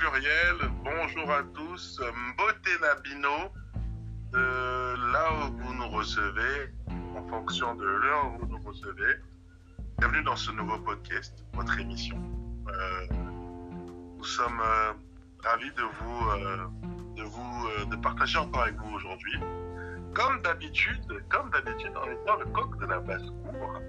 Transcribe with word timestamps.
pluriel. 0.00 0.56
Bonjour 0.82 1.30
à 1.30 1.42
tous. 1.54 2.00
Mbote 2.00 2.80
Nabino, 2.80 3.52
de 4.32 5.12
là 5.12 5.28
où 5.34 5.58
vous 5.58 5.74
nous 5.74 5.88
recevez, 5.90 6.72
en 7.14 7.28
fonction 7.28 7.74
de 7.74 7.84
l'heure 7.84 8.32
où 8.32 8.38
vous 8.38 8.46
nous 8.46 8.62
recevez. 8.64 9.16
Bienvenue 9.98 10.22
dans 10.22 10.36
ce 10.36 10.52
nouveau 10.52 10.78
podcast, 10.78 11.44
votre 11.52 11.78
émission. 11.78 12.16
Euh, 12.68 13.06
nous 14.16 14.24
sommes 14.24 14.60
euh, 14.64 14.92
ravis 15.44 15.70
de 15.72 15.82
vous, 15.82 16.30
euh, 16.30 17.84
de 17.84 17.96
partager 17.96 18.38
encore 18.38 18.62
avec 18.62 18.76
vous 18.76 18.94
aujourd'hui. 18.94 19.38
Comme 20.14 20.40
d'habitude, 20.40 21.04
comme 21.28 21.50
d'habitude, 21.50 21.92
en 21.94 22.10
étant 22.10 22.36
le 22.36 22.46
coq 22.46 22.78
de 22.78 22.86
la 22.86 23.00
basse-cour, 23.00 23.80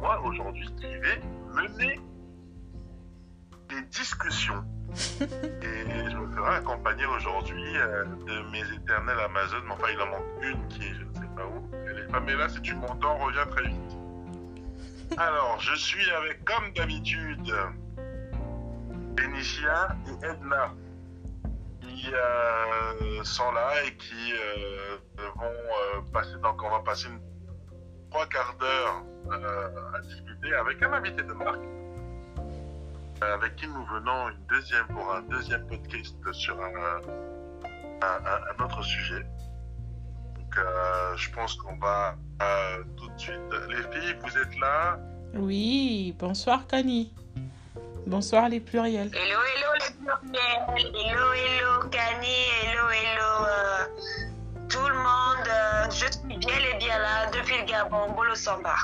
moi 0.00 0.20
aujourd'hui, 0.22 0.66
qui 0.74 0.88
vais 0.88 1.20
mener 1.54 2.00
des 3.68 3.82
discussions. 3.82 4.64
Et 5.62 6.10
je 6.10 6.16
me 6.16 6.34
ferai 6.34 6.56
accompagner 6.56 7.06
aujourd'hui 7.06 7.76
euh, 7.76 8.04
de 8.26 8.50
mes 8.50 8.62
éternelles 8.74 9.20
Amazon. 9.20 9.62
Mais 9.66 9.72
enfin, 9.72 9.88
il 9.92 10.00
en 10.00 10.06
manque 10.06 10.42
une 10.42 10.68
qui 10.68 10.82
est 10.82 10.94
je 10.94 11.04
ne 11.04 11.14
sais 11.14 11.30
pas 11.36 11.46
où. 11.46 11.70
Elle 11.88 11.98
est 12.00 12.10
pas, 12.10 12.20
mais 12.20 12.34
là, 12.34 12.48
si 12.48 12.60
tu 12.62 12.74
m'entends, 12.74 13.18
reviens 13.18 13.46
très 13.46 13.64
vite. 13.64 13.98
Alors, 15.16 15.58
je 15.60 15.74
suis 15.74 16.10
avec, 16.10 16.44
comme 16.44 16.72
d'habitude, 16.74 17.54
Benicia 19.14 19.96
et 20.06 20.26
Edna 20.26 20.74
qui 21.80 22.10
sont 23.24 23.52
là 23.52 23.84
et 23.84 23.94
qui 23.96 24.32
euh, 24.32 24.96
vont 25.36 25.44
euh, 25.44 26.00
passer, 26.12 26.34
donc 26.42 26.62
on 26.62 26.70
va 26.70 26.80
passer 26.80 27.08
trois 28.10 28.26
quarts 28.26 28.56
d'heure 28.58 29.02
à 29.94 30.00
discuter 30.00 30.54
avec 30.54 30.82
un 30.82 30.92
invité 30.92 31.22
de 31.22 31.32
marque 31.32 31.60
avec 33.34 33.56
qui 33.56 33.66
nous 33.68 33.84
venons 33.86 34.28
une 34.30 34.44
deuxième 34.48 34.86
pour 34.88 35.12
un 35.14 35.22
deuxième 35.22 35.66
podcast 35.66 36.16
sur 36.32 36.56
un, 36.60 37.00
un- 38.02 38.64
autre 38.64 38.82
sujet. 38.82 39.24
Donc, 40.36 40.56
euh, 40.58 41.16
je 41.16 41.30
pense 41.30 41.54
qu'on 41.54 41.76
va 41.78 42.14
euh, 42.42 42.82
tout 42.96 43.08
de 43.08 43.18
suite. 43.18 43.40
Les 43.68 43.82
filles, 44.00 44.16
vous 44.22 44.38
êtes 44.38 44.58
là? 44.60 44.98
Oui, 45.34 46.14
bonsoir 46.18 46.66
Kani. 46.66 47.12
Bonsoir 48.06 48.48
les 48.48 48.60
pluriels. 48.60 49.10
Hello, 49.14 49.38
hello 49.40 49.68
les 49.78 49.94
pluriels. 49.96 50.86
Hello, 50.94 51.32
hello 51.32 51.88
Kani. 51.90 52.38
Hello, 52.64 52.88
hello 52.90 53.46
euh, 53.46 54.66
tout 54.68 54.86
le 54.88 54.94
monde. 54.96 55.46
Euh, 55.48 55.84
je 55.90 56.10
suis 56.12 56.36
bien 56.38 56.56
et 56.74 56.78
bien 56.78 56.98
là 56.98 57.30
depuis 57.30 57.58
le 57.58 57.64
Gabon, 57.64 58.12
Bolo 58.12 58.34
Samba. 58.34 58.74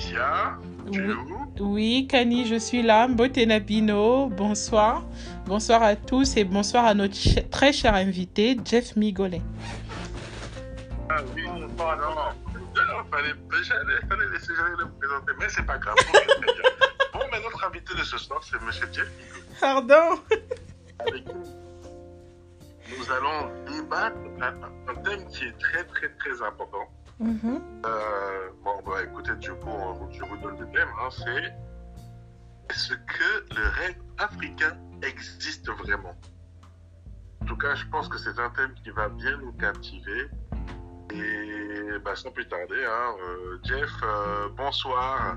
Tu 0.00 0.14
es 0.16 1.06
Oui. 1.06 1.12
où? 1.60 1.72
Oui, 1.74 2.06
Kani, 2.08 2.46
je 2.46 2.54
suis 2.56 2.82
là. 2.82 3.06
Mbote 3.06 3.36
Nabino, 3.36 4.28
bonsoir. 4.28 5.04
Bonsoir 5.46 5.82
à 5.82 5.94
tous 5.94 6.36
et 6.38 6.44
bonsoir 6.44 6.86
à 6.86 6.94
notre 6.94 7.14
ch- 7.14 7.48
très 7.50 7.72
cher 7.72 7.94
invité, 7.94 8.56
Jeff 8.64 8.96
Migolet. 8.96 9.42
Ah 11.10 11.16
oui, 11.34 11.44
non. 11.46 11.58
Non, 11.58 13.04
fallait, 13.10 13.34
fallait 14.08 14.30
laisser 14.32 14.52
le 14.78 14.86
présenter, 14.98 15.32
mais 15.38 15.46
c'est 15.48 15.66
pas 15.66 15.76
grave. 15.78 15.96
Bon, 17.12 17.20
mais 17.32 17.40
notre 17.42 17.66
invité 17.66 17.92
de 17.94 18.02
ce 18.04 18.16
soir, 18.16 18.40
c'est 18.42 18.60
Monsieur 18.62 18.86
Jeff 18.92 19.08
Nico, 19.18 19.44
Pardon. 19.60 20.20
avec 21.00 21.24
nous 21.26 23.12
allons 23.12 23.50
débattre 23.66 24.16
un, 24.40 24.90
un 24.90 24.94
thème 25.02 25.26
qui 25.28 25.44
est 25.44 25.58
très, 25.58 25.84
très, 25.84 26.08
très 26.18 26.42
important. 26.46 26.88
Mhm. 27.20 27.60
Euh, 27.84 28.48
bon, 28.64 28.80
bah, 28.86 29.02
écoutez, 29.04 29.34
du 29.36 29.50
coup, 29.50 29.68
on- 29.68 30.10
je 30.10 30.24
vous 30.24 30.36
donne 30.38 30.58
le 30.58 30.66
thème. 30.70 30.88
Hein, 31.00 31.08
c'est 31.10 31.54
est-ce 32.70 32.94
que 32.94 33.54
le 33.54 33.68
rêve 33.68 33.96
africain 34.18 34.76
existe 35.02 35.68
vraiment? 35.70 36.14
En 37.42 37.44
tout 37.46 37.56
cas, 37.56 37.74
je 37.74 37.84
pense 37.86 38.08
que 38.08 38.16
c'est 38.18 38.38
un 38.38 38.50
thème 38.50 38.72
qui 38.82 38.90
va 38.90 39.08
bien 39.08 39.36
nous 39.38 39.52
captiver. 39.52 40.28
Et 41.12 41.98
bah, 42.04 42.14
sans 42.14 42.30
plus 42.30 42.48
tarder, 42.48 42.84
hein, 42.86 43.14
euh, 43.22 43.58
Jeff, 43.64 43.90
euh, 44.02 44.48
bonsoir. 44.56 45.36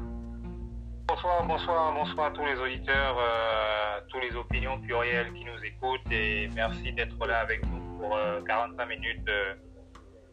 Bonsoir, 1.07 1.45
bonsoir, 1.45 1.93
bonsoir 1.93 2.27
à 2.27 2.31
tous 2.31 2.45
les 2.45 2.55
auditeurs, 2.55 3.17
euh, 3.19 3.99
tous 4.09 4.19
les 4.19 4.35
opinions 4.35 4.79
plurielles 4.81 5.33
qui 5.33 5.43
nous 5.43 5.57
écoutent 5.65 6.11
et 6.11 6.47
merci 6.55 6.93
d'être 6.93 7.25
là 7.25 7.39
avec 7.39 7.65
nous 7.65 7.81
pour 7.99 8.15
euh, 8.15 8.41
45 8.47 8.85
minutes. 8.85 9.27
euh, 9.27 9.53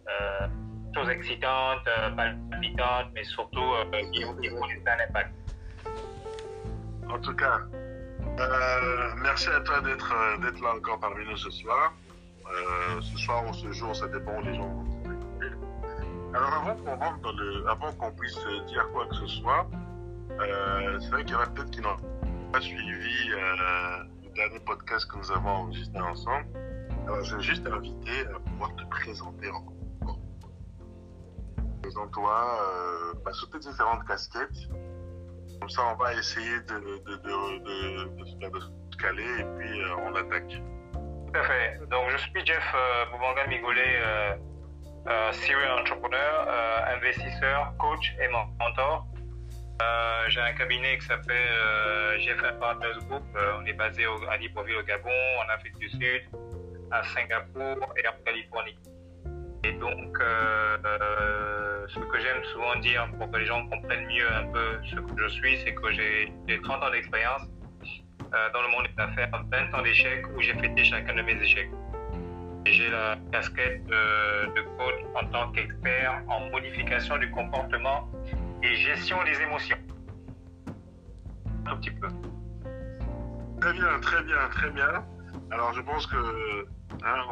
euh, 0.09 0.47
choses 0.95 1.09
excitantes, 1.09 1.87
euh, 1.89 2.11
palpitantes, 2.11 3.09
mais 3.15 3.25
surtout 3.25 3.61
euh, 3.61 4.11
qui 4.13 4.25
vont 4.25 4.67
laisser 4.67 4.83
un 4.87 5.09
impact. 5.09 5.35
En 7.09 7.19
tout 7.19 7.35
cas, 7.35 7.61
euh, 8.39 9.11
merci 9.23 9.49
à 9.49 9.61
toi 9.61 9.81
d'être 9.81 10.63
là 10.63 10.75
encore 10.77 11.01
parmi 11.01 11.25
nous 11.25 11.37
ce 11.37 11.51
soir. 11.51 11.95
Ce 13.01 13.17
soir 13.19 13.49
ou 13.49 13.55
ce 13.55 13.71
jour, 13.71 13.95
ça 13.95 14.09
dépend 14.09 14.39
où 14.39 14.43
les 14.43 14.55
gens 14.55 14.67
vont 14.67 14.83
nous 14.83 15.13
écouter. 15.13 15.55
Alors 16.35 16.53
avant 16.53 16.75
qu'on 16.75 16.97
rentre 16.97 17.21
dans 17.21 17.33
le, 17.33 17.69
avant 17.69 17.93
qu'on 17.93 18.11
puisse 18.13 18.39
dire 18.67 18.89
quoi 18.93 19.07
que 19.07 19.15
ce 19.15 19.27
soit, 19.27 19.69
c'est 21.01 21.11
vrai 21.11 21.25
qu'il 21.25 21.35
y 21.35 21.37
en 21.37 21.41
a 21.41 21.47
peut-être 21.47 21.71
qui 21.71 21.81
n'ont 21.81 21.97
pas 22.53 22.61
suivi 22.61 23.29
le 23.29 24.35
dernier 24.35 24.59
podcast 24.61 25.09
que 25.09 25.17
nous 25.19 25.31
avons 25.31 25.49
enregistré 25.49 26.01
ensemble. 26.01 26.47
Alors 27.07 27.23
je 27.23 27.37
vais 27.37 27.43
juste 27.43 27.63
t'inviter 27.63 28.27
à 28.35 28.41
pouvoir 28.41 28.75
te 28.75 28.85
présenter 28.87 29.49
encore. 29.51 29.80
Présente-toi 31.91 32.31
euh, 32.31 33.15
bah, 33.25 33.33
sous 33.33 33.47
tes 33.47 33.59
différentes 33.59 34.07
casquettes. 34.07 34.69
Comme 35.59 35.69
ça, 35.69 35.83
on 35.93 35.97
va 35.97 36.15
essayer 36.15 36.61
de, 36.61 36.75
de, 36.79 37.17
de, 37.17 38.49
de, 38.49 38.61
se 38.61 38.97
caler 38.97 39.41
et 39.41 39.45
puis 39.59 39.83
euh, 39.83 39.97
on 40.05 40.15
attaque. 40.15 40.53
Tout 40.93 41.33
à 41.35 41.43
fait. 41.43 41.81
Donc, 41.91 42.11
je 42.11 42.17
suis 42.19 42.47
Jeff 42.47 42.63
euh, 42.77 43.07
Boubangal 43.07 43.49
Migolet, 43.49 44.01
euh, 44.05 44.37
euh, 45.09 45.33
serial 45.33 45.81
entrepreneur, 45.81 46.49
investisseur, 46.95 47.75
coach 47.79 48.15
et 48.21 48.29
mentor. 48.29 49.09
Euh, 49.83 50.29
J'ai 50.29 50.43
un 50.43 50.53
cabinet 50.53 50.97
qui 50.99 51.07
s'appelle 51.07 51.37
euh, 51.37 52.53
Partners 52.61 53.05
Group. 53.09 53.25
Euh, 53.35 53.59
on 53.61 53.67
est 53.67 53.73
basé 53.73 54.07
au, 54.07 54.23
à 54.29 54.37
Libreville, 54.37 54.77
au 54.77 54.83
Gabon, 54.85 55.11
en 55.45 55.53
Afrique 55.53 55.77
du 55.79 55.89
Sud, 55.89 56.23
à 56.93 57.03
Singapour 57.03 57.93
et 57.97 58.07
en 58.07 58.13
Californie. 58.25 58.79
Et 59.63 59.73
donc, 59.73 60.19
euh, 60.21 60.79
euh, 60.85 61.87
ce 61.89 61.99
que 61.99 62.19
j'aime 62.19 62.43
souvent 62.45 62.77
dire 62.77 63.07
pour 63.19 63.31
que 63.31 63.37
les 63.37 63.45
gens 63.45 63.67
comprennent 63.69 64.07
mieux 64.07 64.33
un 64.33 64.47
peu 64.47 64.79
ce 64.85 64.97
que 64.97 65.23
je 65.23 65.29
suis, 65.29 65.59
c'est 65.59 65.75
que 65.75 65.93
j'ai 65.93 66.33
j'ai 66.49 66.61
30 66.63 66.83
ans 66.83 66.91
d'expérience 66.91 67.43
euh, 68.33 68.49
dans 68.55 68.63
le 68.63 68.69
monde 68.69 68.87
des 68.87 69.03
affaires, 69.03 69.31
20 69.51 69.79
ans 69.79 69.83
d'échecs 69.83 70.25
où 70.35 70.41
j'ai 70.41 70.55
fêté 70.55 70.83
chacun 70.85 71.15
de 71.15 71.23
mes 71.23 71.35
échecs. 71.43 71.71
J'ai 72.65 72.89
la 72.89 73.17
casquette 73.33 73.85
de, 73.85 74.47
de 74.55 74.63
coach 74.79 75.01
en 75.15 75.27
tant 75.27 75.51
qu'expert 75.53 76.23
en 76.29 76.49
modification 76.51 77.19
du 77.19 77.31
comportement 77.31 78.09
et 78.63 78.75
gestion 78.77 79.23
des 79.25 79.41
émotions. 79.43 79.79
Un 81.67 81.77
petit 81.77 81.91
peu. 81.91 82.09
Très 83.61 83.73
bien, 83.75 84.01
très 84.01 84.23
bien, 84.23 84.49
très 84.51 84.71
bien. 84.71 85.05
Alors 85.51 85.73
je 85.73 85.81
pense 85.81 86.07
que 86.07 86.67
hein, 87.03 87.25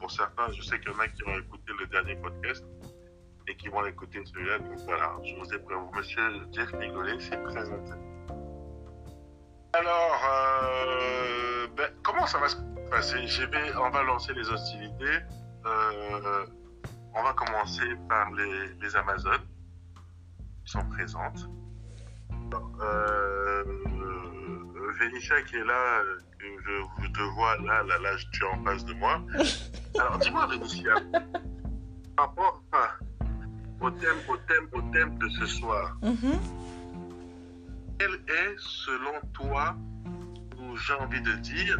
pour 0.00 0.10
certains, 0.10 0.50
je 0.52 0.62
sais 0.62 0.80
qu'il 0.80 0.90
y 0.90 0.94
en 0.94 0.98
a 0.98 1.08
qui 1.08 1.22
ont 1.28 1.38
écouté 1.38 1.72
le 1.78 1.86
dernier 1.86 2.16
podcast 2.16 2.64
et 3.46 3.56
qui 3.56 3.68
vont 3.68 3.84
écouter 3.86 4.24
celui-là. 4.24 4.58
Donc 4.58 4.78
voilà, 4.86 5.16
je 5.22 5.34
vous 5.36 5.54
ai 5.54 5.58
prévenu. 5.58 5.86
Monsieur 5.94 6.22
Jeff 6.52 6.72
Nigolet 6.74 7.20
s'est 7.20 7.42
présenté. 7.42 7.92
Alors, 9.72 10.20
euh, 10.30 11.66
ben, 11.76 11.90
comment 12.02 12.26
ça 12.26 12.38
va 12.38 12.48
se 12.48 12.56
passer? 12.90 13.18
On 13.76 13.90
va 13.90 14.02
lancer 14.04 14.32
les 14.34 14.48
hostilités. 14.48 15.18
Euh, 15.66 16.46
on 17.14 17.22
va 17.22 17.32
commencer 17.32 17.94
par 18.08 18.30
les, 18.32 18.68
les 18.80 18.96
Amazones 18.96 19.46
qui 20.64 20.72
sont 20.72 20.88
présentes. 20.90 21.48
Euh, 22.80 23.64
Vénitia 24.98 25.42
qui 25.42 25.56
est 25.56 25.64
là, 25.64 26.00
euh, 26.00 26.18
que 26.38 26.46
je, 27.02 27.08
te 27.08 27.20
vois 27.34 27.56
là, 27.58 27.82
là, 27.84 27.98
là, 27.98 28.10
tu 28.32 28.44
es 28.44 28.48
en 28.48 28.62
face 28.64 28.84
de 28.84 28.94
moi. 28.94 29.20
Alors, 29.98 30.18
dis-moi, 30.18 30.46
Vénitia, 30.46 30.94
par 32.16 32.26
rapport 32.28 32.62
à- 32.72 32.96
au 33.80 33.90
thème, 33.90 34.16
au 34.28 34.36
thème, 34.36 34.68
au 34.72 34.82
thème 34.92 35.18
de 35.18 35.28
ce 35.28 35.46
soir, 35.46 35.96
Mhm. 36.02 36.38
quel 37.98 38.10
est, 38.12 38.54
selon 38.58 39.20
toi, 39.32 39.76
ou 40.58 40.76
j'ai 40.76 40.94
envie 40.94 41.20
de 41.20 41.32
dire, 41.36 41.78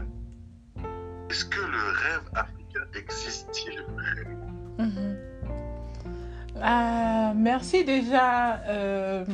est-ce 1.31 1.45
que 1.45 1.61
le 1.61 1.79
rêve 1.79 2.31
africain 2.35 2.85
existe-t-il 2.95 3.81
vraiment? 3.95 4.53
Mhm. 4.79 5.17
Ah, 6.63 7.33
merci 7.35 7.85
déjà 7.85 8.57
euh, 8.69 9.25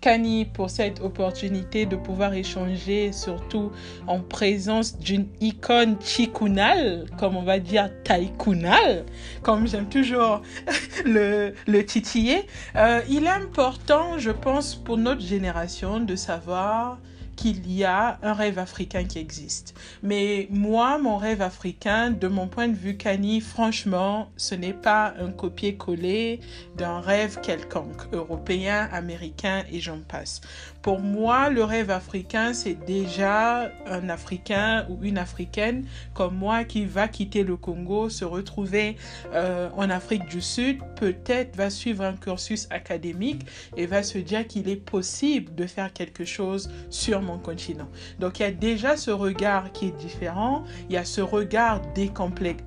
Kani 0.00 0.46
pour 0.46 0.70
cette 0.70 1.00
opportunité 1.00 1.84
de 1.84 1.94
pouvoir 1.94 2.32
échanger, 2.32 3.12
surtout 3.12 3.70
en 4.06 4.20
présence 4.20 4.98
d'une 4.98 5.26
icône 5.40 5.96
chikunal, 6.00 7.06
comme 7.18 7.36
on 7.36 7.42
va 7.42 7.58
dire 7.58 7.90
taïkunal, 8.04 9.04
comme 9.42 9.68
j'aime 9.68 9.88
toujours 9.88 10.40
le, 11.04 11.52
le 11.66 11.84
titiller. 11.84 12.46
Euh, 12.76 13.00
il 13.10 13.24
est 13.24 13.28
important, 13.28 14.18
je 14.18 14.30
pense, 14.30 14.74
pour 14.74 14.96
notre 14.96 15.20
génération 15.20 16.00
de 16.00 16.16
savoir 16.16 16.98
qu'il 17.40 17.72
y 17.72 17.84
a 17.84 18.18
un 18.22 18.34
rêve 18.34 18.58
africain 18.58 19.04
qui 19.04 19.18
existe. 19.18 19.74
Mais 20.02 20.46
moi, 20.50 20.98
mon 20.98 21.16
rêve 21.16 21.40
africain, 21.40 22.10
de 22.10 22.28
mon 22.28 22.48
point 22.48 22.68
de 22.68 22.76
vue, 22.76 22.98
Kani, 22.98 23.40
franchement, 23.40 24.30
ce 24.36 24.54
n'est 24.54 24.74
pas 24.74 25.14
un 25.18 25.30
copier-coller 25.30 26.40
d'un 26.76 27.00
rêve 27.00 27.40
quelconque, 27.40 28.02
européen, 28.12 28.90
américain 28.92 29.64
et 29.72 29.80
j'en 29.80 30.00
passe. 30.00 30.42
Pour 30.82 31.00
moi, 31.00 31.50
le 31.50 31.62
rêve 31.62 31.90
africain, 31.90 32.54
c'est 32.54 32.86
déjà 32.86 33.70
un 33.86 34.08
Africain 34.08 34.86
ou 34.88 34.98
une 35.02 35.18
Africaine 35.18 35.84
comme 36.14 36.36
moi 36.36 36.64
qui 36.64 36.86
va 36.86 37.06
quitter 37.06 37.42
le 37.42 37.56
Congo, 37.56 38.08
se 38.08 38.24
retrouver 38.24 38.96
euh, 39.34 39.68
en 39.76 39.90
Afrique 39.90 40.26
du 40.26 40.40
Sud, 40.40 40.78
peut-être 40.96 41.54
va 41.54 41.68
suivre 41.68 42.02
un 42.02 42.14
cursus 42.14 42.66
académique 42.70 43.42
et 43.76 43.84
va 43.84 44.02
se 44.02 44.16
dire 44.16 44.46
qu'il 44.46 44.70
est 44.70 44.76
possible 44.76 45.54
de 45.54 45.66
faire 45.66 45.92
quelque 45.92 46.24
chose 46.24 46.70
sur 46.88 47.20
mon 47.20 47.38
continent. 47.38 47.88
Donc 48.18 48.38
il 48.38 48.42
y 48.42 48.46
a 48.46 48.50
déjà 48.50 48.96
ce 48.96 49.10
regard 49.10 49.72
qui 49.72 49.88
est 49.88 49.96
différent, 49.98 50.64
il 50.88 50.94
y 50.94 50.98
a 50.98 51.04
ce 51.04 51.20
regard 51.20 51.82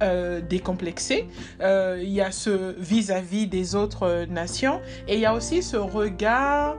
euh, 0.04 0.42
décomplexé, 0.42 1.28
euh, 1.62 2.00
il 2.02 2.12
y 2.12 2.22
a 2.22 2.32
ce 2.32 2.76
vis-à-vis 2.80 3.46
-vis 3.46 3.50
des 3.50 3.76
autres 3.76 4.26
nations. 4.30 4.82
Et 5.08 5.16
il 5.16 5.20
y 5.20 5.26
a 5.26 5.34
aussi 5.34 5.64
ce 5.64 5.78
regard 5.78 6.78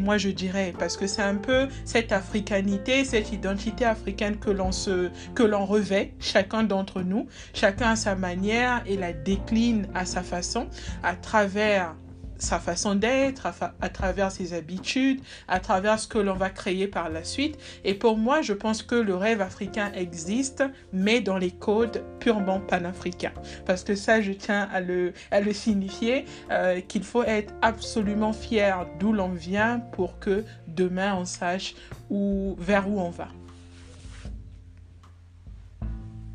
moi 0.00 0.18
je 0.18 0.28
dirais, 0.28 0.72
parce 0.78 0.96
que 0.96 1.06
c'est 1.06 1.22
un 1.22 1.36
peu 1.36 1.68
cette 1.84 2.12
africanité, 2.12 3.04
cette 3.04 3.32
identité 3.32 3.84
africaine 3.84 4.36
que 4.38 4.50
l'on 4.50 4.72
se, 4.72 5.10
que 5.34 5.42
l'on 5.42 5.64
revêt, 5.64 6.14
chacun 6.20 6.62
d'entre 6.62 7.02
nous, 7.02 7.26
chacun 7.54 7.90
à 7.90 7.96
sa 7.96 8.14
manière 8.14 8.82
et 8.86 8.96
la 8.96 9.12
décline 9.12 9.88
à 9.94 10.04
sa 10.04 10.22
façon, 10.22 10.68
à 11.02 11.14
travers 11.14 11.94
sa 12.42 12.58
façon 12.58 12.94
d'être, 12.94 13.46
à, 13.46 13.88
travers 13.88 14.32
ses 14.32 14.52
habitudes, 14.52 15.20
à 15.48 15.60
travers 15.60 15.98
ce 15.98 16.08
que 16.08 16.18
l'on 16.18 16.34
va 16.34 16.50
créer 16.50 16.88
par 16.88 17.08
la 17.08 17.24
suite. 17.24 17.58
Et 17.84 17.94
pour 17.94 18.18
moi, 18.18 18.42
je 18.42 18.52
pense 18.52 18.82
que 18.82 18.94
le 18.94 19.14
rêve 19.14 19.40
africain 19.40 19.92
existe, 19.94 20.64
mais 20.92 21.20
dans 21.20 21.38
les 21.38 21.52
codes 21.52 22.04
purement 22.18 22.60
panafricains. 22.60 23.32
Parce 23.64 23.84
que 23.84 23.94
ça, 23.94 24.20
je 24.20 24.32
tiens 24.32 24.68
à 24.72 24.80
le, 24.80 25.12
signifier, 25.52 26.24
euh, 26.50 26.80
qu'il 26.80 27.04
faut 27.04 27.22
être 27.22 27.54
absolument 27.62 28.32
fier 28.32 28.86
d'où 28.98 29.12
l'on 29.12 29.30
vient 29.30 29.78
pour 29.92 30.18
que 30.18 30.44
demain 30.66 31.14
on 31.14 31.24
sache 31.24 31.74
où, 32.10 32.56
vers 32.58 32.88
où 32.88 33.00
on 33.00 33.10
va. 33.10 33.28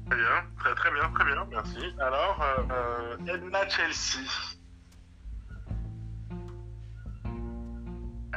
Très 0.09 0.15
bien, 0.15 0.25
très 0.57 0.73
très 0.73 0.91
bien, 0.91 1.11
très 1.13 1.25
bien, 1.25 1.47
merci. 1.51 1.93
Alors, 1.99 2.41
euh, 2.41 3.17
euh 3.27 3.33
Edna 3.35 3.67
Chelsea. 3.67 4.56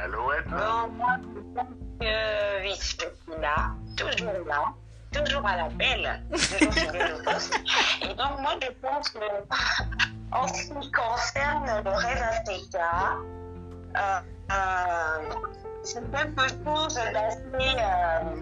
Bon, 0.09 0.87
moi, 0.97 1.17
je 2.01 2.61
oui, 2.63 2.73
je 2.75 2.81
suis 2.81 2.97
là, 3.39 3.71
toujours 3.95 4.33
là, 4.47 4.73
toujours 5.11 5.45
à 5.45 5.57
l'appel, 5.57 6.23
toujours 6.31 7.19
au 7.19 7.23
poste. 7.23 7.59
Et 8.01 8.07
donc, 8.07 8.39
moi, 8.39 8.55
je 8.61 8.71
pense 8.81 9.09
que, 9.09 9.19
en 10.31 10.47
ce 10.47 10.63
qui 10.63 10.91
concerne 10.91 11.83
le 11.83 11.91
rêve 11.91 12.23
africain, 12.23 13.17
euh, 13.95 14.19
euh, 14.51 15.35
c'est 15.83 16.11
quelque 16.11 16.47
chose 16.65 16.95
d'assez, 16.95 17.75
euh, 17.77 18.41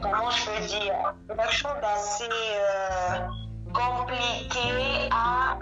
comment 0.00 0.30
je 0.30 0.46
peux 0.46 0.66
dire, 0.66 1.14
quelque 1.28 1.52
chose 1.52 1.76
d'assez 1.80 2.28
euh, 2.28 3.28
compliqué 3.72 5.08
à 5.12 5.56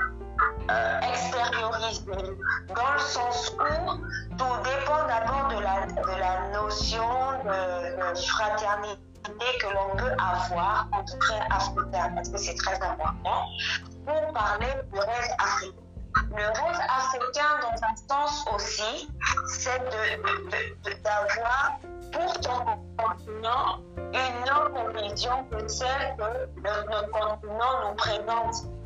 euh, 0.71 1.01
extérioriser, 1.01 2.37
dans 2.69 2.93
le 2.93 2.99
sens 3.01 3.53
où 3.59 4.37
tout 4.37 4.57
dépend 4.65 5.07
d'abord 5.07 5.49
de 5.49 5.61
la, 5.61 6.51
notion 6.53 7.03
de, 7.45 8.19
fraternité 8.21 9.59
que 9.61 9.67
l'on 9.67 9.97
peut 9.97 10.13
avoir 10.19 10.89
entre 10.93 11.17
frères 11.25 11.47
africains, 11.51 12.13
parce 12.15 12.29
que 12.29 12.39
c'est 12.39 12.55
très 12.55 12.81
important, 12.83 13.47
pour 14.07 14.33
parler 14.33 14.73
du 14.93 14.99
rêve 14.99 15.35
africain. 15.39 15.77
Le 16.37 16.45
rêve 16.45 16.81
africain, 16.89 17.61
dans 17.63 17.87
un 17.87 17.97
sens 18.09 18.45
aussi, 18.55 19.11
c'est 19.47 19.83
d'avoir 21.03 21.79
pour 22.13 22.41
ton 22.41 22.65
continent 22.99 23.81
une 24.13 24.51
autre 24.51 25.03
vision 25.03 25.45
que 25.51 25.69
celle 25.69 26.17
que 26.17 26.51
notre 26.63 27.11
continent 27.11 27.89
nous 27.89 27.95
présente 27.97 28.80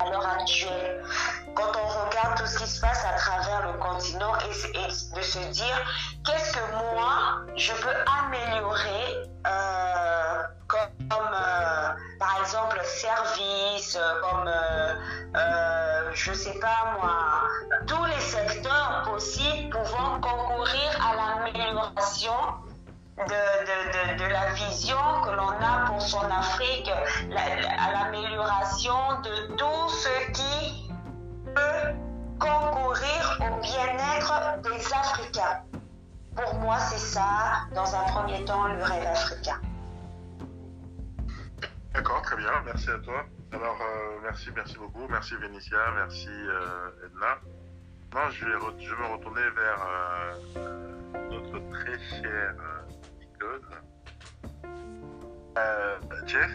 à 0.00 0.10
l'heure 0.10 0.26
actuelle, 0.26 1.02
quand 1.54 1.72
on 1.82 2.06
regarde 2.06 2.38
tout 2.38 2.46
ce 2.46 2.58
qui 2.58 2.66
se 2.66 2.80
passe 2.80 3.04
à 3.04 3.12
travers 3.14 3.72
le 3.72 3.78
continent 3.78 4.34
et, 4.38 4.86
de 5.16 5.22
se 5.22 5.38
dire 5.50 5.94
qu'est-ce 6.24 6.52
que 6.52 6.94
moi 6.94 7.44
je 7.56 7.72
peux 7.72 7.94
améliorer 8.24 9.28
euh, 9.46 10.42
comme, 10.66 10.88
euh, 11.12 11.88
par 12.18 12.38
exemple 12.40 12.80
service, 12.84 13.98
comme 14.22 14.48
euh, 14.48 16.10
je 16.14 16.32
sais 16.32 16.58
pas 16.60 16.94
moi, 17.00 17.48
tous 17.86 18.04
les 18.04 18.20
secteurs 18.20 19.02
possibles 19.04 19.70
pouvant 19.70 20.20
concourir 20.20 20.98
à 21.00 21.14
l'amélioration 21.16 22.32
de, 23.26 24.14
de, 24.14 24.18
de, 24.18 24.30
la 24.30 24.52
vision 24.52 24.96
que 25.24 25.30
l'on 25.30 25.50
a 25.50 25.86
pour 25.86 26.00
son 26.00 26.24
Afrique, 26.30 26.90
à 27.36 27.92
l'amélioration 27.92 29.20
de 29.22 29.56
tout 29.56 29.88
ce 29.88 30.30
qui 30.32 30.90
peut 31.54 31.94
concourir 32.38 33.38
au 33.40 33.60
bien-être 33.60 34.60
des 34.62 34.94
Africains. 34.94 35.62
Pour 36.36 36.54
moi, 36.60 36.78
c'est 36.78 36.98
ça, 36.98 37.66
dans 37.74 37.94
un 37.94 38.04
premier 38.04 38.44
temps, 38.44 38.68
le 38.68 38.82
rêve 38.82 39.06
africain. 39.06 39.60
D'accord, 41.92 42.22
très 42.22 42.36
bien, 42.36 42.52
merci 42.64 42.90
à 42.90 42.98
toi. 42.98 43.24
Alors, 43.50 43.78
euh, 43.80 44.18
merci, 44.22 44.50
merci 44.54 44.76
beaucoup. 44.76 45.08
Merci 45.08 45.34
Vénitia, 45.36 45.78
merci 45.96 46.28
euh, 46.28 47.06
Edna. 47.06 47.38
Non, 48.14 48.30
je 48.30 48.44
vais, 48.44 48.52
je 48.78 48.94
me 48.94 49.06
retourner 49.06 49.42
vers 49.56 49.86
euh, 49.86 51.30
notre 51.30 51.58
très 51.70 51.98
cher 52.20 52.54
euh, 55.56 55.98
Jeff, 56.26 56.50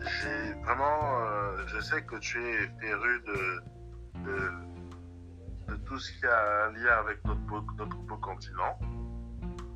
j'ai 0.00 0.54
vraiment, 0.62 1.20
euh, 1.20 1.66
je 1.66 1.80
sais 1.80 2.02
que 2.02 2.16
tu 2.16 2.42
es 2.42 2.68
féru 2.80 3.22
de, 3.26 3.62
tout 5.84 5.98
ce 5.98 6.10
qui 6.18 6.26
a 6.26 6.66
un 6.66 6.72
lien 6.72 6.98
avec 6.98 7.24
notre 7.24 7.40
notre 7.76 7.96
beau 7.96 8.16
continent. 8.16 8.78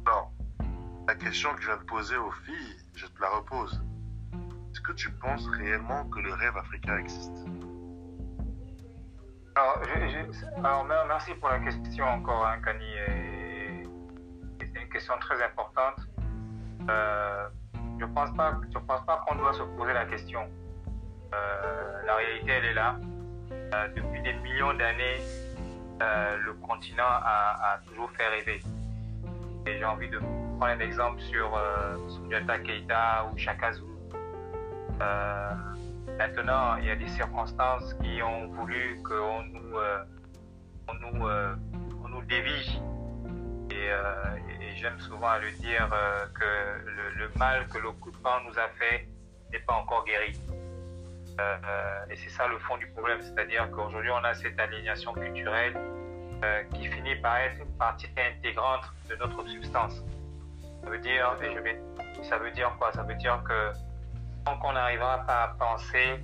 Alors, 0.07 0.33
la 1.07 1.15
question 1.15 1.55
que 1.55 1.63
je 1.63 1.67
viens 1.67 1.77
de 1.77 1.85
poser 1.85 2.17
aux 2.17 2.33
filles, 2.33 2.77
je 2.95 3.07
te 3.07 3.21
la 3.21 3.29
repose. 3.29 3.81
Est-ce 4.73 4.81
que 4.81 4.93
tu 4.93 5.11
penses 5.13 5.47
réellement 5.49 6.09
que 6.09 6.21
le 6.21 6.33
rêve 6.33 6.57
africain 6.57 6.99
existe? 6.99 7.47
Alors, 9.57 10.85
merci 11.07 11.35
pour 11.35 11.49
la 11.51 11.61
question 11.61 12.07
encore, 12.07 12.47
hein, 12.47 12.61
Kani. 12.65 12.93
C'est 14.61 14.83
une 14.83 14.89
question 14.89 15.15
très 15.21 15.43
importante. 15.43 16.10
Euh, 16.89 17.49
je 17.99 18.05
ne 18.05 18.13
pense 18.13 18.35
pas, 18.37 18.59
je 18.73 18.79
pense 18.79 19.05
pas 19.05 19.25
qu'on 19.27 19.37
doit 19.37 19.53
se 19.53 19.63
poser 19.63 19.93
la 19.93 20.07
question. 20.07 20.49
Euh, 21.35 22.03
la 22.07 22.15
réalité, 22.17 22.53
elle 22.53 22.65
est 22.65 22.75
là. 22.75 22.97
Euh, 23.53 23.89
depuis 23.95 24.23
des 24.23 24.33
millions 24.35 24.75
d'années, 24.75 25.21
le 26.01 26.53
continent 26.55 27.05
a, 27.05 27.79
toujours 27.87 28.11
fait 28.13 28.27
rêver. 28.29 28.61
Et 29.67 29.79
j'ai 29.79 29.85
envie 29.85 30.09
de 30.09 30.19
prendre 30.19 30.73
un 30.73 30.81
exemple 30.81 31.21
sur 31.21 31.61
Sundiata 32.09 32.59
Keita 32.61 33.27
ou 33.31 33.39
Zulu. 33.39 33.87
maintenant, 36.19 36.77
il 36.77 36.87
y 36.87 36.91
a 36.91 36.97
des 36.97 37.09
circonstances 37.09 37.95
qui 38.03 38.23
ont 38.23 38.49
voulu 38.49 38.99
qu'on 39.03 39.43
nous, 39.45 39.77
on 40.89 40.95
nous, 40.95 41.29
et, 43.71 44.60
j'aime 44.77 44.99
souvent 45.01 45.29
à 45.29 45.39
le 45.39 45.51
dire 45.53 45.89
euh, 45.93 46.27
que 46.35 47.19
le, 47.19 47.31
mal 47.37 47.67
que 47.69 47.79
l'occupant 47.79 48.41
nous 48.47 48.59
a 48.59 48.69
fait 48.79 49.07
n'est 49.53 49.61
pas 49.61 49.75
encore 49.75 50.05
guéri. 50.05 50.39
Euh, 51.39 51.57
euh, 51.65 52.05
et 52.11 52.17
c'est 52.17 52.31
ça 52.31 52.47
le 52.49 52.59
fond 52.59 52.77
du 52.77 52.87
problème, 52.89 53.21
c'est-à-dire 53.23 53.71
qu'aujourd'hui 53.71 54.11
on 54.11 54.25
a 54.25 54.35
cette 54.35 54.59
aliénation 54.59 55.13
culturelle 55.13 55.77
qui 56.73 56.89
finit 56.89 57.17
par 57.17 57.37
être 57.37 57.59
une 57.59 57.77
partie 57.77 58.09
intégrante 58.17 58.85
de 59.11 59.17
notre 59.17 59.47
substance. 59.47 60.03
Ça 60.83 60.89
veut 60.89 60.99
dire, 60.99 61.37
et 61.43 62.79
quoi? 62.79 62.93
Ça 62.93 63.03
veut 63.03 63.15
dire 63.17 63.43
que 63.47 63.73
tant 64.47 64.57
qu'on 64.57 64.73
n'arrivera 64.73 65.19
pas 65.27 65.43
à 65.43 65.49
penser 65.49 66.19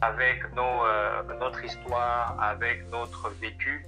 avec 0.00 0.54
notre 0.54 1.64
histoire, 1.64 2.40
avec 2.40 2.88
notre 2.90 3.30
vécu, 3.40 3.84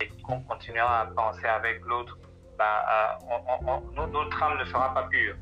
et 0.00 0.08
qu'on 0.22 0.40
continuera 0.40 1.02
à 1.02 1.06
penser 1.06 1.46
avec 1.46 1.80
l'autre, 1.84 2.18
bah, 2.58 3.18
notre 3.96 4.42
âme 4.42 4.58
ne 4.58 4.64
sera 4.64 4.92
pas 4.94 5.04
pure. 5.04 5.36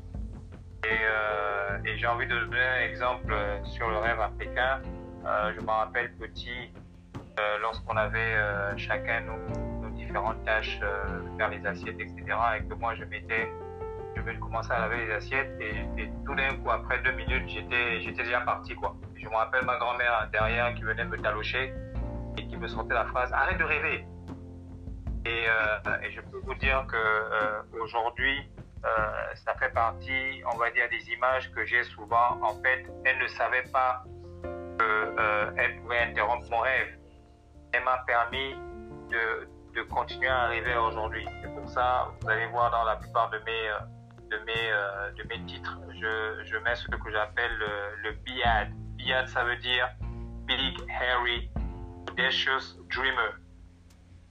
Et, 0.85 1.89
et 1.89 1.97
j'ai 1.97 2.07
envie 2.07 2.27
de 2.27 2.39
donner 2.39 2.61
un 2.61 2.81
exemple 2.87 3.35
sur 3.63 3.89
le 3.89 3.97
rêve 3.97 4.19
africain. 4.19 4.81
je 5.25 5.59
me 5.59 5.69
rappelle 5.69 6.13
petit, 6.13 6.71
lorsqu'on 7.61 7.97
avait 7.97 8.35
chacun 8.77 9.21
nos, 9.21 9.89
différentes 9.89 10.43
tâches, 10.45 10.79
faire 11.37 11.49
les 11.49 11.65
assiettes, 11.65 11.99
etc., 11.99 12.23
et 12.57 12.63
que 12.63 12.73
moi 12.75 12.95
je 12.95 13.03
m'étais 13.03 13.49
je 14.17 14.21
vais 14.21 14.35
commencer 14.39 14.71
à 14.71 14.79
laver 14.79 15.05
les 15.05 15.13
assiettes 15.13 15.61
et, 15.61 16.09
tout 16.25 16.35
d'un 16.35 16.55
coup, 16.55 16.69
après 16.69 16.99
deux 17.03 17.11
minutes, 17.13 17.47
j'étais, 17.47 18.01
j'étais 18.01 18.23
déjà 18.23 18.41
parti, 18.41 18.75
quoi. 18.75 18.95
Je 19.15 19.25
me 19.25 19.35
rappelle 19.35 19.65
ma 19.65 19.77
grand-mère 19.77 20.29
derrière 20.31 20.73
qui 20.75 20.83
venait 20.83 21.05
me 21.05 21.17
talocher 21.17 21.73
et 22.37 22.47
qui 22.47 22.57
me 22.57 22.67
sortait 22.67 22.93
la 22.93 23.05
phrase 23.05 23.31
Arrête 23.33 23.57
de 23.57 23.63
rêver. 23.63 24.05
Et, 25.27 25.45
euh, 25.49 26.01
et 26.03 26.11
je 26.11 26.21
peux 26.21 26.37
vous 26.37 26.55
dire 26.55 26.85
que 26.87 26.95
euh, 26.95 27.61
aujourd'hui, 27.81 28.49
euh, 28.85 28.89
ça 29.35 29.53
fait 29.55 29.73
partie, 29.73 30.41
on 30.53 30.55
va 30.57 30.71
dire, 30.71 30.87
des 30.89 31.03
images 31.11 31.51
que 31.51 31.65
j'ai 31.65 31.83
souvent. 31.83 32.39
En 32.41 32.55
fait, 32.61 32.85
elle 33.03 33.19
ne 33.19 33.27
savait 33.27 33.67
pas 33.73 34.03
qu'elle 35.57 35.81
pouvait 35.81 35.99
interrompre 35.99 36.49
mon 36.49 36.59
rêve. 36.59 36.97
Elle 37.73 37.83
m'a 37.83 37.97
permis 38.07 38.55
de, 39.09 39.81
continuer 39.89 40.27
à 40.27 40.47
rêver 40.47 40.75
aujourd'hui. 40.75 41.27
C'est 41.41 41.53
pour 41.53 41.69
ça, 41.69 42.07
vous 42.19 42.29
allez 42.29 42.47
voir 42.47 42.71
dans 42.71 42.83
la 42.83 42.95
plupart 42.95 43.29
de 43.29 43.37
mes 43.39 43.69
de 44.31 44.37
mes, 44.39 44.71
de 45.17 45.23
mes 45.29 45.45
titres. 45.45 45.77
Je, 45.93 46.43
je 46.43 46.57
mets 46.57 46.75
ce 46.75 46.87
que 46.87 47.11
j'appelle 47.11 47.51
le, 47.57 48.09
le 48.09 48.11
BIAD. 48.23 48.71
BIAD, 48.95 49.27
ça 49.27 49.43
veut 49.43 49.55
dire 49.57 49.87
Big, 50.47 50.77
Hairy, 50.89 51.49
Audacious 52.09 52.79
Dreamer. 52.89 53.35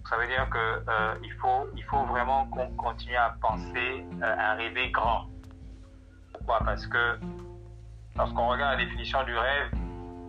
Ça 0.08 0.16
veut 0.16 0.26
dire 0.26 0.48
que 0.50 0.58
euh, 0.58 1.14
faut, 1.40 1.68
il 1.76 1.82
faut 1.84 2.04
vraiment 2.04 2.46
qu'on 2.46 2.68
continue 2.76 3.16
à 3.16 3.36
penser, 3.40 4.04
euh, 4.22 4.36
à 4.38 4.54
rêver 4.54 4.90
grand. 4.90 5.26
Pourquoi? 6.32 6.60
Parce 6.64 6.86
que 6.86 7.18
lorsqu'on 8.16 8.48
regarde 8.48 8.78
la 8.78 8.84
définition 8.84 9.22
du 9.24 9.36
rêve, 9.36 9.70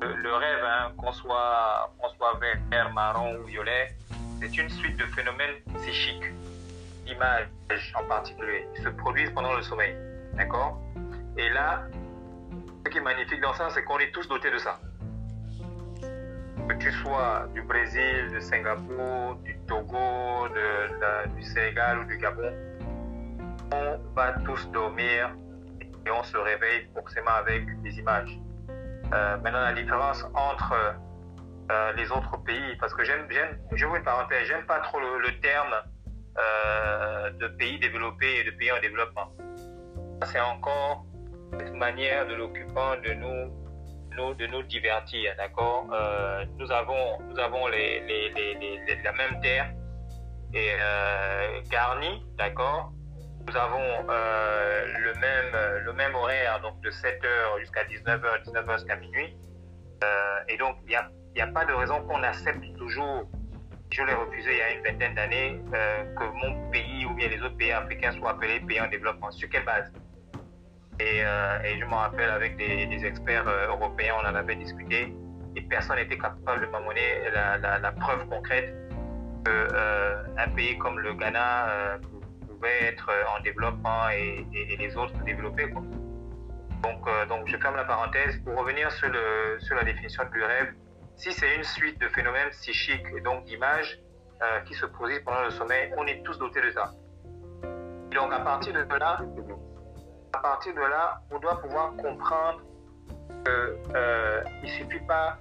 le, 0.01 0.33
rêve, 0.35 0.63
hein, 0.63 0.91
qu'on 0.97 1.11
soit, 1.11 1.91
qu'on 1.99 2.09
soit 2.09 2.39
vert, 2.71 2.93
marron 2.93 3.35
ou 3.37 3.43
violet, 3.45 3.95
c'est 4.39 4.57
une 4.57 4.69
suite 4.69 4.97
de 4.97 5.05
phénomènes 5.05 5.55
psychiques 5.75 6.31
images 7.07 7.93
en 7.95 8.03
particulier 8.05 8.67
se 8.83 8.89
produisent 8.89 9.31
pendant 9.31 9.53
le 9.53 9.61
sommeil. 9.61 9.95
D'accord? 10.33 10.79
Et 11.37 11.49
là, 11.49 11.83
ce 12.85 12.91
qui 12.91 12.97
est 12.97 13.01
magnifique 13.01 13.41
dans 13.41 13.53
ça, 13.53 13.69
c'est 13.71 13.83
qu'on 13.83 13.99
est 13.99 14.11
tous 14.11 14.27
dotés 14.27 14.51
de 14.51 14.57
ça. 14.57 14.79
Tu 16.87 16.93
sois 17.03 17.49
du 17.53 17.61
Brésil, 17.63 18.31
de 18.33 18.39
Singapour, 18.39 19.35
du 19.43 19.57
Togo, 19.67 20.47
du 21.35 21.43
Sénégal 21.43 21.99
ou 21.99 22.03
du 22.05 22.17
Gabon, 22.17 22.53
on 23.73 23.99
va 24.15 24.31
tous 24.45 24.71
dormir 24.71 25.35
et 25.81 26.09
on 26.09 26.23
se 26.23 26.37
réveille 26.37 26.87
forcément 26.93 27.31
avec 27.31 27.81
des 27.81 27.99
images. 27.99 28.39
Euh, 29.11 29.35
maintenant, 29.39 29.59
la 29.59 29.73
différence 29.73 30.23
entre 30.33 30.73
euh, 31.71 31.91
les 31.97 32.09
autres 32.09 32.41
pays, 32.45 32.77
parce 32.79 32.93
que 32.93 33.03
j'aime, 33.03 33.27
je 33.73 33.85
vous 33.85 33.97
une 33.97 34.03
parenthèse, 34.03 34.47
j'aime 34.47 34.65
pas 34.65 34.79
trop 34.79 35.01
le 35.01 35.41
terme 35.41 35.75
euh, 36.39 37.31
de 37.31 37.49
pays 37.49 37.79
développés 37.79 38.39
et 38.39 38.43
de 38.45 38.51
pays 38.51 38.71
en 38.71 38.79
développement. 38.79 39.33
C'est 40.23 40.39
encore 40.39 41.05
une 41.59 41.77
manière 41.77 42.25
de 42.27 42.35
l'occupant 42.35 42.95
de 43.03 43.11
nous, 43.11 43.66
nous, 44.17 44.33
de 44.33 44.47
nous 44.47 44.63
divertir, 44.63 45.33
d'accord? 45.37 45.85
Euh, 45.93 46.45
Nous 46.57 46.71
avons, 46.71 47.19
nous 47.29 47.39
avons 47.39 47.67
les, 47.67 48.01
les, 48.01 48.29
les, 48.33 49.01
la 49.03 49.11
même 49.13 49.39
terre 49.41 49.71
et 50.53 50.71
euh, 50.79 51.61
garnie, 51.69 52.25
d'accord? 52.37 52.91
Nous 53.47 53.55
avons 53.55 53.87
le, 54.09 55.13
même, 55.21 55.83
le 55.85 55.93
même 55.93 56.13
horaire, 56.15 56.59
donc 56.61 56.81
de 56.81 56.89
7h 56.91 57.59
jusqu'à 57.59 57.85
19h, 57.85 58.43
19h 58.43 58.73
jusqu'à 58.73 58.97
minuit. 58.97 59.37
et 60.49 60.57
donc, 60.57 60.75
il 60.83 60.89
n'y 60.89 60.95
a, 60.95 61.09
a 61.45 61.47
pas 61.47 61.63
de 61.63 61.73
raison 61.73 62.01
qu'on 62.07 62.21
accepte 62.23 62.65
toujours 62.77 63.29
je 63.89 64.03
l'ai 64.03 64.13
refusé 64.13 64.51
il 64.51 64.57
y 64.57 64.61
a 64.61 64.71
une 64.71 64.83
vingtaine 64.83 65.15
d'années 65.15 65.61
euh, 65.73 66.03
que 66.15 66.23
mon 66.23 66.69
pays 66.71 67.05
ou 67.05 67.13
bien 67.13 67.29
les 67.29 67.41
autres 67.41 67.55
pays 67.57 67.71
africains 67.71 68.11
soient 68.11 68.31
appelés 68.31 68.59
pays 68.59 68.81
en 68.81 68.87
développement. 68.87 69.31
Sur 69.31 69.49
quelle 69.49 69.63
base? 69.65 69.91
Et, 70.99 71.21
euh, 71.23 71.59
et, 71.63 71.79
je 71.79 71.85
me 71.85 71.93
rappelle 71.93 72.29
avec 72.29 72.57
des, 72.57 73.05
experts 73.05 73.47
euh, 73.47 73.67
européens, 73.67 74.15
on 74.23 74.27
en 74.27 74.35
avait 74.35 74.55
discuté 74.55 75.13
et 75.55 75.61
personne 75.61 75.97
n'était 75.97 76.17
capable 76.17 76.65
de 76.65 76.71
m'amener 76.71 77.29
la, 77.33 77.91
preuve 77.91 78.27
concrète 78.27 78.73
qu'un 79.45 80.49
pays 80.55 80.77
comme 80.77 80.99
le 80.99 81.13
Ghana 81.13 81.99
pouvait 82.47 82.83
être 82.85 83.09
en 83.35 83.41
développement 83.41 84.09
et, 84.09 84.45
les 84.77 84.97
autres 84.97 85.17
développés. 85.23 85.69
Quoi. 85.69 85.81
Donc, 86.83 87.27
donc 87.27 87.47
je 87.47 87.57
ferme 87.57 87.75
la 87.75 87.85
parenthèse. 87.85 88.37
Pour 88.43 88.59
revenir 88.59 88.91
sur, 88.91 89.09
la 89.09 89.83
définition 89.83 90.23
du 90.31 90.43
rêve, 90.43 90.73
si 91.15 91.31
c'est 91.31 91.55
une 91.55 91.63
suite 91.63 91.99
de 91.99 92.07
phénomènes 92.09 92.49
psychiques 92.51 93.05
et 93.15 93.21
donc 93.21 93.45
d'images 93.45 93.99
euh, 94.43 94.59
qui 94.61 94.75
se 94.75 94.85
produisent 94.85 95.23
pendant 95.25 95.43
le 95.43 95.49
sommeil, 95.49 95.91
on 95.97 96.05
est 96.05 96.23
tous 96.23 96.37
dotés 96.37 96.61
de 96.61 96.69
ça. 96.69 96.93
donc 98.13 98.31
à 98.31 98.39
partir 98.39 98.71
de 98.73 98.95
là, 98.95 99.19
à 100.33 100.39
partir 100.39 100.73
de 100.73 100.79
là, 100.79 101.21
on 101.31 101.39
doit 101.39 101.59
pouvoir 101.61 101.95
comprendre 101.95 102.61
qu'il 103.45 103.95
euh, 103.95 104.43
ne 104.63 104.67
suffit 104.67 105.05
pas 105.07 105.37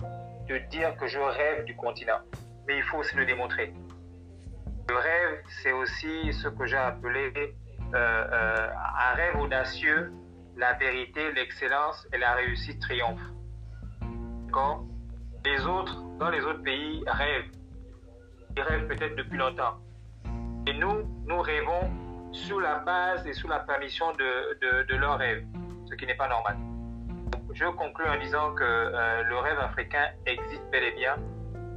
de 0.49 0.59
dire 0.71 0.97
que 0.97 1.07
je 1.07 1.19
rêve 1.19 1.64
du 1.64 1.75
continent, 1.76 2.21
mais 2.66 2.78
il 2.78 2.83
faut 2.85 2.99
aussi 2.99 3.16
le 3.16 3.26
démontrer. 3.26 3.73
Le 4.88 4.97
rêve, 4.97 5.43
c'est 5.62 5.73
aussi 5.73 6.33
ce 6.33 6.49
que 6.49 6.66
j'ai 6.66 6.76
appelé 6.76 7.55
euh, 7.95 8.69
un 9.00 9.14
rêve 9.14 9.37
audacieux, 9.40 10.12
la 10.57 10.75
vérité, 10.75 11.33
l'excellence 11.33 12.07
et 12.12 12.19
la 12.19 12.35
réussite 12.35 12.81
triomphe. 12.81 13.21
D'accord 14.47 14.87
les 15.47 15.64
autres, 15.64 16.02
dans 16.19 16.31
les 16.31 16.40
autres 16.40 16.62
pays, 16.62 17.05
rêvent. 17.07 17.50
Ils 18.57 18.62
rêvent 18.62 18.88
peut-être 18.88 19.16
depuis 19.16 19.38
longtemps. 19.38 19.76
Et 20.66 20.73
nous, 20.75 21.05
nous 21.25 21.40
rêvons 21.40 21.88
sous 22.37 22.61
la 22.61 22.76
base 22.81 23.26
et 23.26 23.33
sous 23.33 23.49
la 23.49 23.61
permission 23.61 24.12
de, 24.12 24.59
de, 24.61 24.83
de 24.83 25.87
ce 25.88 25.95
qui 25.95 26.07
n'est 26.07 26.14
pas 26.14 26.28
normal. 26.28 26.57
Je 27.55 27.64
conclue 27.64 28.07
en 28.07 28.19
disant 28.19 28.55
que 28.55 28.62
euh, 28.62 29.23
le 29.23 29.38
rêve 29.38 29.59
africain 29.59 30.09
existe 30.26 30.62
bel 30.71 30.85
et 30.85 30.93
bien. 30.93 31.16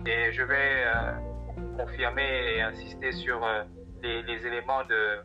Et 0.06 0.32
je 0.34 0.44
vais 0.44 0.84
euh, 0.86 1.14
confirmer 1.78 2.56
et 2.56 2.62
insister 2.62 3.12
sur 3.14 3.44
euh, 3.44 3.64
les, 4.04 4.46
éléments 4.46 4.84
de, 4.90 5.20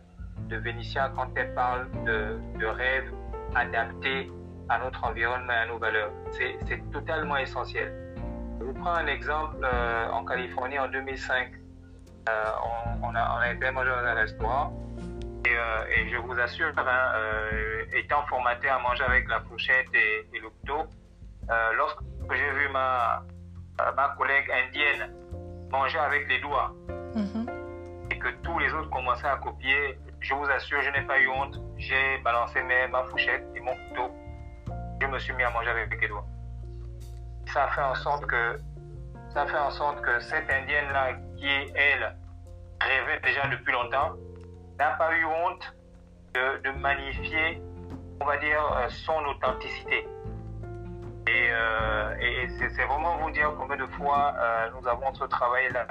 de 0.48 0.56
Vénitia 0.56 1.12
quand 1.16 1.28
elle 1.34 1.52
parle 1.54 1.90
de, 2.04 2.38
de 2.58 2.66
rêve 2.66 3.12
adapté 3.54 4.30
à 4.68 4.78
notre 4.78 5.04
environnement 5.04 5.52
et 5.52 5.56
à 5.56 5.66
nos 5.66 5.78
valeurs. 5.78 6.12
C'est 6.30 6.90
totalement 6.92 7.36
essentiel. 7.36 7.92
Je 8.60 8.64
vous 8.64 8.74
prends 8.74 8.94
un 8.94 9.06
exemple. 9.06 9.66
En 10.12 10.24
Californie, 10.24 10.78
en 10.78 10.88
2005, 10.88 11.50
euh, 12.26 12.32
on, 13.02 13.14
a, 13.14 13.36
on, 13.36 13.40
a, 13.40 13.52
été 13.52 13.70
manger 13.70 13.90
dans 13.90 14.06
un 14.06 14.14
restaurant. 14.14 14.72
Et, 15.46 15.56
euh, 15.56 15.84
et 15.96 16.08
je 16.08 16.16
vous 16.16 16.38
assure, 16.38 16.72
hein, 16.76 17.12
étant 17.92 18.24
formaté 18.26 18.68
à 18.68 18.78
manger 18.78 19.04
avec 19.04 19.28
la 19.28 19.40
fourchette 19.40 19.86
et, 19.94 20.26
et 20.34 20.40
le 20.40 20.48
couteau, 20.48 20.84
lorsque 21.76 22.00
j'ai 22.32 22.50
vu 22.52 22.68
ma, 22.70 23.22
ma 23.94 24.14
collègue 24.16 24.50
indienne 24.50 25.12
manger 25.70 25.98
avec 25.98 26.28
les 26.28 26.38
doigts 26.40 26.72
mm-hmm. 27.14 27.50
et 28.10 28.18
que 28.18 28.28
tous 28.42 28.58
les 28.58 28.72
autres 28.72 28.90
commençaient 28.90 29.26
à 29.26 29.36
copier, 29.36 29.98
je 30.20 30.34
vous 30.34 30.46
assure, 30.46 30.80
je 30.80 30.90
n'ai 30.90 31.06
pas 31.06 31.20
eu 31.20 31.28
honte. 31.28 31.60
J'ai 31.76 32.18
balancé 32.24 32.62
mes, 32.62 32.86
ma 32.88 33.04
fourchette 33.04 33.44
et 33.54 33.60
mon 33.60 33.74
couteau. 33.88 34.10
Je 35.02 35.06
me 35.06 35.18
suis 35.18 35.34
mis 35.34 35.42
à 35.42 35.50
manger 35.50 35.68
avec 35.70 36.00
les 36.00 36.08
doigts 36.08 36.26
ça 37.54 37.68
fait 37.68 37.82
en 37.82 37.94
sorte 37.94 38.26
que 38.26 38.60
ça 39.32 39.46
fait 39.46 39.58
en 39.58 39.70
sorte 39.70 40.00
que 40.02 40.20
cette 40.20 40.50
indienne 40.50 40.90
là 40.92 41.12
qui 41.36 41.72
elle 41.74 42.16
rêvait 42.80 43.20
déjà 43.20 43.46
depuis 43.48 43.72
longtemps 43.72 44.12
n'a 44.78 44.90
pas 44.90 45.14
eu 45.16 45.24
honte 45.24 45.74
de, 46.34 46.70
magnifier 46.78 47.62
on 48.20 48.24
va 48.26 48.36
dire 48.38 48.60
euh, 48.76 48.88
son 48.88 49.24
authenticité. 49.26 50.06
Et, 51.26 51.48
euh, 51.50 52.48
c'est 52.58 52.84
vraiment 52.84 53.16
vous 53.18 53.30
dire 53.30 53.52
combien 53.58 53.76
de 53.76 53.86
fois 53.86 54.34
euh, 54.36 54.68
nous 54.74 54.86
avons 54.88 55.12
ce 55.14 55.24
travail 55.24 55.72
là 55.72 55.86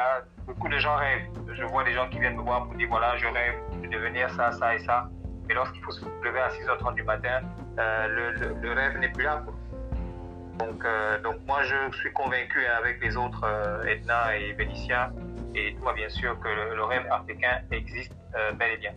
beaucoup 0.46 0.68
de 0.68 0.78
gens 0.78 0.96
rêvent. 0.96 1.28
Je 1.54 1.64
vois 1.66 1.84
des 1.84 1.94
gens 1.94 2.08
qui 2.10 2.20
viennent 2.20 2.36
me 2.36 2.42
voir 2.42 2.66
pour 2.66 2.76
dire 2.76 2.88
voilà 2.90 3.16
je 3.18 3.28
rêve 3.28 3.56
de 3.82 3.88
devenir 3.88 4.30
ça 4.32 4.52
ça 4.52 4.76
et 4.76 4.80
ça. 4.80 5.10
Mais 5.48 5.54
lorsqu'il 5.54 5.82
faut 5.84 5.92
se 5.92 6.06
lever 6.24 6.40
à 6.40 6.50
6h30 6.50 6.96
du 6.96 7.04
matin 7.04 7.42
le, 7.78 8.74
rêve 8.74 8.98
n'est 9.00 9.10
plus 9.10 9.24
là 9.24 9.44
quoi. 9.44 9.54
Donc, 10.60 10.86
donc 11.24 11.36
moi, 11.48 11.64
je 11.64 11.98
suis 11.98 12.14
convaincu 12.14 12.64
avec 12.66 13.02
les 13.02 13.18
autres 13.18 13.44
Edna 13.88 14.38
et 14.38 14.54
Vénitia 14.54 15.12
et 15.56 15.76
toi, 15.76 15.94
bien 15.94 16.10
sûr, 16.10 16.40
que 16.40 16.48
le, 16.48 16.84
rêve 16.84 17.06
africain 17.12 17.62
existe 17.72 18.14
euh, 18.36 18.52
bel 18.54 18.72
et 18.72 18.78
bien. 18.78 18.94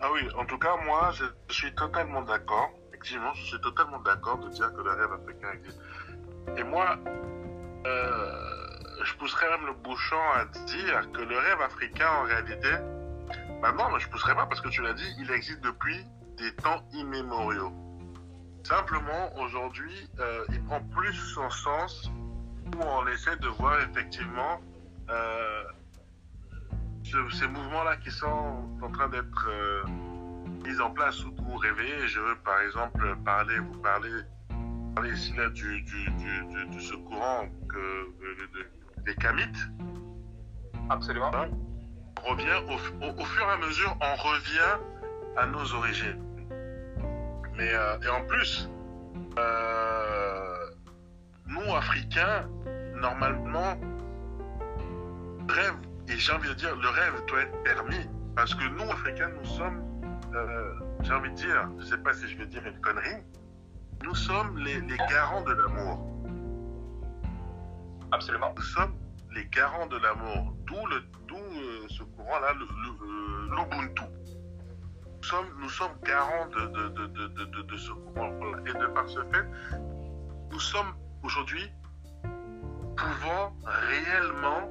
Ah 0.00 0.10
oui, 0.12 0.20
en 0.36 0.44
tout 0.44 0.58
cas, 0.58 0.76
moi, 0.84 1.10
je, 1.12 1.24
suis 1.52 1.72
totalement 1.74 2.22
d'accord. 2.22 2.70
Effectivement, 2.88 3.32
je 3.34 3.42
suis 3.44 3.60
totalement 3.60 4.00
d'accord 4.00 4.38
de 4.38 4.48
dire 4.50 4.72
que 4.74 4.80
le 4.80 4.90
rêve 4.90 5.12
africain 5.12 5.48
existe. 5.54 5.80
Et 6.56 6.64
moi, 6.64 6.98
euh, 7.86 8.52
je 9.04 9.14
pousserais 9.14 9.48
même 9.50 9.66
le 9.66 9.74
bouchon 9.74 10.20
à 10.34 10.44
dire 10.66 11.10
que 11.12 11.22
le 11.22 11.38
rêve 11.38 11.60
africain, 11.60 12.08
en 12.20 12.22
réalité, 12.24 12.70
bah 13.60 13.72
non, 13.72 13.90
mais 13.92 14.00
je 14.00 14.08
pousserais 14.08 14.34
pas 14.34 14.46
parce 14.46 14.60
que 14.60 14.68
tu 14.68 14.82
l'as 14.82 14.94
dit, 14.94 15.14
il 15.20 15.30
existe 15.30 15.60
depuis 15.60 16.04
des 16.36 16.54
temps 16.56 16.82
immémoriaux. 16.92 17.72
Simplement, 18.64 19.36
aujourd'hui, 19.38 20.08
euh, 20.18 20.44
il 20.50 20.62
prend 20.64 20.80
plus 20.80 21.14
son 21.34 21.48
sens 21.50 22.10
où 22.76 22.82
on 22.82 23.06
essaie 23.06 23.36
de 23.36 23.48
voir 23.48 23.80
effectivement 23.82 24.60
euh, 25.12 25.62
ce- 27.04 27.30
ces 27.38 27.46
mouvements-là 27.48 27.96
qui 27.98 28.10
sont 28.10 28.68
en 28.82 28.90
train 28.90 29.08
d'être 29.08 29.46
euh, 29.48 29.82
mis 30.64 30.80
en 30.80 30.90
place 30.90 31.22
ou, 31.24 31.34
ou 31.48 31.56
rêvés. 31.56 32.08
Je 32.08 32.20
veux 32.20 32.36
par 32.44 32.60
exemple 32.62 33.16
parler, 33.24 33.58
vous 33.58 33.78
parler, 33.80 34.10
parler 34.94 35.12
ici 35.12 35.34
là 35.36 35.48
du, 35.50 35.82
du, 35.82 36.04
du, 36.10 36.46
du- 36.46 36.76
de 36.76 36.80
ce 36.80 36.94
courant 36.94 37.46
que, 37.68 37.76
euh, 37.78 38.48
de- 38.54 39.02
des 39.04 39.14
Kamites. 39.16 39.68
Absolument. 40.90 41.30
On 42.24 42.30
revient 42.30 42.58
au, 42.68 43.04
au- 43.06 43.20
au 43.20 43.24
fur 43.24 43.44
et 43.48 43.52
à 43.52 43.56
mesure, 43.58 43.96
on 44.00 44.14
revient 44.16 44.78
à 45.36 45.46
nos 45.46 45.74
origines. 45.74 46.22
Mais 47.56 47.70
euh, 47.74 47.98
et 48.02 48.08
en 48.08 48.24
plus, 48.26 48.68
nous 51.46 51.74
Africains, 51.74 52.48
normalement, 52.94 53.76
rêve 55.52 55.74
et 56.08 56.16
j'ai 56.16 56.32
envie 56.32 56.48
de 56.48 56.54
dire 56.54 56.74
le 56.76 56.88
rêve 56.88 57.24
doit 57.26 57.42
être 57.42 57.62
permis 57.62 58.08
parce 58.34 58.54
que 58.54 58.64
nous 58.64 58.90
Africains, 58.90 59.28
nous 59.28 59.44
sommes, 59.44 59.82
euh, 60.34 60.74
j'ai 61.02 61.12
envie 61.12 61.30
de 61.30 61.36
dire, 61.36 61.68
je 61.78 61.84
sais 61.84 61.98
pas 61.98 62.14
si 62.14 62.28
je 62.28 62.36
vais 62.38 62.46
dire 62.46 62.64
une 62.66 62.80
connerie, 62.80 63.22
nous 64.02 64.14
sommes 64.14 64.58
les, 64.58 64.80
les 64.80 64.96
garants 64.96 65.42
de 65.42 65.52
l'amour. 65.52 66.06
Absolument. 68.10 68.52
Nous 68.56 68.62
sommes 68.62 68.94
les 69.34 69.44
garants 69.46 69.86
de 69.86 69.96
l'amour. 69.98 70.54
D'où 70.66 70.86
le, 70.86 71.02
d'où 71.28 71.36
euh, 71.36 71.86
ce 71.88 72.02
courant-là, 72.02 72.52
euh, 72.52 73.48
l'Ubuntu. 73.50 74.02
Nous 75.16 75.28
sommes, 75.28 75.46
nous 75.60 75.68
sommes 75.68 75.92
garants 76.04 76.48
de, 76.48 76.66
de, 76.66 76.88
de, 76.88 77.62
de, 77.62 77.76
ce 77.76 77.92
courant-là. 77.92 78.58
Et 78.66 78.72
de 78.72 78.86
par 78.88 79.08
ce 79.08 79.20
fait, 79.20 79.46
nous 80.50 80.60
sommes 80.60 80.94
aujourd'hui 81.22 81.70
pouvant 82.96 83.54
réellement 83.64 84.68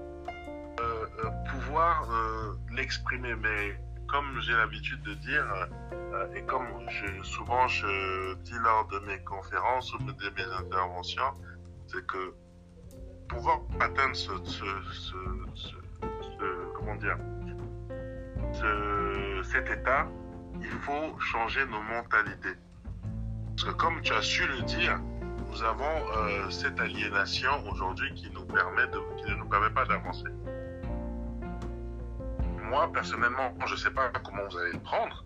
euh, 1.80 2.54
l'exprimer. 2.72 3.36
Mais 3.36 3.80
comme 4.08 4.40
j'ai 4.42 4.54
l'habitude 4.54 5.02
de 5.04 5.14
dire, 5.16 5.46
euh, 5.94 6.34
et 6.36 6.44
comme 6.44 6.68
souvent 7.24 7.68
je 7.68 8.34
dis 8.44 8.58
lors 8.64 8.88
de 8.88 9.00
mes 9.00 9.20
conférences 9.24 9.94
ou 9.94 9.98
de 10.00 10.12
mes 10.36 10.44
interventions, 10.60 11.34
c'est 11.88 12.06
que 12.06 12.34
pouvoir 13.30 13.60
atteindre 13.80 14.16
ce, 14.16 14.32
comment 16.76 16.96
dire, 16.96 17.18
ce- 18.54 19.42
cet 19.44 19.70
état, 19.70 20.08
il 20.62 20.70
faut 20.70 21.18
changer 21.20 21.66
nos 21.66 21.82
mentalités. 21.82 22.56
Parce 23.56 23.64
que 23.64 23.72
comme 23.72 24.02
tu 24.02 24.14
as 24.14 24.22
su 24.22 24.46
le 24.48 24.62
dire, 24.64 25.00
nous 25.50 25.64
avons 25.64 25.84
euh, 26.18 26.50
cette 26.50 26.80
aliénation 26.80 27.52
aujourd'hui 27.70 28.14
qui 28.16 28.30
nous 28.32 28.46
permet 28.46 28.88
de, 28.88 29.00
qui 29.18 29.30
ne 29.32 29.36
nous 29.36 29.48
permet 29.48 29.70
pas 29.70 29.86
d'avancer. 29.86 30.28
Moi, 32.72 32.90
personnellement, 32.94 33.54
je 33.66 33.74
ne 33.74 33.78
sais 33.78 33.92
pas 33.92 34.10
comment 34.24 34.44
vous 34.50 34.58
allez 34.58 34.72
le 34.72 34.80
prendre. 34.80 35.26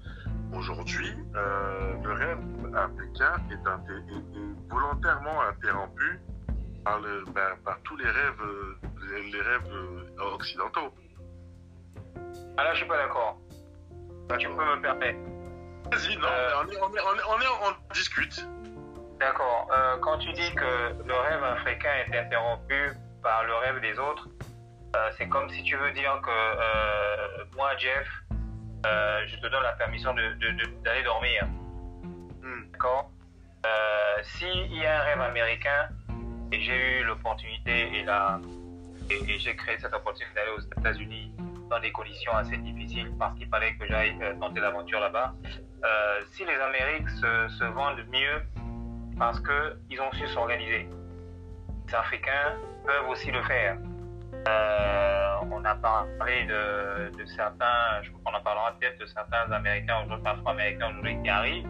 Aujourd'hui, 0.51 1.15
euh, 1.35 1.93
le 2.03 2.11
rêve 2.13 2.39
africain 2.75 3.33
est, 3.51 3.67
inté- 3.69 4.09
est- 4.09 4.39
est 4.39 4.71
volontairement 4.71 5.41
interrompu 5.43 6.19
par, 6.83 6.99
le, 7.01 7.23
ben, 7.35 7.55
par 7.63 7.77
tous 7.83 7.97
les 7.97 8.09
rêves, 8.09 8.41
les, 9.11 9.31
les 9.31 9.41
rêves 9.41 9.67
euh, 9.71 10.33
occidentaux. 10.33 10.91
Ah 12.57 12.63
là, 12.63 12.73
je 12.73 12.77
suis 12.79 12.87
pas 12.87 12.97
d'accord. 12.97 13.37
Tu 14.39 14.47
peux 14.47 14.53
me 14.55 14.81
permettre. 14.81 15.19
Vas-y, 15.91 16.17
non, 16.17 16.27
Euh, 16.27 16.63
on, 16.63 16.67
est, 16.71 16.77
on, 16.81 16.95
est, 16.95 16.99
on, 16.99 17.15
est, 17.15 17.23
on, 17.29 17.41
est- 17.41 17.69
on 17.89 17.93
discute. 17.93 18.47
D'accord. 19.19 19.67
Euh, 19.71 19.97
quand 20.01 20.17
tu 20.17 20.33
dis 20.33 20.51
que 20.55 20.93
le 21.07 21.13
rêve 21.29 21.43
africain 21.43 21.91
est 22.11 22.17
interrompu 22.17 22.91
par 23.21 23.43
le 23.43 23.53
rêve 23.57 23.81
des 23.81 23.99
autres, 23.99 24.29
c'est 25.17 25.27
comme 25.29 25.49
si 25.49 25.63
tu 25.63 25.75
veux 25.77 25.91
dire 25.91 26.19
que 26.23 26.29
euh, 26.31 27.43
moi, 27.55 27.75
Jeff, 27.77 28.07
euh, 28.85 29.21
je 29.27 29.35
te 29.37 29.47
donne 29.47 29.63
la 29.63 29.73
permission 29.73 30.13
de- 30.13 30.33
de- 30.33 30.51
de- 30.51 30.83
d'aller 30.83 31.03
dormir. 31.03 31.45
Hmm. 32.41 32.69
D'accord 32.71 33.09
euh, 33.65 34.23
S'il 34.23 34.73
y 34.75 34.85
a 34.85 34.99
un 34.99 35.03
rêve 35.03 35.21
américain, 35.21 35.89
et 36.51 36.59
j'ai 36.61 36.99
eu 36.99 37.03
l'opportunité 37.03 37.97
et, 37.97 38.03
la, 38.03 38.39
et, 39.09 39.15
et 39.31 39.39
j'ai 39.39 39.55
créé 39.55 39.77
cette 39.79 39.93
opportunité 39.93 40.35
d'aller 40.35 40.51
aux 40.51 40.61
États-Unis 40.79 41.31
dans 41.69 41.79
des 41.79 41.91
conditions 41.91 42.33
assez 42.33 42.57
difficiles 42.57 43.11
parce 43.17 43.33
qu'il 43.35 43.47
fallait 43.49 43.73
que 43.75 43.87
j'aille 43.87 44.15
euh, 44.21 44.35
tenter 44.39 44.59
l'aventure 44.59 44.99
là-bas. 44.99 45.33
Euh, 45.83 46.21
si 46.31 46.45
les 46.45 46.55
Amériques 46.55 47.09
se, 47.09 47.47
se 47.57 47.63
vendent 47.63 48.05
mieux 48.11 48.43
parce 49.17 49.39
qu'ils 49.41 49.99
ont 50.01 50.11
su 50.13 50.27
s'organiser, 50.27 50.87
les 51.87 51.95
Africains 51.95 52.53
peuvent 52.85 53.09
aussi 53.09 53.31
le 53.31 53.41
faire. 53.43 53.77
Euh, 54.47 55.35
on 55.51 55.65
a 55.65 55.75
parlé 55.75 56.45
de, 56.45 57.17
de 57.17 57.25
certains, 57.25 58.01
je 58.03 58.11
crois 58.11 58.21
qu'on 58.25 58.37
en 58.37 58.43
parlera 58.43 58.75
peut-être 58.79 58.99
de 58.99 59.05
certains 59.07 59.51
Américains 59.51 60.03
aujourd'hui, 60.05 60.27
Afro-Américains 60.27 60.89
aujourd'hui 60.89 61.21
qui 61.23 61.29
arrivent, 61.29 61.69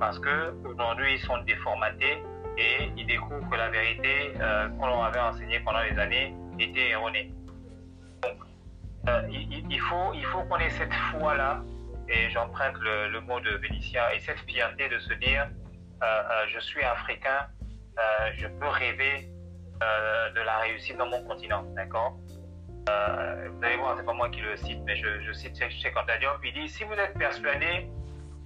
parce 0.00 0.18
que 0.18 0.52
aujourd'hui 0.64 1.14
ils 1.14 1.20
sont 1.20 1.38
déformatés 1.42 2.22
et 2.58 2.90
ils 2.96 3.06
découvrent 3.06 3.48
que 3.48 3.56
la 3.56 3.70
vérité 3.70 4.32
euh, 4.40 4.68
qu'on 4.70 4.86
leur 4.86 5.04
avait 5.04 5.20
enseignée 5.20 5.60
pendant 5.60 5.82
des 5.88 5.96
années 5.96 6.34
était 6.58 6.90
erronée. 6.90 7.32
Donc, 8.22 8.36
euh, 9.08 9.22
il, 9.30 9.80
faut, 9.80 10.12
il 10.14 10.24
faut 10.26 10.42
qu'on 10.42 10.58
ait 10.58 10.70
cette 10.70 10.94
foi-là, 11.12 11.62
et 12.08 12.30
j'emprunte 12.30 12.76
le, 12.80 13.20
mot 13.20 13.38
de 13.38 13.50
Vénitia, 13.50 14.12
et 14.14 14.20
cette 14.20 14.40
fierté 14.40 14.88
de 14.88 14.98
se 14.98 15.14
dire, 15.14 15.48
je 16.48 16.58
suis 16.60 16.82
africain, 16.82 17.46
je 18.36 18.46
peux 18.46 18.68
rêver 18.68 19.33
euh, 19.84 20.30
de 20.30 20.40
la 20.40 20.58
réussite 20.58 20.96
dans 20.96 21.06
mon 21.06 21.22
continent, 21.24 21.62
d'accord 21.76 22.16
Euh, 22.88 23.48
Vous 23.50 23.64
allez 23.64 23.76
voir, 23.76 23.96
c'est 23.96 24.04
pas 24.04 24.12
moi 24.12 24.28
qui 24.30 24.40
le 24.40 24.56
cite, 24.56 24.80
mais 24.84 24.96
je, 24.96 25.32
cite 25.32 25.56
Cheikh 25.56 25.96
Anta 25.96 26.16
Diop, 26.18 26.38
il 26.44 26.52
dit, 26.54 26.68
si 26.68 26.84
vous 26.84 26.94
êtes 26.94 27.14
persuadé 27.18 27.88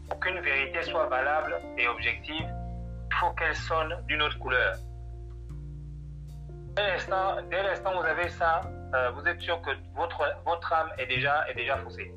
qu'aucune 0.08 0.40
vérité 0.40 0.82
soit 0.82 1.06
valable 1.06 1.54
et 1.76 1.86
objective, 1.88 2.46
il 3.10 3.14
faut 3.16 3.30
qu'elle 3.32 3.54
sonne 3.54 3.92
d'une 4.06 4.22
autre 4.22 4.38
couleur. 4.38 4.74
Dès 6.76 6.86
l'instant, 6.92 7.36
dès 7.50 7.62
l'instant 7.62 7.90
où 7.96 8.00
vous 8.00 8.06
avez 8.06 8.28
ça, 8.28 8.60
euh, 8.94 9.10
vous 9.10 9.26
êtes 9.26 9.40
sûr 9.40 9.60
que 9.62 9.70
votre, 9.94 10.22
votre 10.44 10.72
âme 10.72 10.90
est 10.98 11.06
déjà, 11.06 11.48
est 11.50 11.54
déjà 11.54 11.76
faussée. 11.78 12.12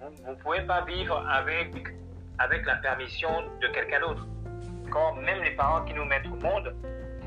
Vous 0.00 0.30
ne 0.32 0.36
pouvez 0.36 0.62
pas 0.62 0.82
vivre 0.84 1.16
avec, 1.28 1.70
avec 2.38 2.64
la 2.66 2.76
permission 2.76 3.30
de 3.60 3.66
quelqu'un 3.68 4.00
d'autre. 4.00 4.26
Quand 4.90 5.14
même 5.16 5.42
les 5.42 5.50
parents 5.56 5.84
qui 5.84 5.92
nous 5.94 6.04
mettent 6.04 6.26
au 6.26 6.36
monde 6.36 6.74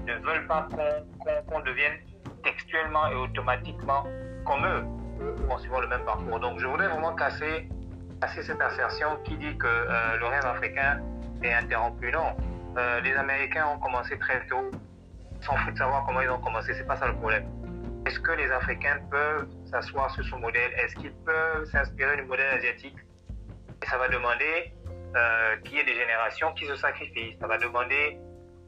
ne 0.05 0.13
veulent 0.15 0.47
pas 0.47 0.67
qu'on 0.71 1.05
qu'on- 1.23 1.43
qu'on 1.47 1.59
devienne 1.61 1.97
textuellement 2.43 3.07
et 3.07 3.15
automatiquement 3.15 4.03
comme 4.45 4.65
eux, 4.65 4.83
en 5.49 5.57
suivant 5.59 5.79
le 5.81 5.87
même 5.87 6.03
parcours. 6.05 6.39
Donc 6.39 6.59
je 6.59 6.65
voudrais 6.67 6.87
vraiment 6.87 7.15
casser, 7.15 7.67
casser 8.21 8.43
cette 8.43 8.61
assertion 8.61 9.17
qui 9.23 9.35
dit 9.37 9.57
que 9.57 9.67
euh, 9.67 10.17
le 10.17 10.25
rêve 10.25 10.45
africain 10.45 11.01
est 11.43 11.53
interrompu. 11.53 12.11
Non, 12.11 12.35
Euh, 12.77 13.01
les 13.01 13.13
Américains 13.17 13.67
ont 13.67 13.79
commencé 13.79 14.17
très 14.17 14.47
tôt, 14.47 14.71
s'en 15.41 15.57
foutent 15.57 15.73
de 15.73 15.77
savoir 15.77 16.05
comment 16.05 16.21
ils 16.21 16.29
ont 16.29 16.39
commencé, 16.39 16.73
c'est 16.73 16.87
pas 16.87 16.95
ça 16.95 17.05
le 17.05 17.15
problème. 17.15 17.45
Est-ce 18.05 18.17
que 18.21 18.31
les 18.31 18.49
Africains 18.49 18.97
peuvent 19.11 19.45
s'asseoir 19.69 20.09
sur 20.11 20.23
ce 20.23 20.35
modèle? 20.35 20.71
Est-ce 20.79 20.95
qu'ils 20.95 21.11
peuvent 21.25 21.65
s'inspirer 21.65 22.15
du 22.15 22.23
modèle 22.23 22.49
asiatique? 22.57 22.95
Et 23.83 23.85
ça 23.87 23.97
va 23.97 24.07
demander 24.07 24.71
euh, 25.17 25.57
qu'il 25.65 25.75
y 25.75 25.79
ait 25.81 25.83
des 25.83 25.95
générations 25.95 26.53
qui 26.53 26.65
se 26.65 26.75
sacrifient. 26.77 27.35
Ça 27.41 27.47
va 27.47 27.57
demander 27.57 28.17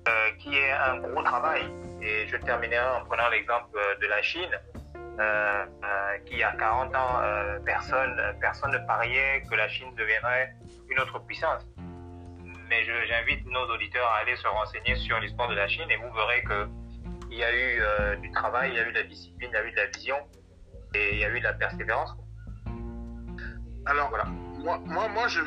euh, 0.07 0.31
qu'il 0.37 0.53
y 0.53 0.57
ait 0.57 0.71
un 0.71 0.97
gros 0.97 1.23
travail. 1.23 1.63
Et 2.01 2.27
je 2.27 2.35
terminerai 2.35 2.85
en 2.97 3.05
prenant 3.05 3.29
l'exemple 3.29 3.77
euh, 3.77 3.95
de 4.01 4.07
la 4.07 4.21
Chine, 4.21 4.59
euh, 5.19 5.65
qui 6.25 6.33
il 6.33 6.39
y 6.39 6.43
a 6.43 6.51
40 6.51 6.93
ans, 6.95 7.21
personne, 7.65 8.21
personne 8.41 8.71
ne 8.71 8.79
pariait 8.79 9.43
que 9.49 9.55
la 9.55 9.69
Chine 9.69 9.93
deviendrait 9.95 10.55
une 10.89 10.99
autre 10.99 11.19
puissance. 11.19 11.65
Mais 12.69 12.83
j'invite 12.83 13.45
nos 13.45 13.65
auditeurs 13.69 14.07
à 14.07 14.17
aller 14.17 14.35
se 14.35 14.47
renseigner 14.47 14.95
sur 14.95 15.19
l'histoire 15.19 15.47
de 15.47 15.55
la 15.55 15.67
Chine 15.67 15.89
et 15.89 15.97
vous 15.97 16.11
verrez 16.13 16.43
que 16.43 16.67
il 17.31 17.37
y 17.37 17.43
a 17.43 17.53
eu 17.53 18.17
du 18.17 18.31
travail, 18.31 18.71
il 18.71 18.75
y 18.75 18.79
a 18.79 18.87
eu 18.87 18.91
de 18.91 18.97
la 18.97 19.03
discipline, 19.03 19.49
il 19.51 19.55
y 19.55 19.57
a 19.57 19.65
eu 19.65 19.71
de 19.71 19.75
la 19.75 19.85
vision 19.87 20.17
et 20.95 21.13
il 21.13 21.19
y 21.19 21.25
a 21.25 21.29
eu 21.29 21.39
de 21.39 21.43
la 21.43 21.53
persévérance. 21.53 22.15
Alors, 23.85 24.09
voilà. 24.09 24.25
Moi, 24.25 24.79
moi, 24.85 25.07
moi 25.07 25.27
je, 25.27 25.41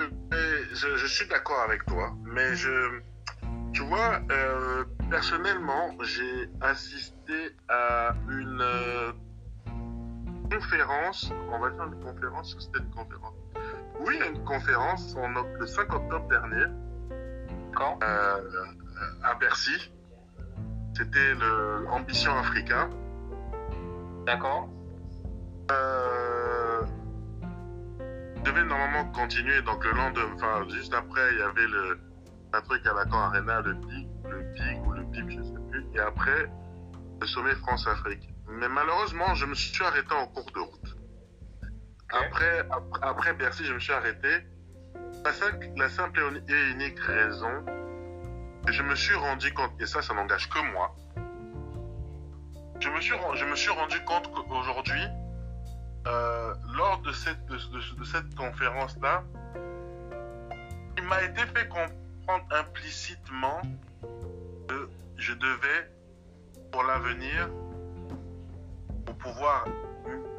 je 0.73 1.07
suis 1.07 1.27
d'accord 1.27 1.61
avec 1.61 1.85
toi, 1.87 2.13
mais 2.25 2.55
je, 2.55 3.01
tu 3.77 3.83
vois, 3.83 4.21
euh, 4.31 4.85
personnellement, 5.11 5.95
j'ai 6.01 6.49
assisté 6.63 7.55
à 7.69 8.15
une 8.27 8.59
euh, 8.63 9.13
conférence, 10.51 11.31
on 11.53 11.59
va 11.59 11.69
dire 11.69 11.85
une 11.85 12.01
conférence, 12.01 12.55
ou 12.55 12.61
c'était 12.61 12.79
une 12.79 12.91
conférence 12.91 13.35
Oui, 14.01 14.19
une 14.33 14.43
conférence 14.45 15.15
en, 15.17 15.29
le 15.29 15.67
5 15.67 15.93
octobre 15.93 16.27
dernier 16.29 16.65
Quand? 17.75 17.99
Euh, 18.03 18.41
à 19.23 19.35
Bercy. 19.35 19.93
c'était 20.97 21.35
l'Ambition 21.35 22.35
Africa. 22.35 22.89
D'accord. 24.25 24.71
Euh, 25.71 26.83
je 28.37 28.43
devais 28.51 28.65
normalement 28.65 29.13
continuer, 29.13 29.61
donc 29.61 29.85
le 29.85 29.91
lendemain, 29.91 30.33
enfin, 30.35 30.67
juste 30.71 30.95
après, 30.95 31.33
il 31.33 31.39
y 31.41 31.43
avait 31.43 31.67
le, 31.67 31.99
un 32.57 32.61
truc 32.63 32.87
à 32.87 32.95
la 32.95 33.05
Camp 33.05 33.19
Arena, 33.19 33.61
le 33.61 33.75
PIG, 33.81 34.09
le 34.29 34.53
PIG 34.55 34.87
ou 34.87 34.93
le 34.93 35.05
PIB, 35.11 35.31
je 35.37 35.43
sais 35.43 35.71
plus, 35.71 35.87
et 35.95 35.99
après, 36.01 36.47
le 37.21 37.27
sommet 37.27 37.55
France-Afrique. 37.57 38.29
Mais 38.49 38.69
malheureusement, 38.69 39.35
je 39.35 39.47
me 39.47 39.55
suis 39.55 39.85
arrêté 39.85 40.13
en 40.15 40.27
cours 40.29 40.51
de 40.55 40.61
route. 40.61 40.97
Après, 42.13 42.61
après, 42.71 43.01
après 43.03 43.33
Bercy, 43.35 43.65
je 43.65 43.75
me 43.75 43.81
suis 43.81 43.93
arrêté. 43.93 44.29
La, 45.25 45.33
simple- 45.33 45.69
la 45.77 45.89
simple 45.89 46.21
et 46.49 46.71
unique 46.73 46.99
raison, 47.01 47.65
je 48.69 48.83
me 48.83 48.95
suis 48.95 49.15
rendu 49.15 49.53
compte, 49.53 49.73
et 49.81 49.87
ça, 49.87 50.01
ça 50.03 50.15
n'engage 50.15 50.49
que 50.49 50.61
moi, 50.73 50.95
je 52.81 52.89
me 52.89 53.01
suis, 53.01 53.15
je 53.35 53.45
me 53.45 53.57
suis 53.57 53.71
rendu 53.71 54.03
compte 54.05 54.31
qu'aujourd'hui, 54.33 55.03
euh, 56.07 56.55
lors 56.77 57.01
de 57.03 57.13
cette, 57.13 57.45
de, 57.47 57.57
de- 57.57 57.99
de 57.99 58.05
cette 58.05 58.35
conférence-là, 58.37 59.25
il 60.99 61.05
m'a 61.05 61.23
été 61.25 61.41
fait 61.55 61.69
comprendre 61.69 61.93
implicitement 62.51 63.63
que 64.69 64.89
je 65.17 65.33
devais, 65.35 65.91
pour 66.73 66.83
l'avenir, 66.85 67.49
pour 69.05 69.15
pouvoir 69.17 69.67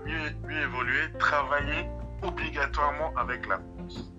mieux, 0.05 0.31
mieux 0.47 0.61
évoluer, 0.61 1.11
travailler 1.19 1.87
obligatoirement 2.21 3.13
avec 3.15 3.47
la 3.47 3.57
France. 3.57 4.13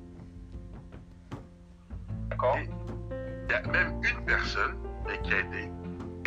D'accord. 2.31 2.57
Il 2.61 3.51
y 3.51 3.55
a 3.55 3.63
même 3.63 4.01
une 4.05 4.25
personne 4.25 4.77
et 5.13 5.21
qui 5.23 5.33
a 5.33 5.41
été 5.41 5.71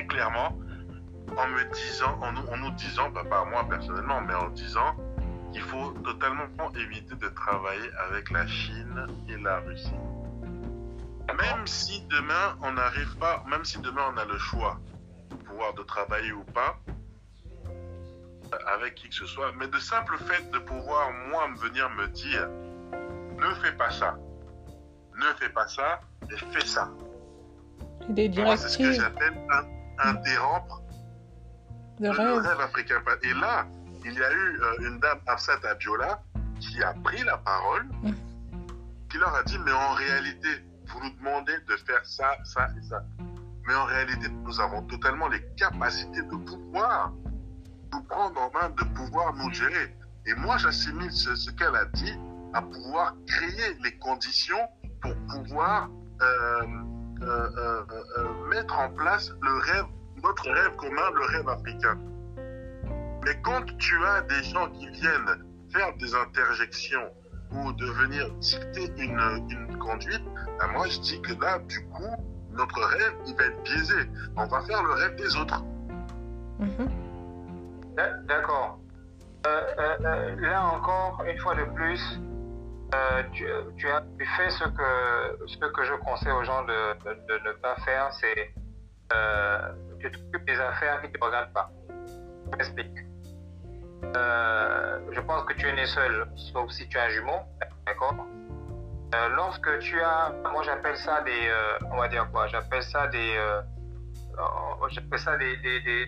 clairement 0.08 0.58
en 1.38 1.48
me 1.48 1.74
disant, 1.74 2.20
en 2.22 2.34
nous, 2.34 2.48
en 2.48 2.58
nous 2.58 2.72
disant, 2.72 3.12
pas 3.12 3.24
par 3.24 3.46
moi 3.46 3.66
personnellement, 3.70 4.22
mais 4.22 4.34
en 4.34 4.50
disant 4.50 4.96
qu'il 5.52 5.62
faut 5.62 5.92
totalement 6.04 6.46
éviter 6.76 7.16
de 7.16 7.28
travailler 7.30 7.90
avec 8.10 8.30
la 8.32 8.48
Chine 8.48 9.08
et 9.30 9.38
la 9.38 9.60
Russie. 9.60 9.92
Même 11.28 11.66
si 11.68 12.02
demain 12.10 12.58
on 12.62 12.74
n'arrive 12.74 13.16
pas, 13.18 13.44
même 13.48 13.64
si 13.66 13.80
demain 13.80 14.04
on 14.14 14.18
a 14.18 14.26
le 14.26 14.38
choix 14.38 14.80
de 15.30 15.36
pouvoir 15.36 15.74
de 15.74 15.84
travailler 15.84 16.32
ou 16.32 16.44
pas 16.44 16.78
euh, 17.66 18.58
avec 18.76 18.96
qui 18.96 19.10
que 19.10 19.16
ce 19.16 19.26
soit, 19.26 19.52
mais 19.58 19.68
de 19.68 19.80
simple 19.80 20.18
fait 20.18 20.50
de 20.52 20.60
pouvoir 20.60 21.12
moi 21.30 21.48
venir 21.58 21.90
me 21.92 22.08
dire 22.08 22.48
ne 23.38 23.54
fais 23.56 23.72
pas 23.74 23.90
ça, 23.90 24.18
ne 25.18 25.26
fais 25.40 25.50
pas 25.50 25.68
ça, 25.68 26.02
et 26.32 26.38
fais 26.38 26.66
ça. 26.66 26.90
Des 28.10 28.32
c'est 28.58 28.70
ce 28.70 28.78
que 28.78 28.92
j'appelle 28.92 29.34
interrompre 30.00 30.82
le 32.00 32.10
rêve. 32.10 32.38
rêve 32.40 32.60
africain. 32.62 33.02
Et 33.24 33.34
là, 33.34 33.66
il 34.04 34.14
y 34.14 34.24
a 34.24 34.32
eu 34.32 34.60
euh, 34.62 34.88
une 34.88 35.00
dame, 35.00 35.20
Afsat 35.28 35.60
Abiola, 35.64 36.22
qui 36.60 36.82
a 36.84 36.94
pris 37.04 37.24
la 37.24 37.38
parole, 37.38 37.86
Mm. 38.04 38.12
qui 39.10 39.18
leur 39.18 39.36
a 39.36 39.44
dit, 39.44 39.60
mais 39.60 39.72
en 39.72 39.94
réalité, 39.94 40.50
vous 40.94 41.04
nous 41.04 41.16
demandez 41.18 41.58
de 41.68 41.76
faire 41.78 42.06
ça, 42.06 42.36
ça 42.44 42.68
et 42.78 42.84
ça. 42.84 43.04
Mais 43.68 43.76
en 43.76 43.86
réalité, 43.86 44.28
nous 44.30 44.60
avons 44.60 44.82
totalement 44.84 45.28
les 45.28 45.42
capacités 45.56 46.22
de 46.22 46.36
pouvoir 46.36 47.14
nous 47.94 48.04
prendre 48.04 48.40
en 48.42 48.52
main, 48.52 48.70
de 48.70 48.84
pouvoir 48.96 49.34
nous 49.36 49.52
gérer. 49.54 49.96
Et 50.26 50.34
moi, 50.36 50.58
j'assimile 50.58 51.12
ce, 51.12 51.52
qu'elle 51.52 51.76
a 51.76 51.86
dit 51.86 52.14
à 52.54 52.62
pouvoir 52.62 53.16
créer 53.28 53.78
les 53.84 53.98
conditions 53.98 54.68
pour 55.02 55.16
pouvoir 55.30 55.90
euh, 56.22 56.68
euh, 57.22 57.86
euh, 58.18 58.48
mettre 58.50 58.78
en 58.78 58.90
place 58.90 59.32
le 59.42 59.58
rêve, 59.60 59.86
notre 60.24 60.50
rêve 60.52 60.76
commun, 60.76 61.12
le 61.14 61.26
rêve 61.26 61.50
africain. 61.50 61.98
Mais 63.24 63.40
quand 63.44 63.66
tu 63.78 64.04
as 64.06 64.22
des 64.22 64.44
gens 64.44 64.70
qui 64.72 64.88
viennent 64.90 65.46
faire 65.72 65.96
des 65.98 66.14
interjections 66.14 67.10
ou 67.54 67.72
de 67.74 67.86
venir 67.86 68.30
dicter 68.36 68.86
une, 68.98 69.20
une 69.50 69.78
conduite, 69.78 70.24
ben 70.60 70.68
moi 70.74 70.88
je 70.88 71.00
dis 71.00 71.22
que 71.22 71.34
là, 71.44 71.60
du 71.60 71.86
coup, 71.88 72.16
notre 72.52 72.80
rêve, 72.82 73.14
il 73.28 73.36
va 73.36 73.46
être 73.46 73.64
biaisé. 73.64 73.96
On 74.38 74.46
va 74.48 74.62
faire 74.62 74.84
le 74.84 74.92
rêve 74.94 75.16
des 75.16 75.36
autres. 75.36 75.62
Mhm. 76.60 76.90
D'a- 77.96 78.14
D'accord. 78.28 78.80
Euh, 79.48 79.62
euh, 79.80 79.98
euh, 80.06 80.36
là 80.42 80.66
encore, 80.68 81.24
une 81.28 81.38
fois 81.40 81.56
de 81.56 81.64
plus, 81.76 82.02
euh, 82.94 83.24
tu, 83.34 83.46
tu 83.78 83.90
as 83.90 84.02
tu 84.20 84.26
fais 84.38 84.50
ce 84.50 84.64
que, 84.66 85.48
ce 85.48 85.58
que 85.58 85.84
je 85.84 85.94
conseille 86.06 86.32
aux 86.32 86.44
gens 86.44 86.64
de, 86.64 86.94
de, 87.06 87.14
de 87.28 87.48
ne 87.48 87.54
pas 87.54 87.76
faire, 87.84 88.12
c'est 88.14 88.54
euh, 89.14 89.72
tu 90.00 90.12
t'occupes 90.12 90.46
des 90.46 90.60
affaires 90.60 91.02
qui 91.02 91.08
ne 91.08 91.14
te 91.14 91.24
regardent 91.26 91.54
pas. 91.54 91.70
Je 92.52 92.58
m'explique. 92.58 92.98
Euh, 94.16 95.00
je 95.12 95.20
pense 95.22 95.44
que 95.44 95.54
tu 95.54 95.68
es 95.68 95.74
né 95.74 95.86
seul, 95.86 96.28
sauf 96.36 96.70
si 96.72 96.88
tu 96.90 96.98
as 96.98 97.04
un 97.04 97.10
jumeau, 97.10 97.40
d'accord 97.86 98.16
Euh, 99.14 99.30
Lorsque 99.36 99.80
tu 99.80 100.02
as, 100.02 100.32
moi 100.52 100.64
j'appelle 100.64 100.98
ça 100.98 101.22
des, 101.22 101.48
euh, 101.48 101.78
on 101.92 101.98
va 101.98 102.08
dire 102.08 102.30
quoi 102.32 102.48
J'appelle 102.48 102.84
ça 102.84 103.08
des, 103.08 103.38
oh, 104.40 104.88
j'appelle 104.90 105.20
ça 105.20 105.38
des, 105.38 105.58
des, 105.58 105.82
des- 105.82 106.06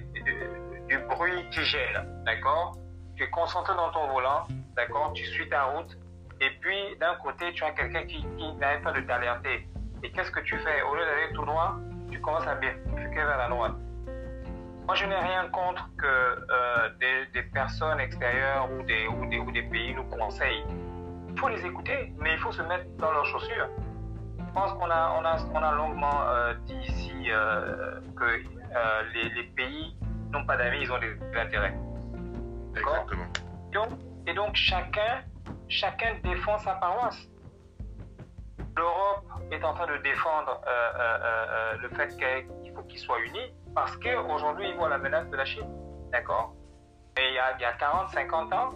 du 0.87 0.97
bruit 1.09 1.47
qui 1.51 1.63
gêne, 1.63 2.23
d'accord 2.25 2.75
Tu 3.15 3.23
es 3.23 3.29
concentré 3.29 3.73
dans 3.75 3.91
ton 3.91 4.07
volant, 4.07 4.47
d'accord 4.75 5.13
Tu 5.13 5.25
suis 5.25 5.47
ta 5.49 5.63
route, 5.65 5.97
et 6.41 6.49
puis 6.61 6.97
d'un 6.99 7.15
côté 7.15 7.51
tu 7.53 7.63
as 7.63 7.71
quelqu'un 7.71 8.05
qui, 8.05 8.25
qui 8.37 8.53
n'arrête 8.55 8.83
pas 8.83 8.91
de 8.91 9.01
t'alerter. 9.01 9.67
Et 10.03 10.11
qu'est-ce 10.11 10.31
que 10.31 10.41
tu 10.41 10.57
fais 10.59 10.81
Au 10.81 10.95
lieu 10.95 11.05
d'aller 11.05 11.31
tout 11.33 11.45
droit, 11.45 11.75
tu 12.11 12.19
commences 12.19 12.47
à 12.47 12.55
bifurquer 12.55 13.15
vers 13.23 13.37
la 13.37 13.47
droite. 13.49 13.73
Moi, 14.85 14.95
je 14.95 15.05
n'ai 15.05 15.15
rien 15.15 15.47
contre 15.47 15.89
que 15.97 16.05
euh, 16.05 16.89
des, 16.99 17.25
des 17.33 17.43
personnes 17.43 18.01
extérieures 18.01 18.69
ou 18.69 18.83
des, 18.83 19.07
ou, 19.07 19.25
des, 19.27 19.39
ou 19.39 19.49
des 19.51 19.63
pays 19.63 19.93
nous 19.93 20.03
conseillent. 20.03 20.65
Il 21.29 21.39
faut 21.39 21.47
les 21.47 21.65
écouter, 21.65 22.13
mais 22.17 22.33
il 22.33 22.39
faut 22.39 22.51
se 22.51 22.61
mettre 22.63 22.85
dans 22.97 23.11
leurs 23.11 23.25
chaussures. 23.25 23.69
Je 24.37 24.53
pense 24.53 24.73
qu'on 24.73 24.89
a, 24.89 25.17
on 25.19 25.25
a, 25.25 25.37
on 25.53 25.63
a 25.63 25.71
longuement 25.71 26.27
euh, 26.27 26.53
dit 26.65 26.77
ici 26.79 27.31
euh, 27.31 28.01
que 28.17 28.25
les, 29.13 29.29
les 29.29 29.43
pays 29.55 29.95
n'ont 30.31 30.45
pas 30.45 30.57
d'amis, 30.57 30.79
ils 30.81 30.91
ont 30.91 30.99
des 30.99 31.17
intérêts. 31.39 31.75
D'accord? 32.73 32.97
Exactement. 32.97 33.25
donc, 33.71 33.89
et 34.27 34.33
donc 34.33 34.55
chacun, 34.55 35.21
chacun 35.69 36.15
défend 36.23 36.57
sa 36.57 36.73
paroisse. 36.73 37.29
L'Europe 38.75 39.23
est 39.51 39.63
en 39.63 39.73
train 39.73 39.87
de 39.87 39.97
défendre 40.03 40.59
le 41.81 41.89
fait 41.89 42.15
qu'il 42.17 42.73
faut 42.73 42.83
qu'ils 42.83 42.99
soient 42.99 43.19
unis 43.21 43.53
parce 43.75 43.95
qu'aujourd'hui 43.97 44.69
ils 44.69 44.75
voient 44.75 44.89
la 44.89 44.97
menace 44.97 45.27
de 45.29 45.35
la 45.37 45.45
Chine. 45.45 45.67
D'accord? 46.11 46.53
Et 47.17 47.27
il 47.29 47.33
y 47.33 47.39
a, 47.39 47.55
il 47.57 47.61
y 47.61 47.65
a 47.65 47.73
40, 47.73 48.09
50 48.09 48.53
ans, 48.53 48.69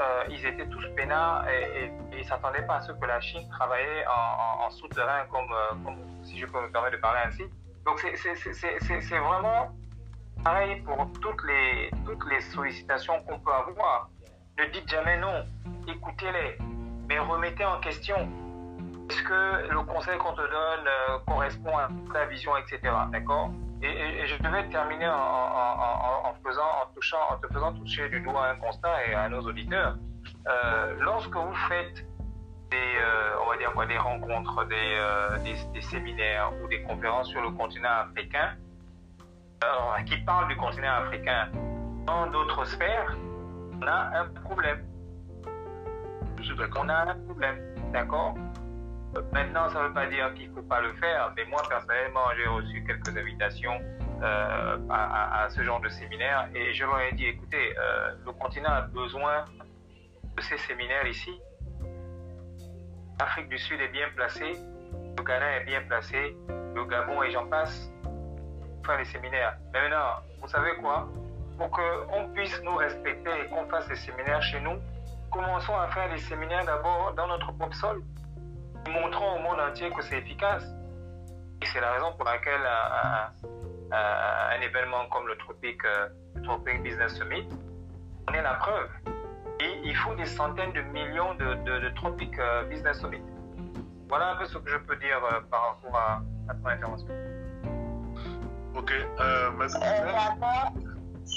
euh, 0.00 0.24
ils 0.30 0.44
étaient 0.46 0.66
tous 0.68 0.86
peinards 0.96 1.48
et, 1.48 1.62
et- 1.62 1.84
et 1.86 1.90
ils 2.12 2.18
ne 2.18 2.22
s'attendaient 2.24 2.66
pas 2.66 2.76
à 2.76 2.80
ce 2.82 2.92
que 2.92 3.04
la 3.06 3.20
Chine 3.20 3.48
travaillait 3.50 4.04
en, 4.06 4.70
souterrain, 4.70 5.24
comme, 5.30 5.50
euh, 5.50 5.74
comme, 5.84 5.96
si 6.24 6.38
je 6.38 6.46
peux 6.46 6.60
me 6.60 6.70
permettre 6.70 6.96
de 6.96 7.00
parler 7.00 7.20
ainsi. 7.26 7.42
Donc 7.86 7.98
c'est 8.00 9.18
vraiment 9.18 9.70
pareil 10.44 10.80
pour 10.82 11.10
toutes 11.22 11.42
les, 11.46 11.90
toutes 12.04 12.24
les 12.30 12.40
sollicitations 12.42 13.22
qu'on 13.22 13.38
peut 13.40 13.52
avoir. 13.52 14.08
Ne 14.58 14.66
dites 14.66 14.88
jamais 14.88 15.16
non, 15.18 15.46
écoutez-les, 15.88 16.58
mais 17.08 17.18
remettez 17.18 17.64
en 17.64 17.80
question. 17.80 18.28
Est-ce 19.10 19.22
que 19.22 19.68
le 19.72 19.80
conseil 19.84 20.18
qu'on 20.18 20.32
te 20.34 20.42
donne 20.42 20.86
euh, 20.86 21.18
correspond 21.26 21.76
à 21.78 21.88
ta 22.12 22.26
vision, 22.26 22.54
etc. 22.58 22.80
D'accord? 23.10 23.50
Et, 23.82 23.86
et- 23.86 24.20
et 24.22 24.26
je 24.26 24.42
devais 24.42 24.68
terminer 24.68 25.08
en, 25.08 26.34
faisant, 26.44 26.62
en, 26.82 26.86
touchant, 26.94 27.18
en 27.30 27.36
te 27.38 27.46
faisant 27.52 27.72
toucher 27.74 28.08
du 28.08 28.20
doigt 28.20 28.48
un 28.48 28.56
constat 28.56 29.06
et 29.06 29.14
à 29.14 29.28
nos 29.28 29.40
auditeurs. 29.40 29.96
Euh, 30.48 30.94
lorsque 31.00 31.34
vous 31.34 31.54
faites 31.68 32.04
des, 32.70 32.76
euh, 33.00 33.36
on 33.44 33.50
va 33.50 33.56
dire 33.56 33.72
quoi, 33.72 33.86
des 33.86 33.98
rencontres, 33.98 34.64
des, 34.66 34.74
euh, 34.98 35.38
des, 35.38 35.54
des 35.72 35.80
séminaires 35.82 36.50
ou 36.62 36.68
des 36.68 36.82
conférences 36.82 37.28
sur 37.28 37.40
le 37.42 37.50
continent 37.50 37.88
africain, 38.08 38.54
qui 40.06 40.16
parlent 40.18 40.48
du 40.48 40.56
continent 40.56 40.92
africain 41.04 41.48
dans 42.06 42.26
d'autres 42.28 42.64
sphères, 42.64 43.16
on 43.82 43.86
a 43.86 44.20
un 44.20 44.26
problème. 44.44 44.84
Je 46.38 46.42
suis. 46.44 46.54
On 46.76 46.88
a 46.88 46.94
un 47.10 47.14
problème, 47.26 47.58
d'accord? 47.92 48.34
Maintenant, 49.32 49.68
ça 49.70 49.82
ne 49.82 49.88
veut 49.88 49.94
pas 49.94 50.06
dire 50.06 50.34
qu'il 50.34 50.50
ne 50.50 50.54
faut 50.54 50.62
pas 50.62 50.80
le 50.80 50.92
faire, 50.94 51.32
mais 51.36 51.44
moi, 51.46 51.62
personnellement, 51.68 52.26
j'ai 52.36 52.46
reçu 52.46 52.84
quelques 52.84 53.16
invitations 53.16 53.80
euh, 54.22 54.78
à, 54.90 55.46
ce 55.48 55.62
genre 55.62 55.80
de 55.80 55.88
séminaire 55.88 56.48
et 56.54 56.74
je 56.74 56.84
leur 56.84 57.00
ai 57.00 57.12
dit, 57.12 57.26
écoutez, 57.26 57.74
euh, 57.78 58.14
le 58.24 58.32
continent 58.32 58.70
a 58.70 58.82
besoin 58.82 59.44
de 60.36 60.42
ces 60.42 60.58
séminaires 60.58 61.06
ici. 61.06 61.40
L'Afrique 63.18 63.48
du 63.48 63.58
Sud 63.58 63.80
est 63.80 63.88
bien 63.88 64.08
placée, 64.14 64.52
le 65.16 65.22
Ghana 65.22 65.56
est 65.56 65.64
bien 65.64 65.82
placé, 65.82 66.36
le 66.74 66.84
Gabon 66.84 67.22
et 67.22 67.30
j'en 67.30 67.46
passe, 67.48 67.90
pour 68.02 68.86
faire 68.86 68.98
les 68.98 69.04
séminaires. 69.06 69.56
Mais 69.72 69.82
maintenant, 69.82 70.22
vous 70.40 70.48
savez 70.48 70.76
quoi? 70.80 71.08
Pour 71.56 71.70
qu'on 71.70 72.28
puisse 72.34 72.60
nous 72.62 72.76
respecter 72.76 73.30
et 73.30 73.48
qu'on 73.48 73.66
fasse 73.68 73.88
des 73.88 73.96
séminaires 73.96 74.42
chez 74.42 74.60
nous, 74.60 74.78
commençons 75.32 75.76
à 75.76 75.88
faire 75.88 76.10
des 76.10 76.18
séminaires 76.18 76.64
d'abord 76.64 77.14
dans 77.16 77.26
notre 77.26 77.52
propre 77.52 77.74
sol. 77.74 78.02
Montrons 78.86 79.36
au 79.36 79.38
monde 79.40 79.60
entier 79.60 79.90
que 79.90 80.02
c'est 80.02 80.18
efficace. 80.18 80.64
Et 81.62 81.66
c'est 81.66 81.80
la 81.80 81.92
raison 81.92 82.12
pour 82.12 82.24
laquelle 82.24 82.60
euh, 82.62 83.92
un 83.92 84.60
événement 84.60 85.06
comme 85.10 85.26
le 85.26 85.36
Tropic, 85.38 85.82
le 86.34 86.42
Tropic 86.42 86.82
Business 86.82 87.14
Summit, 87.16 87.48
on 88.28 88.32
est 88.32 88.42
la 88.42 88.54
preuve. 88.54 88.88
Et 89.60 89.80
il 89.82 89.96
faut 89.96 90.14
des 90.14 90.26
centaines 90.26 90.72
de 90.72 90.82
millions 90.82 91.34
de, 91.34 91.54
de, 91.80 91.88
Tropic 91.96 92.32
Business 92.70 93.00
Summit. 93.00 93.22
Voilà 94.08 94.32
un 94.32 94.36
peu 94.36 94.46
ce 94.46 94.58
que 94.58 94.70
je 94.70 94.76
peux 94.78 94.96
dire 94.96 95.20
par 95.50 95.74
rapport 95.74 95.96
à, 95.96 96.22
à 96.48 96.54
ton 96.54 96.66
intervention. 96.66 97.08
Ok, 98.78 98.92
euh, 98.92 99.50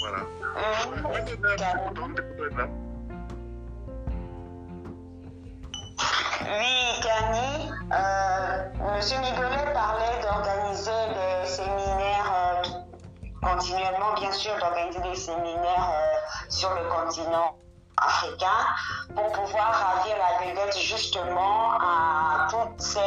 Voilà. 0.00 0.24
Oui, 6.54 7.00
Camille, 7.00 7.72
euh, 7.92 8.94
Monsieur 8.94 9.16
Nigolet 9.18 9.72
parlait 9.72 10.20
d'organiser 10.20 10.90
des 11.14 11.46
séminaires 11.46 12.30
euh, 12.34 12.62
continuellement, 13.40 14.12
bien 14.16 14.30
sûr, 14.32 14.52
d'organiser 14.58 15.00
des 15.00 15.14
séminaires 15.16 15.90
euh, 15.94 16.50
sur 16.50 16.68
le 16.74 16.82
continent 16.90 17.56
africain 17.96 18.66
pour 19.14 19.32
pouvoir 19.32 19.72
ravir 19.72 20.14
la 20.18 20.46
vedette 20.46 20.76
justement 20.78 21.72
à 21.80 22.48
toutes 22.50 22.82
ces 22.82 23.00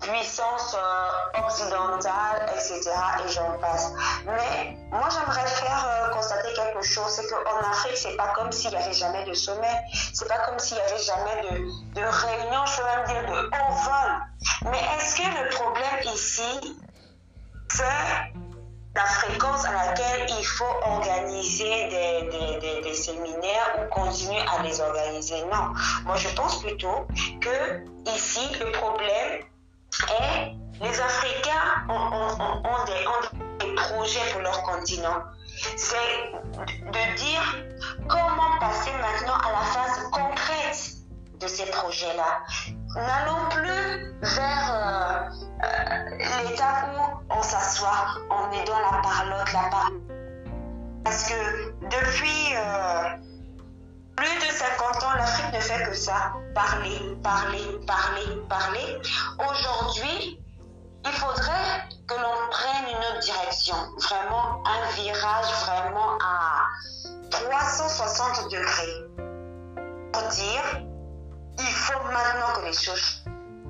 puissance 0.00 0.76
euh, 0.76 1.40
occidentale, 1.44 2.50
etc. 2.54 2.90
Et 3.24 3.32
j'en 3.32 3.58
passe. 3.58 3.92
Mais 4.26 4.76
moi, 4.90 5.08
j'aimerais 5.10 5.46
faire 5.46 5.86
euh, 5.86 6.14
constater 6.14 6.52
quelque 6.54 6.82
chose, 6.82 7.08
c'est 7.08 7.26
qu'en 7.28 7.68
Afrique, 7.68 7.96
c'est 7.96 8.16
pas 8.16 8.32
comme 8.34 8.52
s'il 8.52 8.70
n'y 8.70 8.76
avait 8.76 8.92
jamais 8.92 9.24
de 9.24 9.34
sommet, 9.34 9.84
c'est 10.12 10.28
pas 10.28 10.38
comme 10.38 10.58
s'il 10.58 10.76
n'y 10.76 10.82
avait 10.82 11.02
jamais 11.02 11.42
de, 11.50 12.00
de 12.00 12.06
réunion, 12.06 12.64
je 12.66 12.76
peux 12.76 12.84
même 12.84 13.06
dire 13.06 13.32
de 13.32 13.46
haut 13.46 13.74
vol. 13.84 14.70
Mais 14.70 14.80
est-ce 14.96 15.16
que 15.16 15.42
le 15.42 15.48
problème 15.50 16.14
ici, 16.14 16.76
c'est 17.68 17.84
la 18.94 19.04
fréquence 19.04 19.64
à 19.64 19.72
laquelle 19.72 20.26
il 20.38 20.44
faut 20.44 20.64
organiser 20.82 21.88
des, 21.88 22.28
des, 22.30 22.60
des, 22.60 22.80
des, 22.82 22.94
séminaires 22.94 23.78
ou 23.78 23.94
continuer 23.94 24.40
à 24.40 24.62
les 24.62 24.80
organiser? 24.80 25.42
Non, 25.52 25.72
moi 26.04 26.16
je 26.16 26.28
pense 26.30 26.60
plutôt 26.62 27.06
que 27.40 27.84
ici 28.06 28.40
le 28.58 28.72
problème 28.72 29.44
et 30.20 30.54
les 30.80 31.00
Africains 31.00 31.86
ont, 31.88 32.84
des, 32.86 33.74
projets 33.74 34.32
pour 34.32 34.40
leur 34.40 34.62
continent. 34.62 35.22
C'est 35.76 36.32
de 36.66 37.16
dire 37.16 37.56
comment 38.08 38.58
passer 38.60 38.90
maintenant 38.92 39.34
à 39.34 39.52
la 39.52 39.58
phase 39.58 40.02
concrète 40.12 40.90
de 41.40 41.46
ces 41.46 41.66
projets-là. 41.66 42.42
N'allons 42.94 43.48
plus 43.50 44.14
vers 44.22 44.72
euh, 44.72 45.64
euh, 45.64 46.48
l'état 46.48 46.88
où 46.92 47.24
on 47.30 47.42
s'assoit, 47.42 48.06
on 48.30 48.50
est 48.52 48.64
dans 48.64 48.78
la 48.78 49.02
parlotte, 49.02 49.52
la 49.52 49.68
parlotte. 49.70 50.02
Parce 51.04 51.28
que 51.28 51.72
depuis 51.88 52.54
euh, 52.56 53.27
plus 54.18 54.48
de 54.48 54.52
50 54.52 55.02
ans, 55.04 55.14
l'Afrique 55.16 55.54
ne 55.54 55.60
fait 55.60 55.84
que 55.84 55.94
ça. 55.94 56.32
Parler, 56.52 56.98
parler, 57.22 57.78
parler, 57.86 58.42
parler. 58.48 58.98
Aujourd'hui, 59.48 60.40
il 61.04 61.12
faudrait 61.12 61.88
que 62.08 62.14
l'on 62.14 62.50
prenne 62.50 62.88
une 62.88 63.04
autre 63.10 63.20
direction. 63.20 63.76
Vraiment 64.08 64.64
un 64.66 64.90
virage 64.96 65.52
vraiment 65.66 66.18
à 66.20 66.66
360 67.30 68.50
degrés. 68.50 69.06
Pour 70.12 70.22
dire, 70.30 70.82
il 71.60 71.74
faut 71.74 72.02
maintenant 72.06 72.52
que 72.56 72.66
les 72.66 72.72
choses 72.72 73.22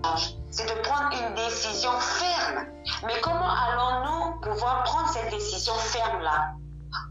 changent. 0.03 0.33
C'est 0.51 0.65
de 0.65 0.81
prendre 0.81 1.11
une 1.13 1.35
décision 1.35 1.93
ferme. 2.01 2.65
Mais 3.07 3.21
comment 3.21 3.51
allons-nous 3.51 4.41
pouvoir 4.41 4.85
prendre 4.85 5.11
cette 5.11 5.29
décision 5.29 5.75
ferme-là 5.75 6.53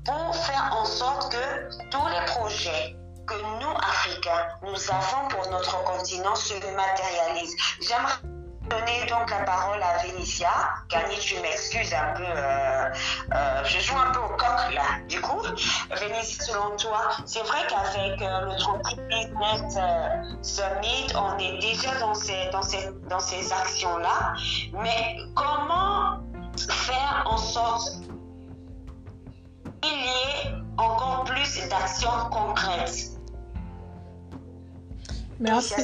pour 0.05 0.35
faire 0.35 0.75
en 0.75 0.85
sorte 0.85 1.31
que 1.31 1.89
tous 1.91 2.07
les 2.07 2.25
projets 2.25 2.97
que 3.27 3.35
nous, 3.35 3.77
Africains, 3.77 4.47
nous 4.63 4.89
avons 4.89 5.27
pour 5.27 5.51
notre 5.51 5.83
continent 5.83 6.35
se 6.35 6.53
matérialise. 6.53 7.55
J'aimerais 7.81 8.13
donner 8.69 9.05
donc 9.09 9.29
la 9.29 9.43
parole 9.43 9.81
à 9.83 9.97
Vénitia. 10.03 10.49
Kanye, 10.89 11.17
tu 11.19 11.39
m'excuses 11.41 11.93
un 11.93 12.13
peu, 12.15 12.23
euh, 12.25 12.89
euh, 13.33 13.63
je 13.65 13.79
joue 13.79 13.97
un 13.97 14.11
peu 14.11 14.19
au 14.19 14.29
coq 14.29 14.73
là. 14.73 14.99
Du 15.09 15.19
coup, 15.21 15.41
Vénitia, 15.91 16.45
selon 16.45 16.75
toi, 16.77 17.09
c'est 17.25 17.43
vrai 17.43 17.59
qu'avec 17.67 18.21
euh, 18.21 18.41
le 18.41 18.57
Tropic 18.59 18.99
Business 19.07 19.77
Summit, 20.41 21.13
on 21.15 21.37
est 21.37 21.59
déjà 21.59 21.95
dans 21.99 22.13
ces, 22.13 22.49
dans 22.51 22.63
ces, 22.63 22.89
dans 23.09 23.19
ces 23.19 23.51
actions-là. 23.51 24.33
Mais 24.71 25.17
comment 25.35 26.19
faire 26.69 27.23
en 27.25 27.37
sorte 27.37 27.89
qu'il 29.81 29.91
y 29.91 30.07
ait 30.07 30.53
encore 30.77 31.25
plus 31.25 31.67
d'actions 31.67 32.29
concrètes? 32.31 33.16
Merci. 35.39 35.75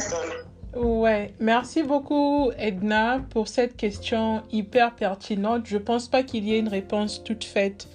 Ouais, 0.75 1.33
merci 1.39 1.83
beaucoup 1.83 2.51
Edna 2.57 3.21
pour 3.29 3.47
cette 3.47 3.77
question 3.77 4.41
hyper 4.51 4.95
pertinente. 4.95 5.65
Je 5.65 5.77
pense 5.77 6.07
pas 6.07 6.23
qu'il 6.23 6.45
y 6.45 6.55
ait 6.55 6.59
une 6.59 6.67
réponse 6.67 7.23
toute 7.23 7.43
faite 7.43 7.87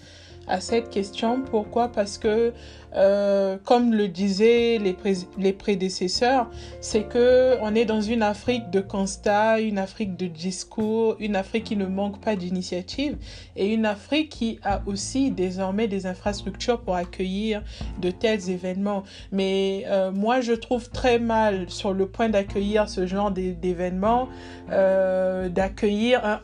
à 0.46 0.60
cette 0.60 0.90
question. 0.90 1.42
Pourquoi? 1.42 1.88
Parce 1.88 2.18
que 2.18 2.52
euh, 2.96 3.56
comme 3.64 3.92
le 3.92 4.08
disaient 4.08 4.78
les, 4.78 5.52
prédécesseurs, 5.52 6.48
c'est 6.80 7.04
que 7.04 7.56
on 7.60 7.74
est 7.74 7.84
dans 7.84 8.00
une 8.00 8.22
Afrique 8.22 8.70
de 8.70 8.80
constat, 8.80 9.60
une 9.60 9.78
Afrique 9.78 10.16
de 10.16 10.26
discours, 10.26 11.16
une 11.20 11.36
Afrique 11.36 11.64
qui 11.64 11.76
ne 11.76 11.86
manque 11.86 12.20
pas 12.20 12.36
d'initiative 12.36 13.16
et 13.56 13.72
une 13.72 13.84
Afrique 13.84 14.30
qui 14.30 14.58
a 14.64 14.82
aussi 14.86 15.30
désormais 15.30 15.88
des 15.88 16.06
infrastructures 16.06 16.80
pour 16.80 16.96
accueillir 16.96 17.62
de 18.00 18.10
tels 18.10 18.50
événements. 18.50 19.02
Mais 19.32 19.84
euh, 19.86 20.10
moi, 20.10 20.40
je 20.40 20.52
trouve 20.52 20.88
très 20.90 21.18
mal 21.18 21.68
sur 21.68 21.92
le 21.92 22.06
point 22.06 22.28
d'accueillir 22.28 22.88
ce 22.88 23.06
genre 23.06 23.30
d'événements, 23.30 24.28
euh, 24.70 25.48
d'accueillir 25.48 26.24
un 26.24 26.40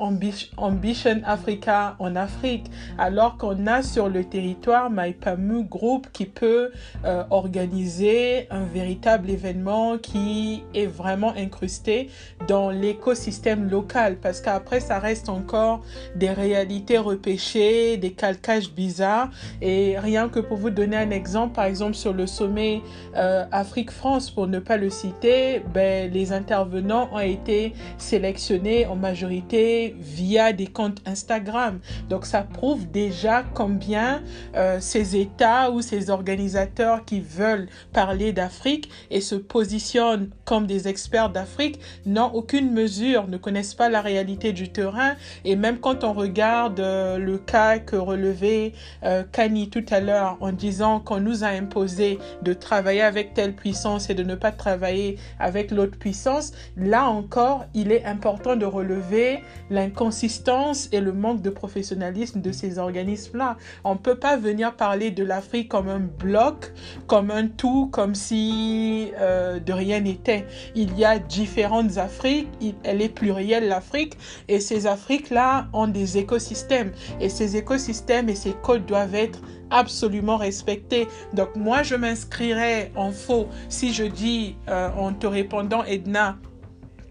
Ambition 0.56 1.20
Africa 1.24 1.96
en 1.98 2.16
Afrique, 2.16 2.66
alors 2.98 3.36
qu'on 3.38 3.66
a 3.66 3.82
sur 3.82 4.08
le 4.08 4.24
territoire 4.24 4.90
Maipamu 4.90 5.64
Group 5.64 6.08
qui 6.12 6.26
peut 6.34 6.70
euh, 7.04 7.24
organiser 7.30 8.46
un 8.50 8.64
véritable 8.64 9.30
événement 9.30 9.98
qui 9.98 10.62
est 10.74 10.86
vraiment 10.86 11.32
incrusté 11.36 12.10
dans 12.48 12.70
l'écosystème 12.70 13.68
local 13.70 14.16
parce 14.20 14.40
qu'après 14.40 14.80
ça 14.80 14.98
reste 14.98 15.28
encore 15.28 15.82
des 16.16 16.30
réalités 16.30 16.98
repêchées, 16.98 17.96
des 17.96 18.12
calcages 18.12 18.72
bizarres 18.72 19.30
et 19.62 19.98
rien 19.98 20.28
que 20.28 20.40
pour 20.40 20.56
vous 20.56 20.70
donner 20.70 20.96
un 20.96 21.10
exemple, 21.10 21.54
par 21.54 21.64
exemple 21.64 21.94
sur 21.94 22.12
le 22.12 22.26
sommet 22.26 22.82
euh, 23.16 23.44
Afrique-France 23.52 24.30
pour 24.30 24.46
ne 24.46 24.58
pas 24.58 24.76
le 24.76 24.90
citer, 24.90 25.62
ben, 25.72 26.10
les 26.10 26.32
intervenants 26.32 27.08
ont 27.12 27.18
été 27.18 27.74
sélectionnés 27.98 28.86
en 28.86 28.96
majorité 28.96 29.94
via 29.98 30.52
des 30.52 30.66
comptes 30.66 31.00
Instagram. 31.06 31.78
Donc 32.08 32.26
ça 32.26 32.42
prouve 32.42 32.90
déjà 32.90 33.44
combien 33.54 34.22
euh, 34.56 34.78
ces 34.80 35.16
États 35.16 35.70
ou 35.70 35.80
ces 35.80 36.10
organisations 36.10 36.23
organisateurs 36.24 37.04
qui 37.04 37.20
veulent 37.20 37.68
parler 37.92 38.32
d'Afrique 38.32 38.88
et 39.10 39.20
se 39.20 39.34
positionnent 39.34 40.30
comme 40.46 40.66
des 40.66 40.88
experts 40.88 41.28
d'Afrique 41.28 41.78
n'ont 42.06 42.32
aucune 42.32 42.72
mesure, 42.72 43.28
ne 43.28 43.36
connaissent 43.36 43.74
pas 43.74 43.90
la 43.90 44.00
réalité 44.00 44.54
du 44.54 44.70
terrain. 44.72 45.16
Et 45.44 45.54
même 45.54 45.80
quand 45.80 46.02
on 46.02 46.14
regarde 46.14 46.80
euh, 46.80 47.18
le 47.18 47.36
cas 47.36 47.78
que 47.78 47.96
relevait 47.96 48.72
euh, 49.04 49.22
Kani 49.32 49.68
tout 49.68 49.84
à 49.90 50.00
l'heure 50.00 50.38
en 50.40 50.52
disant 50.52 50.98
qu'on 50.98 51.20
nous 51.20 51.44
a 51.44 51.48
imposé 51.48 52.18
de 52.40 52.54
travailler 52.54 53.02
avec 53.02 53.34
telle 53.34 53.52
puissance 53.52 54.08
et 54.08 54.14
de 54.14 54.22
ne 54.22 54.34
pas 54.34 54.50
travailler 54.50 55.18
avec 55.38 55.70
l'autre 55.70 55.98
puissance, 55.98 56.52
là 56.78 57.04
encore, 57.04 57.66
il 57.74 57.92
est 57.92 58.04
important 58.06 58.56
de 58.56 58.64
relever 58.64 59.40
l'inconsistance 59.68 60.88
et 60.90 61.00
le 61.00 61.12
manque 61.12 61.42
de 61.42 61.50
professionnalisme 61.50 62.40
de 62.40 62.52
ces 62.52 62.78
organismes-là. 62.78 63.58
On 63.84 63.92
ne 63.92 63.98
peut 63.98 64.18
pas 64.18 64.38
venir 64.38 64.74
parler 64.74 65.10
de 65.10 65.22
l'Afrique 65.22 65.68
comme 65.68 65.88
un 65.88 66.00
bloc, 66.18 66.72
comme 67.06 67.30
un 67.30 67.48
tout, 67.48 67.88
comme 67.92 68.14
si 68.14 69.12
euh, 69.18 69.58
de 69.58 69.72
rien 69.72 70.00
n'était. 70.00 70.46
Il 70.74 70.96
y 70.98 71.04
a 71.04 71.18
différentes 71.18 71.98
Afriques, 71.98 72.48
elle 72.82 73.02
est 73.02 73.08
plurielle 73.08 73.68
l'Afrique, 73.68 74.14
et 74.48 74.60
ces 74.60 74.86
Afriques-là 74.86 75.68
ont 75.72 75.88
des 75.88 76.18
écosystèmes, 76.18 76.92
et 77.20 77.28
ces 77.28 77.56
écosystèmes 77.56 78.28
et 78.28 78.34
ces 78.34 78.52
codes 78.62 78.86
doivent 78.86 79.14
être 79.14 79.40
absolument 79.70 80.36
respectés. 80.36 81.08
Donc 81.32 81.56
moi, 81.56 81.82
je 81.82 81.94
m'inscrirais 81.94 82.92
en 82.94 83.10
faux 83.10 83.48
si 83.68 83.92
je 83.92 84.04
dis 84.04 84.56
euh, 84.68 84.88
en 84.96 85.12
te 85.12 85.26
répondant, 85.26 85.84
Edna, 85.84 86.38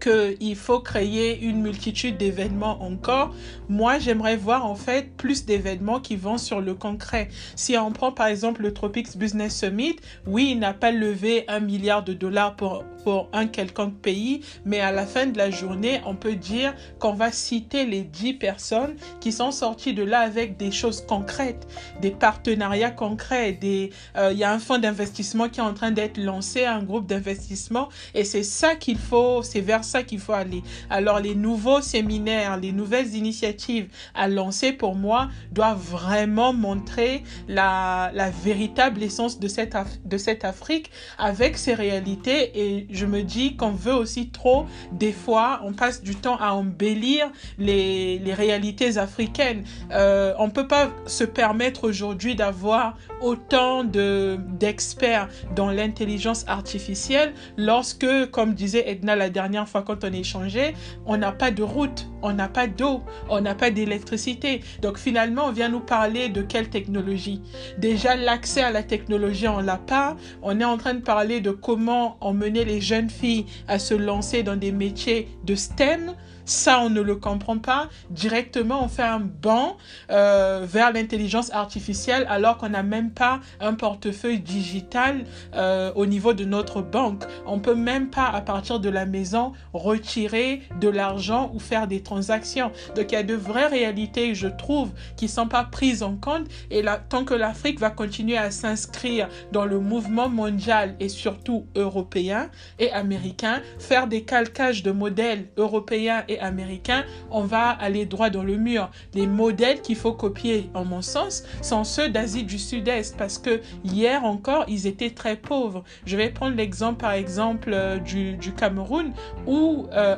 qu'il 0.04 0.56
faut 0.56 0.80
créer 0.80 1.40
une 1.40 1.62
multitude 1.62 2.16
d'événements 2.18 2.82
encore. 2.82 3.34
Moi, 3.68 3.98
j'aimerais 3.98 4.36
voir 4.36 4.66
en 4.66 4.74
fait 4.74 5.10
plus 5.16 5.46
d'événements 5.46 6.00
qui 6.00 6.16
vont 6.16 6.38
sur 6.38 6.60
le 6.60 6.74
concret. 6.74 7.28
Si 7.56 7.76
on 7.78 7.90
prend 7.90 8.12
par 8.12 8.26
exemple 8.26 8.62
le 8.62 8.74
Tropics 8.74 9.16
Business 9.16 9.58
Summit, 9.58 9.96
oui, 10.26 10.50
il 10.52 10.58
n'a 10.58 10.74
pas 10.74 10.92
levé 10.92 11.44
un 11.48 11.60
milliard 11.60 12.04
de 12.04 12.12
dollars 12.12 12.56
pour 12.56 12.84
pour 13.04 13.28
un 13.32 13.46
quelconque 13.46 13.98
pays, 14.00 14.40
mais 14.64 14.80
à 14.80 14.90
la 14.90 15.06
fin 15.06 15.26
de 15.26 15.36
la 15.36 15.50
journée, 15.50 16.00
on 16.06 16.16
peut 16.16 16.34
dire 16.34 16.74
qu'on 16.98 17.12
va 17.12 17.30
citer 17.30 17.84
les 17.84 18.02
10 18.02 18.34
personnes 18.34 18.96
qui 19.20 19.30
sont 19.30 19.50
sorties 19.50 19.94
de 19.94 20.02
là 20.02 20.20
avec 20.20 20.56
des 20.56 20.70
choses 20.70 21.04
concrètes, 21.06 21.66
des 22.00 22.10
partenariats 22.10 22.90
concrets, 22.90 23.58
euh, 23.62 24.32
il 24.32 24.38
y 24.38 24.44
a 24.44 24.52
un 24.52 24.58
fonds 24.58 24.78
d'investissement 24.78 25.48
qui 25.48 25.60
est 25.60 25.62
en 25.62 25.74
train 25.74 25.90
d'être 25.90 26.16
lancé, 26.16 26.64
un 26.64 26.82
groupe 26.82 27.06
d'investissement, 27.06 27.88
et 28.14 28.24
c'est 28.24 28.42
ça 28.42 28.74
qu'il 28.74 28.98
faut, 28.98 29.42
c'est 29.42 29.60
vers 29.60 29.84
ça 29.84 30.02
qu'il 30.02 30.18
faut 30.18 30.32
aller. 30.32 30.62
Alors 30.88 31.20
les 31.20 31.34
nouveaux 31.34 31.82
séminaires, 31.82 32.56
les 32.56 32.72
nouvelles 32.72 33.14
initiatives 33.14 33.88
à 34.14 34.28
lancer 34.28 34.72
pour 34.72 34.94
moi 34.94 35.28
doivent 35.52 35.78
vraiment 35.78 36.52
montrer 36.52 37.22
la, 37.48 38.10
la 38.14 38.30
véritable 38.30 39.02
essence 39.02 39.38
de 39.38 39.48
cette, 39.48 39.76
de 40.04 40.16
cette 40.16 40.44
Afrique 40.44 40.90
avec 41.18 41.58
ses 41.58 41.74
réalités 41.74 42.50
et 42.54 42.86
je 42.94 43.06
me 43.06 43.22
dis 43.22 43.56
qu'on 43.56 43.72
veut 43.72 43.94
aussi 43.94 44.28
trop, 44.28 44.66
des 44.92 45.12
fois, 45.12 45.60
on 45.64 45.72
passe 45.72 46.02
du 46.02 46.14
temps 46.14 46.36
à 46.36 46.52
embellir 46.52 47.30
les, 47.58 48.18
les 48.18 48.34
réalités 48.34 48.98
africaines. 48.98 49.64
Euh, 49.92 50.32
on 50.38 50.50
peut 50.50 50.68
pas 50.68 50.90
se 51.06 51.24
permettre 51.24 51.84
aujourd'hui 51.84 52.34
d'avoir 52.34 52.96
autant 53.20 53.84
de 53.84 54.38
d'experts 54.48 55.28
dans 55.54 55.70
l'intelligence 55.70 56.44
artificielle 56.46 57.34
lorsque, 57.56 58.30
comme 58.30 58.54
disait 58.54 58.88
Edna 58.88 59.16
la 59.16 59.30
dernière 59.30 59.68
fois 59.68 59.82
quand 59.82 60.04
on 60.04 60.12
échangeait, 60.12 60.74
on 61.06 61.16
n'a 61.16 61.32
pas 61.32 61.50
de 61.50 61.62
route, 61.62 62.08
on 62.22 62.32
n'a 62.32 62.48
pas 62.48 62.66
d'eau, 62.66 63.02
on 63.28 63.40
n'a 63.40 63.54
pas 63.54 63.70
d'électricité. 63.70 64.60
Donc 64.82 64.98
finalement, 64.98 65.46
on 65.46 65.52
vient 65.52 65.68
nous 65.68 65.80
parler 65.80 66.28
de 66.28 66.42
quelle 66.42 66.68
technologie? 66.68 67.42
Déjà, 67.78 68.16
l'accès 68.16 68.62
à 68.62 68.70
la 68.70 68.82
technologie, 68.82 69.48
on 69.48 69.60
l'a 69.60 69.76
pas. 69.76 70.16
On 70.42 70.60
est 70.60 70.64
en 70.64 70.76
train 70.76 70.94
de 70.94 71.02
parler 71.02 71.40
de 71.40 71.50
comment 71.50 72.16
emmener 72.20 72.64
les 72.64 72.80
jeunes 72.84 73.10
filles 73.10 73.46
à 73.66 73.78
se 73.78 73.94
lancer 73.94 74.42
dans 74.42 74.56
des 74.56 74.70
métiers 74.72 75.28
de 75.44 75.54
STEM. 75.54 76.14
Ça, 76.46 76.80
on 76.80 76.90
ne 76.90 77.00
le 77.00 77.16
comprend 77.16 77.58
pas. 77.58 77.88
Directement, 78.10 78.84
on 78.84 78.88
fait 78.88 79.02
un 79.02 79.20
banc 79.20 79.78
euh, 80.10 80.66
vers 80.68 80.92
l'intelligence 80.92 81.50
artificielle 81.52 82.26
alors 82.28 82.58
qu'on 82.58 82.68
n'a 82.68 82.82
même 82.82 83.10
pas 83.10 83.40
un 83.60 83.74
portefeuille 83.74 84.40
digital 84.40 85.24
euh, 85.54 85.90
au 85.94 86.04
niveau 86.04 86.34
de 86.34 86.44
notre 86.44 86.82
banque. 86.82 87.24
On 87.46 87.60
peut 87.60 87.74
même 87.74 88.10
pas, 88.10 88.26
à 88.26 88.42
partir 88.42 88.78
de 88.78 88.90
la 88.90 89.06
maison, 89.06 89.52
retirer 89.72 90.60
de 90.80 90.88
l'argent 90.88 91.50
ou 91.54 91.60
faire 91.60 91.86
des 91.86 92.02
transactions. 92.02 92.72
Donc, 92.94 93.12
il 93.12 93.14
y 93.14 93.18
a 93.18 93.22
de 93.22 93.34
vraies 93.34 93.68
réalités, 93.68 94.34
je 94.34 94.48
trouve, 94.48 94.92
qui 95.16 95.28
sont 95.28 95.48
pas 95.48 95.64
prises 95.64 96.02
en 96.02 96.16
compte. 96.16 96.46
Et 96.70 96.84
tant 97.08 97.24
que 97.24 97.34
l'Afrique 97.34 97.80
va 97.80 97.88
continuer 97.88 98.36
à 98.36 98.50
s'inscrire 98.50 99.28
dans 99.52 99.64
le 99.64 99.80
mouvement 99.80 100.28
mondial 100.28 100.94
et 101.00 101.08
surtout 101.08 101.66
européen 101.74 102.50
et 102.78 102.90
américain, 102.92 103.62
faire 103.78 104.06
des 104.08 104.24
calcages 104.24 104.82
de 104.82 104.90
modèles 104.90 105.46
européens 105.56 106.24
et 106.28 106.33
américains, 106.40 107.04
on 107.30 107.42
va 107.42 107.70
aller 107.70 108.06
droit 108.06 108.30
dans 108.30 108.42
le 108.42 108.56
mur. 108.56 108.90
Les 109.14 109.26
modèles 109.26 109.80
qu'il 109.80 109.96
faut 109.96 110.12
copier, 110.12 110.70
en 110.74 110.84
mon 110.84 111.02
sens, 111.02 111.44
sont 111.62 111.84
ceux 111.84 112.08
d'Asie 112.08 112.44
du 112.44 112.58
Sud-Est 112.58 113.16
parce 113.16 113.38
que 113.38 113.60
hier 113.84 114.24
encore, 114.24 114.64
ils 114.68 114.86
étaient 114.86 115.10
très 115.10 115.36
pauvres. 115.36 115.84
Je 116.06 116.16
vais 116.16 116.30
prendre 116.30 116.56
l'exemple, 116.56 117.00
par 117.00 117.12
exemple, 117.12 117.70
euh, 117.72 117.98
du, 117.98 118.52
Cameroun 118.56 119.12
où 119.46 119.86
euh, 119.92 120.16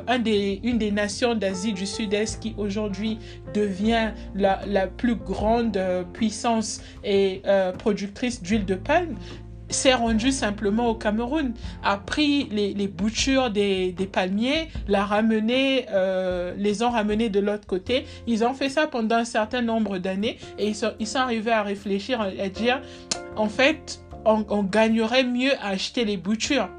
une 0.63 0.77
des 0.77 0.91
nations 0.91 1.35
d'Asie 1.35 1.73
du 1.73 1.85
Sud-Est 1.85 2.39
qui 2.41 2.53
aujourd'hui 2.57 3.19
devient 3.53 4.11
la, 4.35 4.61
la, 4.67 4.87
plus 4.87 5.15
grande 5.15 5.77
euh, 5.77 6.03
puissance 6.03 6.81
et 7.03 7.41
productrice 7.77 8.41
d'huile 8.41 8.65
de 8.65 8.75
palme, 8.75 9.15
s'est 9.69 9.93
rendu 9.93 10.31
simplement 10.31 10.87
au 10.87 10.95
Cameroun, 10.95 11.53
a 11.83 11.97
pris 11.97 12.45
les, 12.51 12.73
les 12.73 12.87
boutures 12.87 13.49
des, 13.49 13.91
des, 13.91 14.07
palmiers, 14.07 14.69
l'a 14.87 15.05
ramené, 15.05 15.85
euh, 15.91 16.53
les 16.57 16.83
ont 16.83 16.89
ramenés 16.89 17.29
de 17.29 17.39
l'autre 17.39 17.67
côté. 17.67 18.05
Ils 18.27 18.43
ont 18.43 18.53
fait 18.53 18.69
ça 18.69 18.87
pendant 18.87 19.17
un 19.17 19.25
certain 19.25 19.61
nombre 19.61 19.97
d'années 19.97 20.37
et 20.57 20.67
ils 20.67 20.75
sont, 20.75 20.93
ils 20.99 21.07
sont 21.07 21.19
arrivés 21.19 21.51
à 21.51 21.63
réfléchir, 21.63 22.21
à 22.21 22.49
dire, 22.49 22.81
en 23.35 23.49
fait, 23.49 23.99
on, 24.25 24.45
on 24.49 24.63
gagnerait 24.63 25.23
mieux 25.23 25.53
à 25.61 25.69
acheter 25.69 26.05
les 26.05 26.17
boutures 26.17 26.69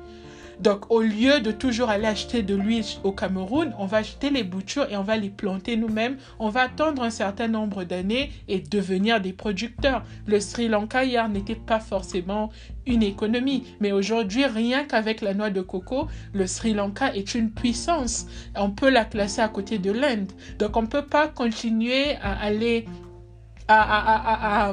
donc, 0.61 0.90
au 0.90 1.03
lieu 1.03 1.40
de 1.40 1.53
toujours 1.53 1.88
aller 1.88 2.07
acheter 2.07 2.42
de 2.42 2.57
l'huile 2.57 2.85
au 3.05 3.12
Cameroun, 3.12 3.73
on 3.79 3.87
va 3.87 3.99
acheter 3.99 4.31
les 4.31 4.42
boutures 4.42 4.90
et 4.90 4.97
on 4.97 5.03
va 5.03 5.16
les 5.16 5.31
planter 5.31 5.77
nous-mêmes. 5.77 6.16
On 6.40 6.49
va 6.49 6.62
attendre 6.62 7.03
un 7.03 7.11
certain 7.11 7.47
nombre 7.47 7.85
d'années 7.85 8.33
et 8.49 8.59
devenir 8.59 9.21
des 9.21 9.33
producteurs. 9.33 10.03
Le 10.27 10.40
Sri 10.40 10.68
Lanka 10.68 11.05
hier 11.05 11.29
n'était 11.29 11.55
pas 11.55 11.79
forcément 11.79 12.51
une 12.87 13.03
économie, 13.03 13.64
mais 13.81 13.92
aujourd'hui, 13.92 14.47
rien 14.47 14.85
qu'avec 14.85 15.21
la 15.21 15.35
noix 15.35 15.51
de 15.51 15.61
coco, 15.61 16.09
le 16.33 16.47
Sri 16.47 16.75
Lanka 16.75 17.14
est 17.14 17.35
une 17.35 17.51
puissance. 17.51 18.27
On 18.57 18.71
peut 18.71 18.90
la 18.90 19.05
classer 19.05 19.42
à 19.42 19.49
côté 19.49 19.79
de 19.79 19.92
l'Inde. 19.92 20.33
Donc, 20.59 20.77
on 20.77 20.83
ne 20.83 20.87
peut 20.87 21.07
pas 21.07 21.29
continuer 21.29 22.16
à 22.16 22.33
aller 22.33 22.87
à, 23.68 24.72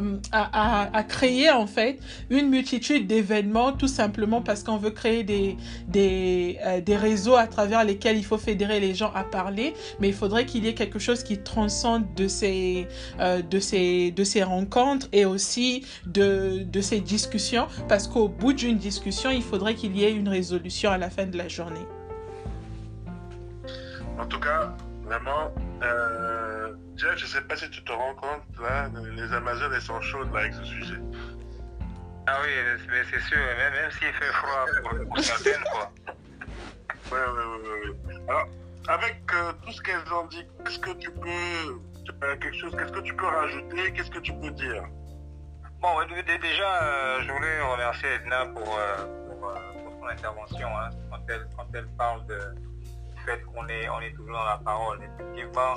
créer 1.08 1.51
en 1.51 1.67
fait 1.67 1.99
une 2.29 2.49
multitude 2.49 3.08
d'événements 3.08 3.73
tout 3.73 3.88
simplement 3.88 4.41
parce 4.41 4.63
qu'on 4.63 4.77
veut 4.77 4.91
créer 4.91 5.23
des, 5.23 5.58
des, 5.88 6.58
euh, 6.65 6.81
des 6.81 6.95
réseaux 6.95 7.36
à 7.36 7.47
travers 7.47 7.84
lesquels 7.84 8.17
il 8.17 8.25
faut 8.25 8.38
fédérer 8.38 8.79
les 8.79 8.95
gens 8.95 9.12
à 9.13 9.23
parler, 9.23 9.73
mais 9.99 10.08
il 10.08 10.13
faudrait 10.13 10.45
qu'il 10.45 10.65
y 10.65 10.67
ait 10.67 10.73
quelque 10.73 10.99
chose 10.99 11.23
qui 11.23 11.38
transcende 11.38 12.05
de 12.15 12.27
ces, 12.27 12.88
euh, 13.19 13.41
de 13.41 13.60
ces, 13.60 14.12
de 14.12 14.23
ces 14.23 14.43
rencontres 14.43 15.08
et 15.12 15.25
aussi 15.25 15.86
de, 16.05 16.63
de 16.63 16.81
ces 16.81 17.01
discussions 17.01 17.67
parce 17.88 18.08
qu'au 18.08 18.27
bout 18.27 18.53
d'une 18.53 18.77
discussion, 18.77 19.29
il 19.29 19.43
faudrait 19.43 19.75
qu'il 19.75 19.95
y 19.97 20.03
ait 20.03 20.12
une 20.12 20.29
résolution 20.29 20.91
à 20.91 20.97
la 20.97 21.10
fin 21.10 21.25
de 21.25 21.38
la 21.38 21.47
journée. 21.47 21.86
En 24.17 24.25
tout 24.25 24.39
cas, 24.39 24.75
vraiment, 25.05 25.53
euh, 25.83 26.73
Jeff, 26.95 27.17
je 27.17 27.25
sais 27.25 27.41
pas 27.41 27.55
si 27.55 27.69
tu 27.69 27.83
te 27.83 27.91
rends 27.91 28.15
compte, 28.15 28.43
là, 28.61 28.89
les 29.15 29.33
Amazones, 29.33 29.73
elles 29.73 29.81
sont 29.81 30.01
chaudes 30.01 30.33
là, 30.33 30.41
avec 30.41 30.53
ce 30.53 30.63
sujet. 30.63 30.99
Ah 32.27 32.39
oui, 32.43 32.49
mais 32.89 33.03
c'est 33.11 33.21
sûr, 33.21 33.37
même, 33.37 33.73
même 33.73 33.91
s'il 33.91 34.11
fait 34.13 34.33
froid 34.33 34.65
pour, 34.81 35.07
pour 35.07 35.19
certaines, 35.19 35.63
quoi. 35.71 35.91
Ouais, 37.11 37.19
ouais, 37.19 37.45
ouais, 37.45 37.89
ouais. 37.89 38.15
Alors, 38.27 38.47
avec 38.87 39.21
euh, 39.33 39.53
tout 39.63 39.71
ce 39.71 39.81
qu'elles 39.81 40.11
ont 40.11 40.25
dit, 40.27 40.43
qu'est-ce 40.63 40.79
que 40.79 40.91
tu 40.91 41.11
peux, 41.11 41.79
quelque 42.19 42.57
chose, 42.57 42.75
qu'est-ce 42.75 42.91
que 42.91 43.01
tu 43.01 43.15
peux 43.15 43.27
rajouter, 43.27 43.93
qu'est-ce 43.93 44.09
que 44.09 44.19
tu 44.19 44.33
peux 44.33 44.51
dire? 44.51 44.83
Bon, 45.81 45.89
déjà, 46.41 46.83
euh, 46.83 47.21
je 47.21 47.31
voulais 47.31 47.61
remercier 47.61 48.09
Edna 48.15 48.47
pour, 48.47 48.75
euh, 48.75 48.95
pour, 49.27 49.53
pour 49.83 49.99
son 49.99 50.07
intervention, 50.07 50.67
hein, 50.67 50.89
quand, 51.11 51.19
elle, 51.29 51.47
quand 51.55 51.67
elle 51.75 51.87
parle 51.89 52.25
de, 52.25 52.39
fait 53.25 53.41
qu'on 53.41 53.67
est, 53.67 53.89
on 53.89 53.99
est 54.01 54.11
toujours 54.11 54.35
dans 54.35 54.45
la 54.45 54.57
parole. 54.57 54.99
Effectivement, 55.03 55.75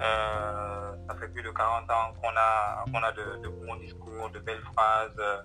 euh, 0.00 0.92
ça 1.08 1.14
fait 1.16 1.28
plus 1.28 1.42
de 1.42 1.50
40 1.50 1.90
ans 1.90 2.12
qu'on 2.20 2.36
a, 2.36 2.84
qu'on 2.92 3.02
a 3.02 3.12
de, 3.12 3.48
bons 3.48 3.76
discours, 3.76 4.30
de 4.30 4.38
belles 4.40 4.62
phrases, 4.74 5.16
euh, 5.18 5.42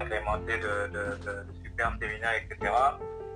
agrémentées 0.00 0.58
de, 0.58 0.92
de, 0.92 1.46
super 1.62 1.92
séminaires, 2.00 2.34
etc. 2.42 2.72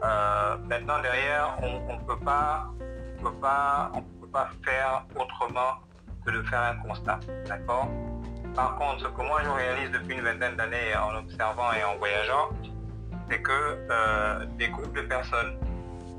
Euh, 0.02 0.56
maintenant, 0.68 1.00
derrière, 1.00 1.56
on 1.62 1.94
ne 1.94 2.04
peut 2.06 2.24
pas, 2.24 2.66
on 3.18 3.22
peut 3.22 3.40
pas, 3.40 3.90
on 3.94 4.02
peut 4.02 4.28
pas 4.32 4.48
faire 4.64 5.04
autrement 5.14 5.80
que 6.24 6.30
de 6.30 6.42
faire 6.42 6.62
un 6.62 6.76
constat, 6.76 7.20
d'accord? 7.46 7.88
Par 8.54 8.76
contre, 8.76 9.00
ce 9.00 9.08
que 9.08 9.22
moi 9.22 9.40
je 9.44 9.48
réalise 9.48 9.90
depuis 9.90 10.14
une 10.14 10.22
vingtaine 10.22 10.56
d'années 10.56 10.96
en 10.96 11.14
observant 11.16 11.72
et 11.72 11.84
en 11.84 11.96
voyageant, 11.98 12.50
c'est 13.28 13.40
que 13.40 14.46
des 14.56 14.68
groupes 14.68 14.94
de 14.94 15.02
personnes 15.02 15.56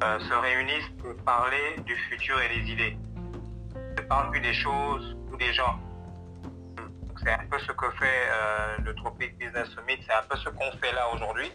se 0.02 0.34
réunissent 0.34 0.92
pour 1.00 1.16
parler 1.24 1.78
du 1.86 1.96
futur 1.96 2.40
et 2.42 2.50
des 2.50 2.72
idées 2.72 2.98
ne 3.98 4.02
parle 4.02 4.32
plus 4.32 4.42
des 4.42 4.54
choses 4.54 5.18
ou 5.32 5.38
des 5.38 5.54
gens. 5.54 5.80
C'est 7.24 7.32
un 7.32 7.46
peu 7.50 7.60
ce 7.60 7.72
que 7.72 7.90
fait 7.92 8.24
euh, 8.32 8.78
le 8.84 8.96
Tropic 8.96 9.38
Business 9.38 9.70
Summit, 9.70 10.04
c'est 10.08 10.14
un 10.14 10.24
peu 10.28 10.38
ce 10.38 10.50
qu'on 10.50 10.72
fait 10.78 10.92
là 10.94 11.08
aujourd'hui. 11.14 11.52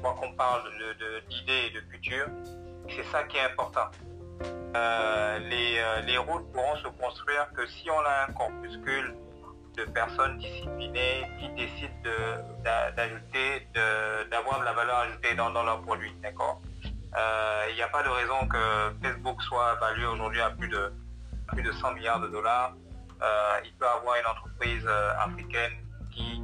Moi 0.00 0.14
qu'on 0.20 0.32
parle 0.34 0.62
d'idées 1.28 1.70
de, 1.70 1.76
et 1.76 1.80
de 1.80 1.80
futur, 1.90 2.26
c'est 2.88 3.04
ça 3.10 3.24
qui 3.24 3.36
est 3.36 3.44
important. 3.44 3.90
Euh, 4.74 5.38
les, 5.38 5.78
euh, 5.78 6.00
les, 6.02 6.18
routes 6.18 6.50
pourront 6.52 6.76
se 6.76 6.88
construire 6.88 7.48
que 7.54 7.66
si 7.66 7.90
on 7.90 7.98
a 7.98 8.26
un 8.28 8.32
corpuscule 8.32 9.14
de 9.76 9.84
personnes 9.84 10.38
disciplinées 10.38 11.26
qui 11.38 11.48
décident 11.50 12.10
d'ajouter, 12.96 13.68
d'avoir 14.30 14.60
de, 14.60 14.64
la 14.64 14.72
valeur 14.72 14.98
ajoutée 14.98 15.34
dans, 15.34 15.50
dans 15.50 15.62
leurs 15.62 15.82
produits. 15.82 16.14
D'accord? 16.22 16.60
Il 17.14 17.74
n'y 17.74 17.82
a 17.82 17.88
pas 17.88 18.02
de 18.02 18.08
raison 18.08 18.46
que 18.48 18.92
Facebook 19.02 19.42
soit 19.42 19.74
valué 19.76 20.06
aujourd'hui 20.06 20.40
à 20.40 20.50
plus 20.50 20.68
de 20.68 20.92
plus 21.52 21.62
de 21.62 21.72
100 21.72 21.92
milliards 21.94 22.20
de 22.20 22.28
dollars, 22.28 22.74
euh, 23.22 23.60
il 23.64 23.72
peut 23.74 23.86
avoir 23.86 24.16
une 24.16 24.26
entreprise 24.26 24.84
euh, 24.86 25.12
africaine 25.18 25.72
qui, 26.10 26.42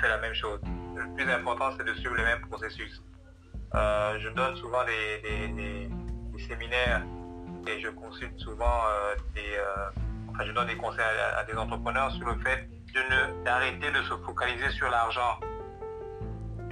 fait 0.00 0.08
la 0.08 0.18
même 0.18 0.34
chose. 0.34 0.60
Le 0.94 1.12
plus 1.14 1.28
important, 1.32 1.70
c'est 1.76 1.84
de 1.84 1.94
suivre 1.94 2.14
les 2.14 2.22
mêmes 2.22 2.42
processus. 2.42 3.02
Euh, 3.74 4.18
je 4.20 4.28
donne 4.28 4.54
souvent 4.56 4.84
des, 4.84 5.88
séminaires 6.46 7.02
et 7.66 7.80
je 7.80 7.88
consulte 7.88 8.38
souvent 8.38 8.82
des, 9.34 9.58
enfin, 10.28 10.44
je 10.44 10.52
donne 10.52 10.68
des 10.68 10.76
conseils 10.76 11.04
à, 11.36 11.42
des 11.42 11.54
entrepreneurs 11.54 12.12
sur 12.12 12.26
le 12.26 12.38
fait 12.42 12.68
de 12.94 13.44
d'arrêter 13.44 13.90
de 13.90 14.02
se 14.02 14.14
focaliser 14.24 14.70
sur 14.70 14.88
l'argent. 14.88 15.40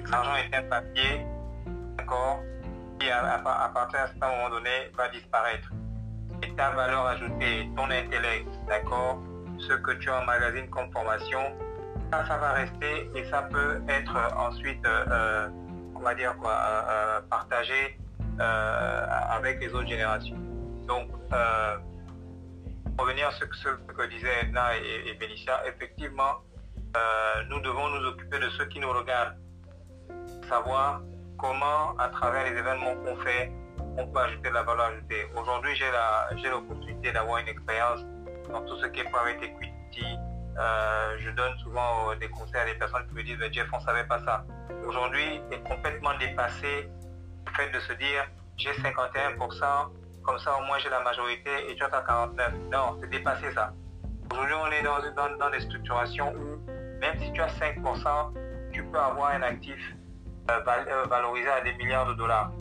L'argent 0.08 0.36
est 0.36 0.54
un 0.54 0.62
papier, 0.62 1.26
d'accord, 1.96 2.38
qui 2.98 3.10
à, 3.10 3.38
partir 3.74 4.00
d'un 4.00 4.06
certain 4.06 4.28
moment 4.30 4.50
donné 4.50 4.90
va 4.96 5.08
disparaître. 5.08 5.70
Et 6.42 6.54
ta 6.54 6.70
valeur 6.70 7.06
ajoutée, 7.06 7.68
ton 7.76 7.90
intellect, 7.90 8.48
d'accord, 8.68 9.18
ce 9.58 9.72
que 9.72 9.92
tu 9.92 10.10
emmagasines 10.10 10.68
comme 10.68 10.90
formation, 10.92 11.40
ça, 12.12 12.26
ça 12.26 12.36
va 12.38 12.52
rester 12.52 13.10
et 13.14 13.24
ça 13.30 13.42
peut 13.42 13.82
être 13.88 14.16
ensuite, 14.36 14.84
euh, 14.86 15.04
euh, 15.10 15.48
on 15.94 16.00
va 16.00 16.14
dire 16.14 16.36
quoi, 16.36 16.52
euh, 16.52 17.20
partagé 17.30 17.98
avec 18.38 19.60
les 19.60 19.72
autres 19.72 19.88
générations. 19.88 20.36
Donc, 20.86 21.08
revenir 22.98 23.28
à 23.28 23.32
ce, 23.32 23.44
que 23.44 24.06
disaient 24.08 24.42
Edna 24.42 24.76
et, 24.76 25.08
et 25.08 25.18
effectivement, 25.66 26.42
nous 27.48 27.60
devons 27.60 27.88
nous 27.88 28.06
occuper 28.08 28.38
de 28.38 28.50
ceux 28.50 28.66
qui 28.66 28.78
nous 28.78 28.90
regardent, 28.90 29.36
savoir 30.48 31.00
comment, 31.38 31.96
à 31.98 32.08
travers 32.08 32.44
les 32.44 32.58
événements 32.58 32.94
qu'on 32.96 33.16
fait, 33.16 33.52
on 33.98 34.06
peut 34.06 34.20
ajouter 34.20 34.48
de 34.48 34.54
la 34.54 34.62
valeur 34.62 34.86
ajoutée. 34.86 35.26
Aujourd'hui, 35.36 35.74
j'ai 35.74 36.48
l'opportunité 36.50 37.12
d'avoir 37.12 37.38
une 37.38 37.48
expérience 37.48 38.00
dans 38.50 38.62
tout 38.62 38.76
ce 38.78 38.86
qui 38.86 39.00
est 39.00 39.10
private 39.10 39.42
equity. 39.42 40.04
Euh, 40.58 41.16
je 41.18 41.30
donne 41.30 41.56
souvent 41.58 42.10
euh, 42.10 42.16
des 42.16 42.28
conseils 42.28 42.60
à 42.60 42.64
des 42.64 42.78
personnes 42.78 43.06
qui 43.08 43.14
me 43.14 43.22
disent, 43.22 43.38
Jeff, 43.52 43.68
on 43.72 43.78
ne 43.78 43.82
savait 43.82 44.04
pas 44.04 44.18
ça. 44.20 44.44
Aujourd'hui, 44.86 45.40
est 45.50 45.68
complètement 45.68 46.16
dépassé 46.18 46.88
le 47.46 47.52
fait 47.52 47.70
de 47.70 47.80
se 47.80 47.92
dire, 47.94 48.26
j'ai 48.56 48.70
51%, 48.70 49.36
comme 50.22 50.38
ça 50.38 50.58
au 50.58 50.64
moins 50.64 50.78
j'ai 50.78 50.88
la 50.88 51.00
majorité 51.00 51.50
et 51.70 51.74
tu 51.74 51.84
as 51.84 51.88
49. 51.88 52.52
Non, 52.72 52.98
c'est 53.00 53.10
dépassé 53.10 53.52
ça. 53.52 53.72
Aujourd'hui, 54.32 54.54
on 54.54 54.70
est 54.72 54.82
dans, 54.82 54.98
dans, 55.14 55.36
dans, 55.36 55.50
des 55.50 55.60
structurations 55.60 56.32
où 56.34 56.58
même 57.00 57.20
si 57.20 57.32
tu 57.32 57.40
as 57.42 57.48
5%, 57.48 58.32
tu 58.72 58.82
peux 58.84 58.98
avoir 58.98 59.30
un 59.32 59.42
actif 59.42 59.78
valorisé 61.08 61.48
à 61.48 61.60
des 61.62 61.72
milliards 61.74 62.06
de 62.06 62.14
dollars. 62.14 62.52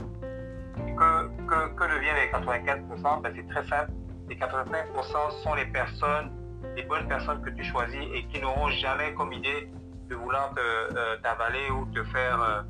Que, 0.75 1.27
que, 1.47 1.75
que 1.75 1.93
deviennent 1.93 2.15
les 2.15 2.31
84% 2.31 3.21
ben, 3.21 3.33
C'est 3.35 3.47
très 3.47 3.65
simple 3.67 3.91
les 4.27 4.35
85% 4.35 5.43
sont 5.43 5.53
les 5.53 5.65
personnes, 5.65 6.31
les 6.75 6.83
bonnes 6.83 7.07
personnes 7.07 7.41
que 7.41 7.49
tu 7.51 7.63
choisis 7.63 8.01
et 8.13 8.25
qui 8.27 8.41
n'auront 8.41 8.69
jamais 8.69 9.13
comme 9.13 9.31
idée 9.33 9.69
de 10.09 10.15
vouloir 10.15 10.53
euh, 10.57 11.17
t'avaler 11.21 11.69
ou 11.71 11.85
te 11.91 12.03
faire 12.05 12.41
euh, 12.41 12.61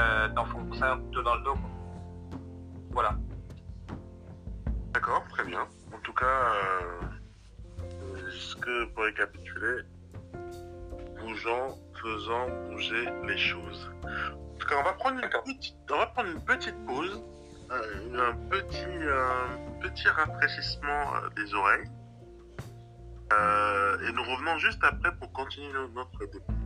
euh, 0.00 0.96
couteau 0.96 1.22
dans 1.22 1.34
le 1.36 1.42
dos. 1.42 1.54
Voilà. 2.90 3.16
D'accord, 4.92 5.24
très 5.30 5.44
bien. 5.44 5.66
En 5.94 5.98
tout 6.02 6.12
cas, 6.12 6.52
ce 8.30 8.56
que 8.56 8.84
pour 8.86 9.04
récapituler, 9.04 9.82
bougeant, 11.18 11.78
faisant 12.02 12.48
bouger 12.70 13.08
les 13.26 13.38
choses. 13.38 13.90
Cas, 14.66 14.76
on 14.78 14.82
va 14.82 14.92
prendre 14.94 15.20
une 15.22 15.28
petite, 15.28 15.76
on 15.90 15.96
va 15.96 16.06
prendre 16.06 16.30
une 16.30 16.44
petite 16.44 16.76
pause 16.86 17.22
un 17.70 18.32
petit, 18.50 18.84
petit 19.80 20.08
rafraîchissement 20.08 21.14
euh, 21.14 21.28
des 21.36 21.54
oreilles. 21.54 21.88
Euh, 23.32 24.08
et 24.08 24.12
nous 24.12 24.22
revenons 24.22 24.58
juste 24.58 24.82
après 24.82 25.14
pour 25.16 25.32
continuer 25.32 25.72
notre 25.94 26.18
débat. 26.26 26.59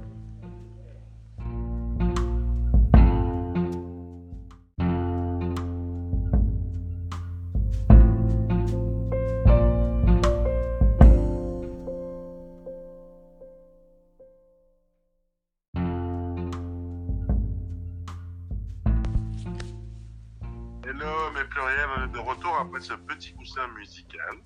Ce 22.81 22.95
petit 22.95 23.33
coussin 23.35 23.67
musical. 23.79 24.37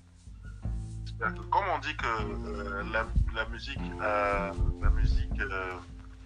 comme 1.19 1.65
on 1.75 1.79
dit 1.79 1.95
que 1.97 2.05
euh, 2.05 2.83
la, 3.33 3.45
musique, 3.45 3.79
euh, 4.01 4.51
la 4.81 4.89
musique 4.91 5.39
euh, 5.39 5.73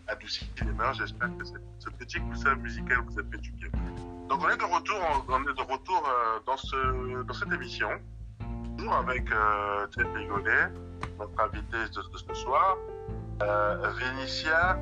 adoucit 0.07 0.49
les 0.61 0.71
mains, 0.73 0.93
j'espère 0.93 1.29
que 1.37 1.45
ce 1.45 1.89
petit 1.89 2.19
coussin 2.19 2.55
musical 2.55 2.99
vous 3.07 3.19
a 3.19 3.23
fait 3.23 3.37
du 3.39 3.51
bien. 3.51 3.69
Donc 4.29 4.41
on 4.43 4.49
est 4.49 4.57
de 4.57 4.63
retour, 4.63 5.25
on 5.29 5.41
est 5.41 5.53
de 5.53 5.71
retour 5.71 6.09
dans, 6.45 6.57
ce, 6.57 7.23
dans 7.23 7.33
cette 7.33 7.51
émission, 7.51 7.89
toujours 8.77 8.95
avec 8.95 9.27
Jeff 9.29 10.07
Rigolet, 10.13 10.69
notre 11.19 11.39
invité 11.41 11.77
de, 11.77 12.17
ce 12.17 12.33
soir, 12.33 12.77
Vénitia 13.39 14.79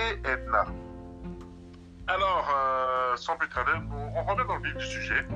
et 0.00 0.28
Edna. 0.28 0.66
Alors, 2.08 3.16
sans 3.16 3.36
plus 3.36 3.48
tarder, 3.48 3.72
on 4.14 4.22
remet 4.24 4.44
dans 4.44 4.56
le 4.56 4.62
vif 4.62 4.76
du 4.76 4.86
sujet 4.86 5.26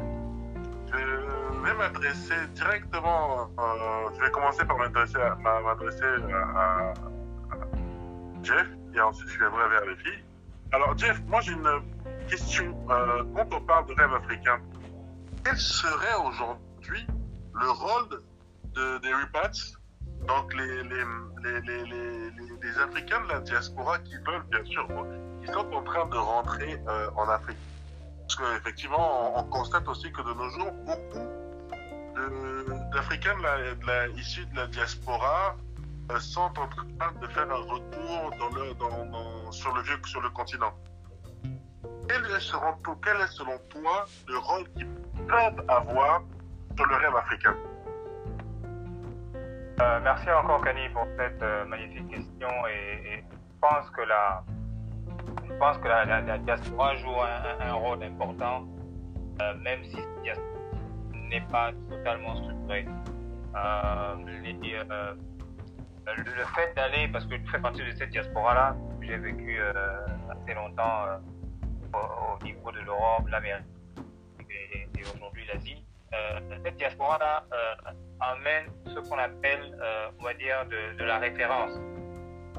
je 0.92 1.60
vais 1.62 1.74
m'adresser 1.74 2.46
directement, 2.54 3.50
euh, 3.58 4.10
je 4.14 4.20
vais 4.20 4.30
commencer 4.30 4.64
par 4.64 4.78
m'adresser 4.78 5.16
à, 5.16 6.92
Jeff 8.42 8.66
et 8.94 9.00
ensuite 9.00 9.28
je 9.28 9.38
viendrai 9.38 9.68
vers 9.68 9.84
les 9.84 9.96
filles. 9.96 10.24
Alors 10.72 10.96
Jeff, 10.96 11.20
moi 11.26 11.40
j'ai 11.42 11.52
une 11.52 11.82
question. 12.28 12.74
Euh, 12.90 13.24
quand 13.34 13.46
on 13.52 13.60
parle 13.60 13.86
de 13.86 13.94
rêve 13.94 14.14
africain, 14.14 14.58
quel 15.44 15.58
serait 15.58 16.16
aujourd'hui 16.24 17.06
le 17.54 17.70
rôle 17.70 18.22
de, 18.74 18.98
des 18.98 19.12
Repats, 19.12 19.76
donc 20.26 20.54
les, 20.54 20.80
Africains 22.78 23.20
de 23.24 23.28
la 23.28 23.40
diaspora 23.40 23.98
qui 23.98 24.14
veulent 24.16 24.44
bien 24.50 24.64
sûr, 24.64 24.88
qui 25.44 25.52
sont 25.52 25.70
en 25.72 25.82
train 25.82 26.06
de 26.06 26.16
rentrer 26.16 26.80
euh, 26.88 27.10
en 27.16 27.28
Afrique? 27.28 27.58
Parce 28.30 28.52
qu'effectivement, 28.52 29.38
on, 29.38 29.42
constate 29.44 29.88
aussi 29.88 30.12
que 30.12 30.22
de 30.22 30.32
nos 30.32 30.48
jours, 30.50 30.72
beaucoup 30.86 31.26
d'Africains 32.92 33.36
issus 34.16 34.46
de 34.46 34.56
la 34.56 34.66
diaspora 34.68 35.56
euh, 36.12 36.20
sont 36.20 36.42
en 36.42 36.68
train 36.68 37.12
de 37.20 37.26
faire 37.26 37.50
un 37.50 37.54
retour 37.54 38.30
sur, 39.50 39.74
le 39.74 39.82
sur 40.06 40.20
le 40.20 40.30
continent. 40.30 40.72
Quel 42.08 42.24
est, 42.26 42.40
selon, 42.40 42.76
quel 43.02 43.16
est 43.16 43.32
selon 43.32 43.58
toi 43.68 44.04
le 44.28 44.38
rôle 44.38 44.70
qu'ils 44.74 44.88
peuvent 45.26 45.64
avoir 45.68 46.22
sur 46.76 46.86
le 46.86 46.96
rêve 46.96 47.16
africain? 47.16 47.56
Euh, 49.80 50.00
Merci 50.04 50.30
encore, 50.30 50.62
Kani, 50.62 50.88
pour 50.90 51.06
cette 51.18 51.42
euh, 51.42 51.64
magnifique 51.64 52.08
question. 52.08 52.48
Et, 52.68 53.14
et, 53.14 53.24
je 53.24 53.58
pense 53.60 53.90
que 53.90 54.02
la, 54.02 54.44
je 55.48 55.54
pense 55.54 55.78
que 55.78 55.88
la, 55.88 56.38
diaspora 56.38 56.96
joue 56.96 57.14
un, 57.60 57.72
rôle 57.74 58.02
important, 58.02 58.66
euh, 59.42 59.54
même 59.56 59.84
si 59.84 59.96
cette 59.96 60.22
diaspora 60.22 60.46
n'est 61.28 61.46
pas 61.52 61.70
totalement 61.88 62.36
structurée. 62.36 62.86
Euh, 63.54 64.14
euh, 64.74 65.14
le 66.16 66.44
fait 66.54 66.74
d'aller, 66.74 67.08
parce 67.08 67.26
que 67.26 67.36
je 67.36 67.50
fais 67.50 67.58
partie 67.60 67.84
de 67.84 67.90
cette 67.92 68.10
diaspora-là, 68.10 68.76
j'ai 69.02 69.18
vécu 69.18 69.60
assez 70.30 70.54
longtemps 70.54 71.04
au, 71.92 72.42
niveau 72.44 72.72
de 72.72 72.80
l'Europe, 72.80 73.28
l'Amérique 73.28 73.64
et, 74.50 74.88
aujourd'hui 75.14 75.44
l'Asie. 75.46 75.84
cette 76.64 76.76
diaspora-là 76.76 77.44
amène 78.20 78.64
ce 78.86 79.08
qu'on 79.08 79.18
appelle, 79.18 79.78
on 80.18 80.24
va 80.24 80.34
dire, 80.34 80.66
de 80.98 81.04
la 81.04 81.18
référence. 81.18 81.78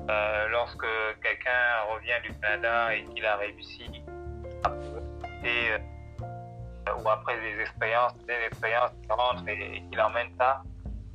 Euh, 0.10 0.48
lorsque 0.50 0.88
quelqu'un 1.22 1.82
revient 1.94 2.20
du 2.24 2.34
Canada 2.40 2.96
et 2.96 3.06
qu'il 3.06 3.26
a 3.26 3.38
réussi 3.38 4.04
et, 5.44 5.72
euh, 5.72 7.02
ou 7.04 7.10
après 7.10 7.40
des 7.40 7.62
expériences, 7.62 8.18
des 8.26 8.48
expériences 8.48 8.94
différentes 8.96 9.48
et, 9.48 9.78
et 9.78 9.82
qu'il 9.90 10.02
emmène 10.02 10.32
ça, 10.38 10.64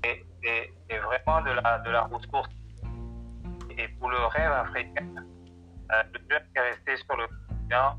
c'est 0.02 0.98
vraiment 0.98 1.42
de 1.42 1.50
la, 1.50 1.78
de 1.80 1.90
la 1.90 2.02
ressource. 2.02 2.48
Et 3.76 3.88
pour 3.98 4.10
le 4.10 4.24
rêve 4.26 4.52
africain, 4.52 5.06
euh, 5.16 6.02
le 6.12 6.20
jeune 6.30 6.42
qui 6.52 6.58
est 6.58 6.70
resté 6.70 6.96
sur 6.96 7.16
le 7.16 7.26
continent, 7.48 7.98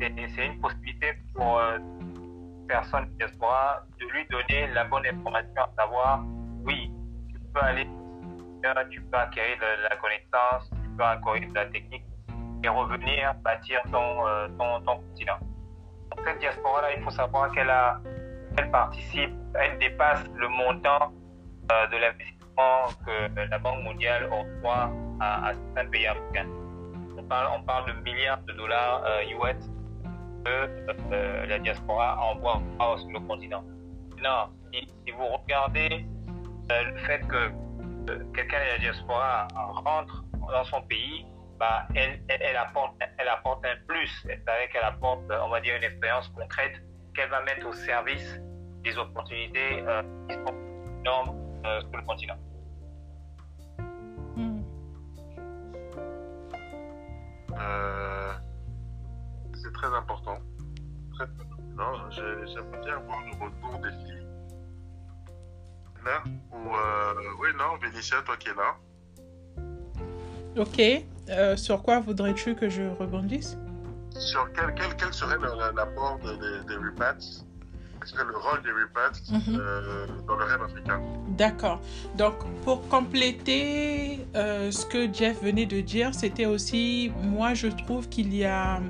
c'est 0.00 0.46
une 0.46 0.60
possibilité 0.60 1.12
pour 1.34 1.60
une 1.60 2.66
personne 2.66 3.08
diaspora 3.16 3.84
de 4.00 4.06
lui 4.06 4.26
donner 4.28 4.66
la 4.68 4.84
bonne 4.84 5.06
information 5.06 5.62
à 5.62 5.70
savoir, 5.78 6.24
oui, 6.64 6.90
tu 7.30 7.38
peux 7.52 7.60
aller 7.60 7.86
tu 8.90 9.00
peux 9.00 9.18
acquérir 9.18 9.56
de 9.58 9.82
la 9.88 9.96
connaissance, 9.96 10.70
tu 10.70 10.88
peux 10.96 11.04
acquérir 11.04 11.48
de 11.48 11.54
la 11.54 11.66
technique 11.66 12.04
et 12.64 12.68
revenir 12.68 13.34
bâtir 13.42 13.80
ton, 13.90 14.26
euh, 14.26 14.48
ton, 14.58 14.80
continent. 14.84 15.38
cette 16.24 16.38
diaspora-là, 16.38 16.94
il 16.96 17.02
faut 17.02 17.10
savoir 17.10 17.52
qu'elle 17.52 17.72
elle 18.56 18.70
participe, 18.70 19.32
elle 19.54 19.78
dépasse 19.78 20.24
le 20.36 20.48
montant 20.48 21.12
euh, 21.72 21.86
de 21.88 21.96
l'investissement 21.96 22.86
que 23.06 23.50
la 23.50 23.58
Banque 23.58 23.82
mondiale 23.82 24.28
à, 25.20 25.48
à 25.48 25.54
certains 25.54 25.90
pays 25.90 26.06
africains. 26.06 26.46
On 27.16 27.22
parle, 27.24 27.48
on 27.58 27.62
parle 27.64 27.86
de 27.94 28.00
milliards 28.02 28.42
de 28.42 28.52
dollars 28.52 29.02
US 29.22 29.70
euh, 30.46 30.66
que 30.86 31.48
la 31.48 31.58
diaspora 31.58 32.20
envoie 32.20 32.60
sur 32.98 33.10
le 33.10 33.20
continent. 33.20 33.64
Non, 34.22 34.50
si, 34.72 34.86
si 35.04 35.12
vous 35.12 35.26
regardez 35.26 36.06
le 36.68 36.96
fait 36.98 37.26
que 37.26 37.50
quelqu'un 38.34 38.60
de 38.60 38.70
la 38.72 38.78
diaspora 38.78 39.48
rentre 39.54 40.24
dans 40.50 40.64
son 40.64 40.82
pays, 40.82 41.26
bah, 41.58 41.86
elle, 41.94 42.20
elle, 42.28 42.42
elle, 42.42 42.56
apporte, 42.56 42.96
elle 43.18 43.28
apporte 43.28 43.64
un 43.64 43.76
plus. 43.86 44.10
C'est-à-dire 44.22 44.68
qu'elle 44.72 44.82
apporte, 44.82 45.22
on 45.30 45.48
va 45.48 45.60
dire, 45.60 45.76
une 45.76 45.84
expérience 45.84 46.28
concrète 46.28 46.74
qu'elle 47.14 47.30
va 47.30 47.42
mettre 47.42 47.66
au 47.66 47.72
service 47.72 48.40
des 48.82 48.96
opportunités 48.98 49.82
euh, 49.86 50.02
qui 50.28 50.34
sont 50.34 50.54
énormes 51.00 51.36
euh, 51.64 51.80
sur 51.80 51.96
le 51.96 52.02
continent. 52.02 52.36
Hmm. 54.36 54.62
Euh, 57.56 58.32
c'est 59.54 59.72
très 59.72 59.94
important. 59.94 60.38
Très, 61.14 61.26
j'aimerais 62.10 62.80
bien 62.84 62.96
voir 62.98 63.20
le 63.24 63.44
retour 63.44 63.78
des 63.78 63.90
filles. 63.90 64.21
Là, 66.04 66.22
ou 66.52 66.56
euh, 66.56 67.14
oui, 67.40 67.48
non, 67.56 67.76
Vénitia, 67.80 68.16
toi 68.24 68.36
qui 68.36 68.48
es 68.48 68.54
là. 68.54 68.76
Ok. 70.56 70.80
Euh, 71.30 71.56
sur 71.56 71.82
quoi 71.82 72.00
voudrais-tu 72.00 72.54
que 72.54 72.68
je 72.68 72.82
rebondisse? 72.98 73.56
Sur 74.18 74.50
quel, 74.52 74.74
quel, 74.74 74.94
quel 74.96 75.12
serait 75.14 75.38
l'apport 75.74 76.18
de- 76.18 76.32
des 76.36 76.66
des 76.66 76.76
repats 76.76 77.16
Quel 78.00 78.08
serait 78.08 78.24
le 78.24 78.36
rôle 78.36 78.60
des 78.62 78.72
repats 78.72 79.16
Mhm. 79.30 79.58
euh, 79.60 80.06
dans 80.26 80.36
le 80.36 80.44
rêve 80.44 80.62
africain? 80.62 81.00
D'accord. 81.28 81.80
Donc, 82.18 82.34
pour 82.64 82.86
compléter 82.88 84.26
euh, 84.34 84.70
ce 84.72 84.84
que 84.84 85.10
Jeff 85.12 85.40
venait 85.42 85.66
de 85.66 85.80
dire, 85.80 86.12
c'était 86.14 86.46
aussi, 86.46 87.12
moi, 87.22 87.54
je 87.54 87.68
trouve 87.68 88.08
qu'il 88.08 88.34
y 88.34 88.44
a, 88.44 88.80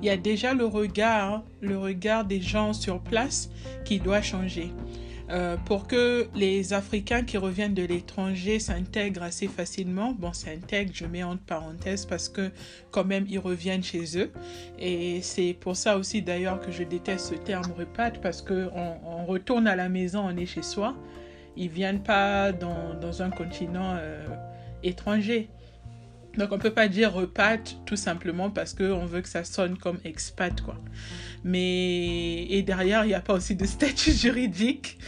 il 0.00 0.06
y 0.06 0.10
a 0.10 0.16
déjà 0.16 0.54
le 0.54 0.64
regard, 0.66 1.34
hein, 1.34 1.42
le 1.60 1.76
regard 1.76 2.24
des 2.24 2.40
gens 2.40 2.72
sur 2.72 3.00
place 3.00 3.50
qui 3.84 3.98
doit 3.98 4.22
changer. 4.22 4.72
Euh, 5.30 5.56
pour 5.64 5.86
que 5.86 6.26
les 6.34 6.72
Africains 6.72 7.22
qui 7.22 7.38
reviennent 7.38 7.74
de 7.74 7.84
l'étranger 7.84 8.58
s'intègrent 8.58 9.22
assez 9.22 9.46
facilement. 9.46 10.12
Bon, 10.12 10.32
s'intègrent, 10.32 10.92
je 10.92 11.06
mets 11.06 11.22
entre 11.22 11.42
parenthèses 11.42 12.04
parce 12.04 12.28
que 12.28 12.50
quand 12.90 13.04
même 13.04 13.26
ils 13.28 13.38
reviennent 13.38 13.84
chez 13.84 14.18
eux. 14.18 14.32
Et 14.78 15.22
c'est 15.22 15.54
pour 15.54 15.76
ça 15.76 15.96
aussi 15.98 16.20
d'ailleurs 16.22 16.60
que 16.60 16.72
je 16.72 16.82
déteste 16.82 17.28
ce 17.28 17.34
terme 17.34 17.70
repat 17.78 18.18
parce 18.20 18.42
que 18.42 18.68
on, 18.74 19.24
retourne 19.26 19.68
à 19.68 19.76
la 19.76 19.88
maison, 19.88 20.26
on 20.26 20.36
est 20.36 20.46
chez 20.46 20.62
soi. 20.62 20.96
Ils 21.56 21.68
viennent 21.68 22.02
pas 22.02 22.50
dans, 22.50 22.94
dans 23.00 23.22
un 23.22 23.30
continent 23.30 23.94
euh, 23.96 24.26
étranger. 24.82 25.48
Donc 26.36 26.52
on 26.52 26.58
peut 26.58 26.72
pas 26.72 26.88
dire 26.88 27.12
repat 27.12 27.58
tout 27.86 27.96
simplement 27.96 28.50
parce 28.50 28.72
qu'on 28.72 29.04
veut 29.04 29.20
que 29.20 29.28
ça 29.28 29.44
sonne 29.44 29.76
comme 29.76 29.98
expat 30.04 30.60
quoi. 30.60 30.76
Mais 31.42 32.44
et 32.44 32.62
derrière 32.62 33.04
il 33.04 33.08
n'y 33.08 33.14
a 33.14 33.20
pas 33.20 33.34
aussi 33.34 33.56
de 33.56 33.66
statut 33.66 34.12
juridique. 34.14 34.98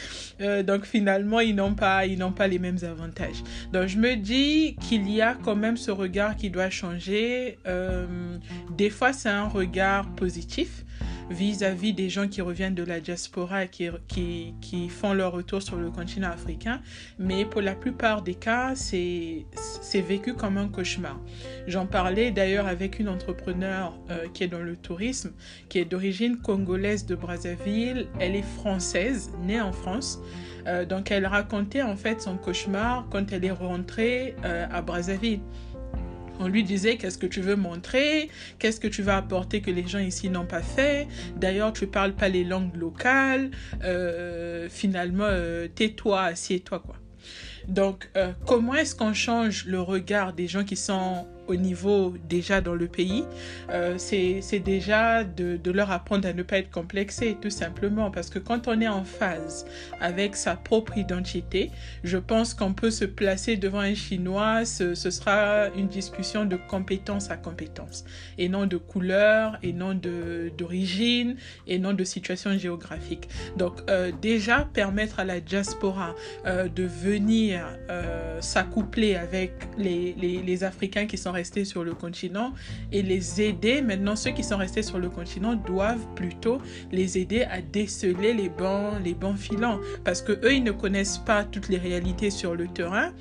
Euh, 0.41 0.63
donc 0.63 0.85
finalement 0.85 1.41
ils 1.41 1.55
n'ont 1.55 1.75
pas 1.75 2.03
pas 2.37 2.49
les 2.49 2.59
mêmes 2.59 2.79
avantages. 2.83 3.43
Donc 3.73 3.87
je 3.87 3.99
me 3.99 4.17
dis 4.17 4.77
qu'il 4.81 5.09
y 5.11 5.21
a 5.21 5.37
quand 5.43 5.57
même 5.57 5.77
ce 5.77 5.91
regard 5.91 6.37
qui 6.37 6.51
doit 6.51 6.71
changer. 6.71 7.59
Euh, 7.67 8.37
des 8.71 8.91
fois 8.91 9.13
c'est 9.13 9.29
un 9.29 9.49
regard 9.49 10.13
positif 10.15 10.85
vis-à-vis 11.31 11.93
des 11.93 12.09
gens 12.09 12.29
qui 12.29 12.41
reviennent 12.41 12.75
de 12.75 12.83
la 12.83 13.01
diaspora 13.01 13.65
et 13.65 13.69
qui, 13.69 13.89
qui, 14.09 14.55
qui 14.61 14.89
font 14.89 15.13
leur 15.15 15.33
retour 15.33 15.63
sur 15.63 15.77
le 15.77 15.91
continent 15.91 16.31
africain. 16.31 16.81
Mais 17.19 17.45
pour 17.45 17.61
la 17.61 17.75
plupart 17.75 18.23
des 18.23 18.35
cas, 18.35 18.75
c'est 18.75 19.45
vécu 20.01 20.35
comme 20.35 20.59
un 20.59 20.69
cauchemar. 20.69 21.19
J'en 21.67 21.87
parlais 21.87 22.31
d'ailleurs 22.31 22.67
avec 22.67 22.99
une 22.99 23.09
entrepreneur 23.09 23.99
euh, 24.11 24.29
qui 24.33 24.45
est 24.45 24.49
dans 24.49 24.63
le 24.63 24.77
tourisme, 24.77 25.33
qui 25.69 25.79
est 25.79 25.85
d'origine 25.85 26.39
congolaise 26.39 27.07
de 27.07 27.15
Brazzaville. 27.15 28.07
Elle 28.19 28.37
est 28.37 28.43
française, 28.43 29.31
née 29.45 29.61
en 29.61 29.73
France. 29.73 30.21
Euh, 30.67 30.85
donc 30.85 31.11
elle 31.11 31.27
racontait 31.27 31.83
en 31.83 31.97
fait 31.97 32.23
son 32.23 32.37
cauchemar 32.37 33.07
quand 33.11 33.33
elle 33.33 33.45
est 33.45 33.51
rentrée 33.51 34.37
euh, 34.45 34.67
à 34.71 34.83
Brazzaville. 34.83 35.41
On 36.41 36.49
lui 36.49 36.65
disait 36.65 36.97
qu'est-ce 36.97 37.19
que 37.19 37.27
tu 37.27 37.41
veux 37.41 37.57
montrer, 37.57 38.31
qu'est-ce 38.59 38.81
que 38.81 38.89
tu 38.89 39.03
vas 39.03 39.17
apporter 39.17 39.61
que 39.61 39.71
les 39.71 39.87
gens 39.87 39.99
ici 39.99 40.29
n'ont 40.29 40.47
pas 40.47 40.63
fait? 40.63 41.07
D'ailleurs, 41.37 41.73
tu 41.73 41.87
parles 41.87 42.15
pas 42.15 42.29
les 42.29 42.45
langues 42.45 42.75
locales. 42.77 43.51
Euh, 43.85 44.69
finalement, 44.71 45.25
euh, 45.27 45.69
tais-toi, 45.69 46.23
assieds-toi 46.23 46.81
quoi. 46.81 46.97
Donc, 47.69 48.11
euh, 48.17 48.33
comment 48.47 48.75
est-ce 48.75 48.95
qu'on 48.95 49.15
change 49.15 49.67
le 49.67 49.81
regard 49.81 50.33
des 50.33 50.49
gens 50.49 50.65
qui 50.65 50.77
sont 50.77 51.27
au 51.53 51.57
niveau 51.57 52.15
déjà 52.29 52.61
dans 52.61 52.75
le 52.75 52.89
pays 52.89 53.25
euh, 53.71 53.97
C'est 53.99 54.59
déjà 54.61 55.25
de, 55.25 55.71
leur 55.71 55.91
apprendre 55.91 56.27
à 56.29 56.33
ne 56.33 56.43
pas 56.43 56.59
être 56.59 56.71
complexé, 56.71 57.37
tout 57.41 57.51
simplement. 57.51 58.11
Parce 58.11 58.31
que 58.31 58.39
quand 58.39 58.69
on 58.69 58.81
est 58.81 58.89
en 58.89 59.05
phase 59.05 59.67
avec 60.01 60.37
sa 60.37 60.57
propre 60.57 60.99
identité, 60.99 61.71
je 62.05 62.19
pense 62.19 62.55
qu'on 62.55 62.75
peut 62.75 62.91
se 62.91 63.05
placer 63.05 63.57
devant 63.57 63.81
un 63.81 63.95
Chinois, 63.95 64.65
ce, 64.65 64.95
ce, 64.95 65.11
sera 65.11 65.69
une 65.77 65.89
discussion 65.89 66.45
de 66.45 66.57
compétence 66.57 67.31
à 67.31 67.37
compétence, 67.37 68.05
et 68.39 68.49
non 68.49 68.67
de 68.67 68.77
couleur, 68.77 69.59
et 69.63 69.73
non 69.73 69.95
d'origine, 69.95 71.37
et 71.67 71.79
non 71.79 71.93
de 71.93 72.05
situation 72.05 72.57
géographique. 72.59 73.29
Donc, 73.57 73.81
euh, 73.89 74.13
déjà, 74.21 74.69
permettre 74.73 75.21
à 75.21 75.25
la 75.25 75.41
diaspora 75.41 76.15
euh, 76.47 76.69
de 76.69 76.85
venir 76.85 77.67
euh, 77.91 78.41
s'accoupler 78.41 79.17
avec 79.17 79.53
les, 79.77 80.15
les, 80.19 80.43
les, 80.43 80.65
Africains 80.65 81.07
qui 81.07 81.19
sont 81.19 81.33
restés 81.33 81.42
sur 81.65 81.85
le 81.85 81.95
continent 81.95 82.53
et 82.91 83.03
les 83.03 83.41
aider. 83.41 83.83
Maintenant, 83.83 84.17
ceux 84.17 84.31
qui 84.31 84.45
sont 84.45 84.57
restés 84.57 84.83
sur 84.83 84.99
le 84.99 85.09
continent 85.09 85.55
doivent 85.55 86.07
plutôt 86.15 86.59
les 86.91 87.19
aider 87.19 87.43
à 87.43 87.61
déceler 87.61 88.35
les 88.35 88.49
bons, 88.49 88.99
les 89.05 89.15
bons 89.15 89.35
filons 89.35 89.81
parce 90.05 90.23
que 90.23 90.33
eux, 90.45 90.55
ils 90.55 90.65
ne 90.65 90.73
connaissent 90.73 91.19
pas 91.19 91.45
toutes 91.45 91.69
les 91.69 91.79
réalités 91.79 92.31
sur 92.31 92.55
le 92.55 92.69
terrain. 92.69 93.13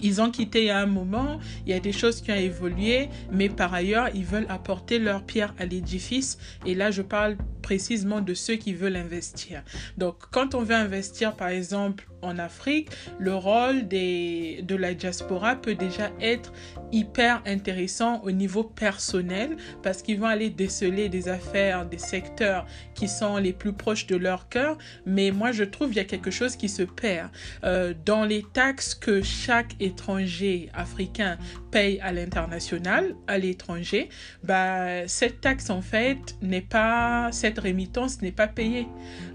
Ils 0.00 0.20
ont 0.20 0.30
quitté 0.30 0.70
à 0.70 0.80
un 0.80 0.86
moment, 0.86 1.38
il 1.64 1.70
y 1.70 1.74
a 1.74 1.80
des 1.80 1.92
choses 1.92 2.20
qui 2.22 2.32
ont 2.32 2.36
évolué, 2.36 3.08
mais 3.30 3.48
par 3.48 3.72
ailleurs, 3.72 4.08
ils 4.14 4.24
veulent 4.24 4.46
apporter 4.48 4.98
leur 4.98 5.22
pierre 5.22 5.54
à 5.58 5.64
l'édifice. 5.64 6.38
Et 6.66 6.74
là, 6.74 6.90
je 6.90 7.02
parle 7.02 7.36
précisément 7.60 8.20
de 8.20 8.34
ceux 8.34 8.56
qui 8.56 8.72
veulent 8.72 8.96
investir. 8.96 9.62
Donc, 9.98 10.16
quand 10.32 10.54
on 10.54 10.62
veut 10.62 10.74
investir, 10.74 11.36
par 11.36 11.48
exemple, 11.48 12.08
en 12.22 12.38
Afrique, 12.38 12.88
le 13.18 13.34
rôle 13.34 13.88
des, 13.88 14.62
de 14.62 14.76
la 14.76 14.94
diaspora 14.94 15.56
peut 15.56 15.74
déjà 15.74 16.10
être 16.20 16.52
hyper 16.92 17.42
intéressant 17.46 18.22
au 18.22 18.30
niveau 18.30 18.64
personnel 18.64 19.56
parce 19.82 20.02
qu'ils 20.02 20.20
vont 20.20 20.26
aller 20.26 20.50
déceler 20.50 21.08
des 21.08 21.28
affaires, 21.28 21.86
des 21.86 21.98
secteurs 21.98 22.66
qui 22.94 23.08
sont 23.08 23.36
les 23.36 23.52
plus 23.52 23.72
proches 23.72 24.06
de 24.06 24.16
leur 24.16 24.48
cœur. 24.48 24.78
Mais 25.06 25.30
moi, 25.30 25.52
je 25.52 25.64
trouve 25.64 25.88
qu'il 25.88 25.96
y 25.96 26.00
a 26.00 26.04
quelque 26.04 26.30
chose 26.30 26.56
qui 26.56 26.68
se 26.68 26.82
perd. 26.82 27.30
Euh, 27.64 27.94
dans 28.04 28.24
les 28.24 28.44
taxes 28.52 28.94
que 28.94 29.22
chaque 29.22 29.74
étranger 29.80 30.70
africain 30.74 31.38
paye 31.70 31.98
à 32.00 32.12
l'international, 32.12 33.14
à 33.26 33.38
l'étranger, 33.38 34.08
bah, 34.44 35.08
cette 35.08 35.40
taxe, 35.40 35.70
en 35.70 35.82
fait, 35.82 36.36
n'est 36.42 36.60
pas, 36.60 37.30
cette 37.32 37.58
rémittance 37.58 38.22
n'est 38.22 38.32
pas 38.32 38.46
payée. 38.46 38.86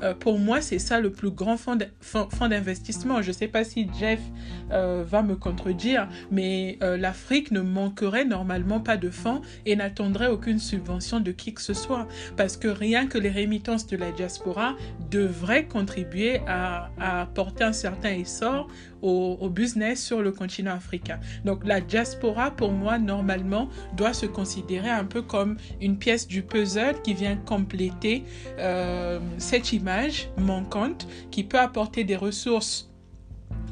Euh, 0.03 0.13
pour 0.13 0.39
moi, 0.39 0.61
c'est 0.61 0.79
ça 0.79 0.99
le 0.99 1.11
plus 1.11 1.31
grand 1.31 1.57
fonds 1.57 1.75
d'investissement 1.75 2.76
je 3.21 3.27
ne 3.27 3.33
sais 3.33 3.47
pas 3.47 3.63
si 3.63 3.87
Jeff 3.99 4.19
euh, 4.71 5.03
va 5.07 5.21
me 5.21 5.35
contredire, 5.35 6.07
mais 6.31 6.77
euh, 6.81 6.97
l'Afrique 6.97 7.51
ne 7.51 7.61
manquerait 7.61 8.25
normalement 8.25 8.79
pas 8.79 8.97
de 8.97 9.09
fonds 9.09 9.41
et 9.65 9.75
n'attendrait 9.75 10.27
aucune 10.27 10.59
subvention 10.59 11.19
de 11.19 11.31
qui 11.31 11.53
que 11.53 11.61
ce 11.61 11.73
soit. 11.73 12.07
Parce 12.35 12.57
que 12.57 12.67
rien 12.67 13.07
que 13.07 13.17
les 13.17 13.29
rémittances 13.29 13.87
de 13.87 13.97
la 13.97 14.11
diaspora 14.11 14.75
devraient 15.09 15.65
contribuer 15.65 16.41
à, 16.47 16.89
à 16.99 17.21
apporter 17.21 17.63
un 17.63 17.73
certain 17.73 18.11
essor 18.11 18.67
au, 19.01 19.49
business 19.49 20.03
sur 20.03 20.21
le 20.21 20.31
continent 20.31 20.73
africain. 20.73 21.19
Donc 21.45 21.65
la 21.65 21.81
diaspora, 21.81 22.51
pour 22.51 22.71
moi, 22.71 22.99
normalement, 22.99 23.69
doit 23.95 24.13
se 24.13 24.25
considérer 24.25 24.89
un 24.89 25.05
peu 25.05 25.21
comme 25.21 25.57
une 25.81 25.97
pièce 25.97 26.27
du 26.27 26.43
puzzle 26.43 27.01
qui 27.03 27.13
vient 27.13 27.35
compléter 27.35 28.23
euh, 28.59 29.19
cette 29.37 29.73
image 29.73 30.29
manquante 30.37 31.07
qui 31.31 31.43
peut 31.43 31.59
apporter 31.59 32.03
des 32.03 32.15
ressources 32.15 32.89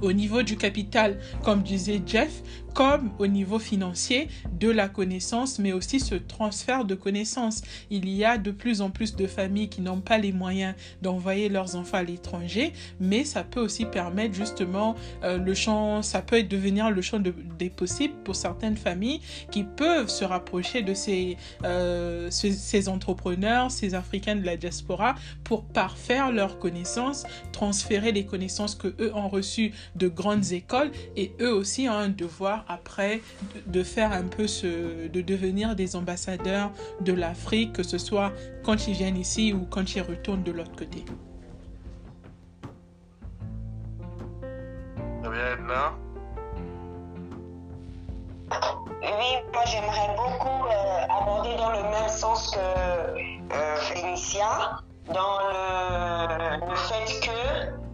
au 0.01 0.11
niveau 0.11 0.43
du 0.43 0.57
capital, 0.57 1.17
comme 1.43 1.61
disait 1.61 2.01
Jeff, 2.05 2.41
comme 2.75 3.11
au 3.19 3.25
niveau 3.25 3.57
financier 3.57 4.27
de 4.51 4.69
la 4.69 4.89
connaissance, 4.89 5.59
mais 5.59 5.71
aussi 5.71 6.01
ce 6.01 6.13
transfert 6.13 6.83
de 6.83 6.93
connaissances. 6.93 7.61
Il 7.89 8.09
y 8.09 8.25
a 8.25 8.37
de 8.37 8.51
plus 8.51 8.81
en 8.81 8.89
plus 8.89 9.15
de 9.15 9.27
familles 9.27 9.69
qui 9.69 9.79
n'ont 9.79 10.01
pas 10.01 10.17
les 10.17 10.33
moyens 10.33 10.75
d'envoyer 11.01 11.47
leurs 11.47 11.77
enfants 11.77 11.97
à 11.97 12.03
l'étranger, 12.03 12.73
mais 12.99 13.23
ça 13.23 13.45
peut 13.45 13.61
aussi 13.61 13.85
permettre 13.85 14.35
justement 14.35 14.95
euh, 15.23 15.37
le 15.37 15.53
champ, 15.53 16.01
ça 16.01 16.21
peut 16.21 16.43
devenir 16.43 16.91
le 16.91 17.01
champ 17.01 17.19
de, 17.19 17.33
des 17.57 17.69
possibles 17.69 18.15
pour 18.25 18.35
certaines 18.35 18.75
familles 18.75 19.21
qui 19.51 19.63
peuvent 19.63 20.09
se 20.09 20.25
rapprocher 20.25 20.81
de 20.81 20.93
ces, 20.93 21.37
euh, 21.63 22.29
ces, 22.29 22.51
ces 22.51 22.89
entrepreneurs, 22.89 23.71
ces 23.71 23.95
Africains 23.95 24.35
de 24.35 24.45
la 24.45 24.57
diaspora 24.57 25.15
pour 25.45 25.63
parfaire 25.63 26.33
leurs 26.33 26.59
connaissances, 26.59 27.23
transférer 27.53 28.11
les 28.11 28.25
connaissances 28.25 28.75
que 28.75 28.93
eux 28.99 29.15
ont 29.15 29.29
reçues 29.29 29.71
de 29.95 30.09
grandes 30.09 30.51
écoles 30.51 30.91
et 31.15 31.31
eux 31.39 31.53
aussi 31.53 31.87
ont 31.87 31.93
un 31.93 32.09
devoir 32.09 32.64
après 32.67 33.21
de 33.67 33.83
faire 33.83 34.11
un 34.11 34.23
peu 34.23 34.47
ce, 34.47 35.07
de 35.07 35.21
devenir 35.21 35.75
des 35.75 35.95
ambassadeurs 35.95 36.71
de 37.01 37.13
l'Afrique, 37.13 37.73
que 37.73 37.83
ce 37.83 37.97
soit 37.97 38.31
quand 38.63 38.87
ils 38.87 38.93
viennent 38.93 39.17
ici 39.17 39.53
ou 39.53 39.65
quand 39.69 39.95
ils 39.95 40.01
retournent 40.01 40.43
de 40.43 40.51
l'autre 40.51 40.75
côté. 40.75 41.05
Très 45.21 45.31
bien, 45.31 45.53
Edna. 45.53 45.93
Oui, 49.01 49.31
moi 49.53 49.63
j'aimerais 49.65 50.09
abordé 51.09 51.55
dans 51.57 51.71
le 51.71 51.83
même 51.83 52.09
sens 52.09 52.51
que 52.51 52.59
euh, 52.59 53.75
Félicia, 53.77 54.81
dans 55.13 55.39
le, 55.51 56.69
le 56.69 56.75
fait 56.75 57.19
que 57.21 57.85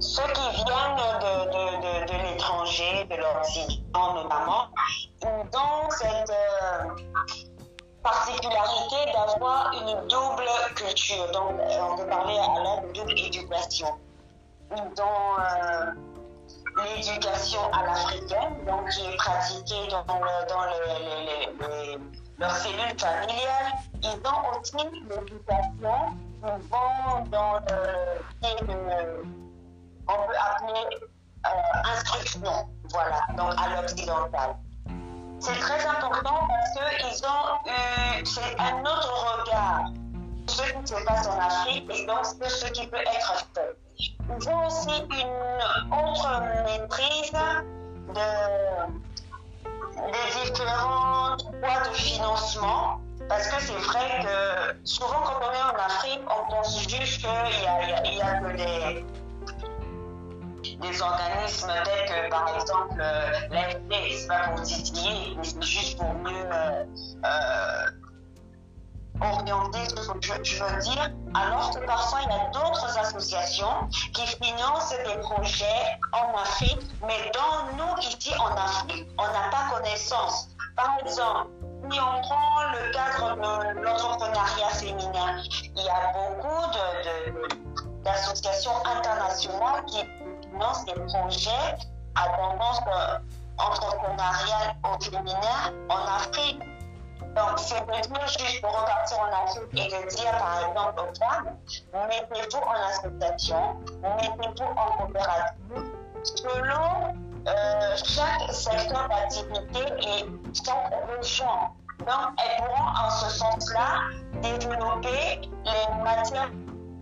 ceux 0.00 0.22
qui 0.32 0.48
viennent 0.64 0.96
de, 1.20 1.32
de, 1.46 1.64
de, 1.82 2.12
de 2.12 2.16
l'étranger, 2.22 3.04
de 3.10 3.16
l'Occident 3.16 4.14
notamment, 4.14 4.64
ont 5.24 5.90
cette 5.90 6.30
euh, 6.30 6.88
particularité 8.02 9.12
d'avoir 9.12 9.72
une 9.72 10.08
double 10.08 10.48
culture. 10.74 11.30
Donc, 11.32 11.52
on 11.60 11.96
peut 11.96 12.06
parler 12.08 12.38
à 12.38 12.48
la 12.62 12.76
double 12.92 13.12
éducation. 13.18 13.88
Ils 14.74 15.02
ont 15.02 15.38
euh, 15.38 15.92
l'éducation 16.84 17.60
à 17.72 17.84
l'africaine, 17.86 18.64
donc 18.66 18.88
qui 18.90 19.04
est 19.06 19.16
pratiquée 19.16 19.88
dans, 19.90 20.04
dans 20.04 20.20
leurs 22.38 22.56
cellules 22.56 22.98
familiales. 22.98 23.72
Ils 24.02 24.20
ont 24.26 24.42
aussi 24.58 24.76
l'éducation 24.76 26.16
qui 26.42 26.50
vont 26.70 27.24
dans 27.30 27.54
le- 27.54 28.22
on 30.08 30.14
peut 30.26 30.36
appeler 30.38 30.98
euh, 31.46 31.92
instruction, 31.94 32.68
voilà, 32.90 33.20
donc 33.36 33.52
à 33.58 33.80
l'occidental. 33.80 34.56
C'est 35.40 35.58
très 35.58 35.84
important 35.86 36.46
parce 36.48 36.72
qu'ils 37.00 37.24
ont 37.26 37.58
eu, 37.66 38.24
c'est 38.24 38.60
un 38.60 38.80
autre 38.80 39.12
regard 39.40 39.90
ce 40.46 40.62
qui 40.62 40.86
se 40.86 41.04
passe 41.04 41.26
en 41.28 41.38
Afrique 41.38 41.90
et 41.94 42.06
donc 42.06 42.24
ce 42.26 42.66
qui 42.72 42.86
peut 42.86 42.96
être 43.00 43.46
fait. 43.54 43.76
Ils 43.98 44.48
ont 44.48 44.66
aussi 44.66 45.02
une 45.10 45.92
autre 45.92 46.42
maîtrise 46.64 47.32
de, 48.08 48.30
des 50.12 50.50
différents 50.50 51.36
voies 51.60 51.88
de 51.88 51.94
financement. 51.94 53.00
Parce 53.28 53.46
que 53.48 53.62
c'est 53.62 53.72
vrai 53.72 54.20
que 54.22 54.84
souvent 54.84 55.20
quand 55.24 55.40
on 55.40 55.52
est 55.52 55.62
en 55.62 55.76
Afrique, 55.86 56.20
on 56.28 56.50
pense 56.50 56.78
juste 56.88 57.20
qu'il 57.20 57.62
y 57.62 57.66
a, 57.66 57.74
a- 57.74 58.36
a 58.36 58.40
que 58.40 58.56
des, 58.56 59.04
des 60.82 61.00
organismes 61.02 61.72
tels 61.84 62.04
que 62.08 62.30
par 62.30 62.48
exemple 62.54 62.96
euh, 63.00 63.30
l'AFD, 63.50 63.94
c'est 64.18 64.28
pas 64.28 64.48
pour 64.48 64.62
titiller, 64.62 65.34
mais 65.36 65.44
c'est 65.44 65.62
juste 65.62 65.98
pour 65.98 66.12
mieux 66.14 66.44
euh, 66.52 66.84
euh, 67.24 67.86
orienter 69.20 69.84
ce 69.88 69.94
que 69.94 70.44
je, 70.44 70.64
veux 70.64 70.78
dire, 70.80 71.10
alors 71.34 71.70
que 71.70 71.84
parfois 71.86 72.20
il 72.24 72.30
y 72.30 72.34
a 72.34 72.48
d'autres 72.50 72.98
associations 72.98 73.88
qui 74.12 74.26
financent 74.26 74.90
des 75.06 75.18
projets 75.20 75.98
en 76.12 76.36
Afrique, 76.38 76.80
mais 77.06 77.30
dont 77.32 77.76
nous 77.76 78.02
ici 78.02 78.32
en 78.38 78.54
Afrique, 78.56 79.06
on 79.18 79.22
n'a 79.22 79.48
pas 79.50 79.76
connaissance. 79.76 80.48
Par 80.76 80.96
exemple, 81.04 81.50
si 81.90 82.00
on 82.00 82.20
prend 82.22 82.62
le 82.72 82.90
cadre 82.92 83.36
de 83.36 83.80
l'entrepreneuriat 83.80 84.68
féminin, 84.70 85.42
il 85.76 85.82
y 85.82 85.88
a 85.88 86.12
beaucoup 86.12 86.66
de- 86.72 87.30
de- 87.30 88.02
d'associations 88.02 88.72
internationales 88.84 89.84
qui 89.86 90.04
financent 90.52 90.84
des 90.84 90.94
projets 90.94 91.76
à 92.14 92.28
tendance 92.28 92.80
euh, 92.86 93.18
entrepreneuriale 93.58 94.76
au 94.84 95.02
féminin 95.02 95.72
en 95.88 96.16
Afrique. 96.16 96.60
Donc, 97.34 97.58
c'est 97.58 97.80
dire 97.86 98.26
juste 98.26 98.60
pour 98.60 98.78
repartir 98.78 99.18
en 99.20 99.44
Afrique 99.44 99.68
et 99.72 99.88
de 99.88 100.08
dire, 100.10 100.32
par 100.32 100.68
exemple, 100.68 101.00
aux 101.00 101.24
femmes, 101.24 101.56
mettez-vous 102.08 102.58
en 102.58 102.88
association, 102.88 103.76
mettez-vous 104.02 104.64
en 104.76 104.96
coopérative, 104.98 105.92
selon 106.22 107.14
euh, 107.48 107.96
chaque 108.04 108.52
secteur 108.52 109.08
d'activité 109.08 109.80
et 110.02 110.26
chaque 110.52 110.92
région. 111.16 111.46
Donc, 112.00 112.38
elles 112.38 112.64
pourront 112.64 112.88
en 112.88 113.10
ce 113.10 113.30
sens-là 113.30 114.02
développer 114.42 115.48
les 115.64 116.02
matières 116.04 116.50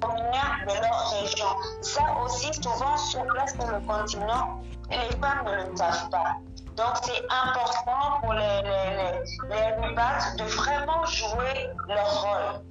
de 0.08 0.80
leur 0.80 1.10
région. 1.10 1.46
Ça 1.82 2.02
aussi, 2.22 2.52
souvent, 2.54 2.96
sur 2.96 3.24
place 3.26 3.54
sur 3.54 3.66
le 3.66 3.80
continent, 3.80 4.60
les 4.90 5.16
femmes 5.18 5.44
ne 5.44 5.70
le 5.70 5.76
savent 5.76 6.10
pas. 6.10 6.36
Donc, 6.76 6.96
c'est 7.02 7.22
important 7.30 8.20
pour 8.22 8.32
les, 8.32 8.62
les, 8.62 9.12
les, 9.48 9.88
les 9.88 10.36
de 10.36 10.44
vraiment 10.44 11.04
jouer 11.04 11.68
leur 11.88 12.22
rôle. 12.22 12.62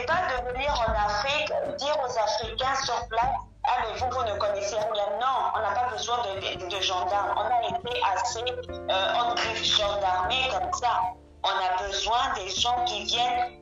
Et 0.00 0.06
pas 0.06 0.22
de 0.28 0.52
venir 0.52 0.72
en 0.88 1.06
Afrique, 1.06 1.52
dire 1.78 1.96
aux 2.02 2.18
Africains 2.18 2.74
sur 2.82 3.06
place, 3.08 3.36
ah 3.64 3.70
mais 3.80 3.98
vous, 3.98 4.10
vous 4.10 4.24
ne 4.24 4.38
connaissez 4.38 4.74
rien. 4.74 5.06
Non, 5.20 5.52
on 5.54 5.60
n'a 5.60 5.70
pas 5.72 5.88
besoin 5.92 6.16
de, 6.18 6.64
de, 6.64 6.68
de 6.68 6.80
gendarmes. 6.82 7.34
On 7.36 7.42
a 7.42 7.78
été 7.78 8.00
assez 8.12 8.42
euh, 8.90 9.14
en 9.14 9.34
griffe 9.34 9.64
gendarmée 9.64 10.48
comme 10.50 10.72
ça. 10.72 11.00
On 11.44 11.48
a 11.48 11.86
besoin 11.86 12.32
des 12.34 12.48
gens 12.48 12.84
qui 12.84 13.04
viennent 13.04 13.61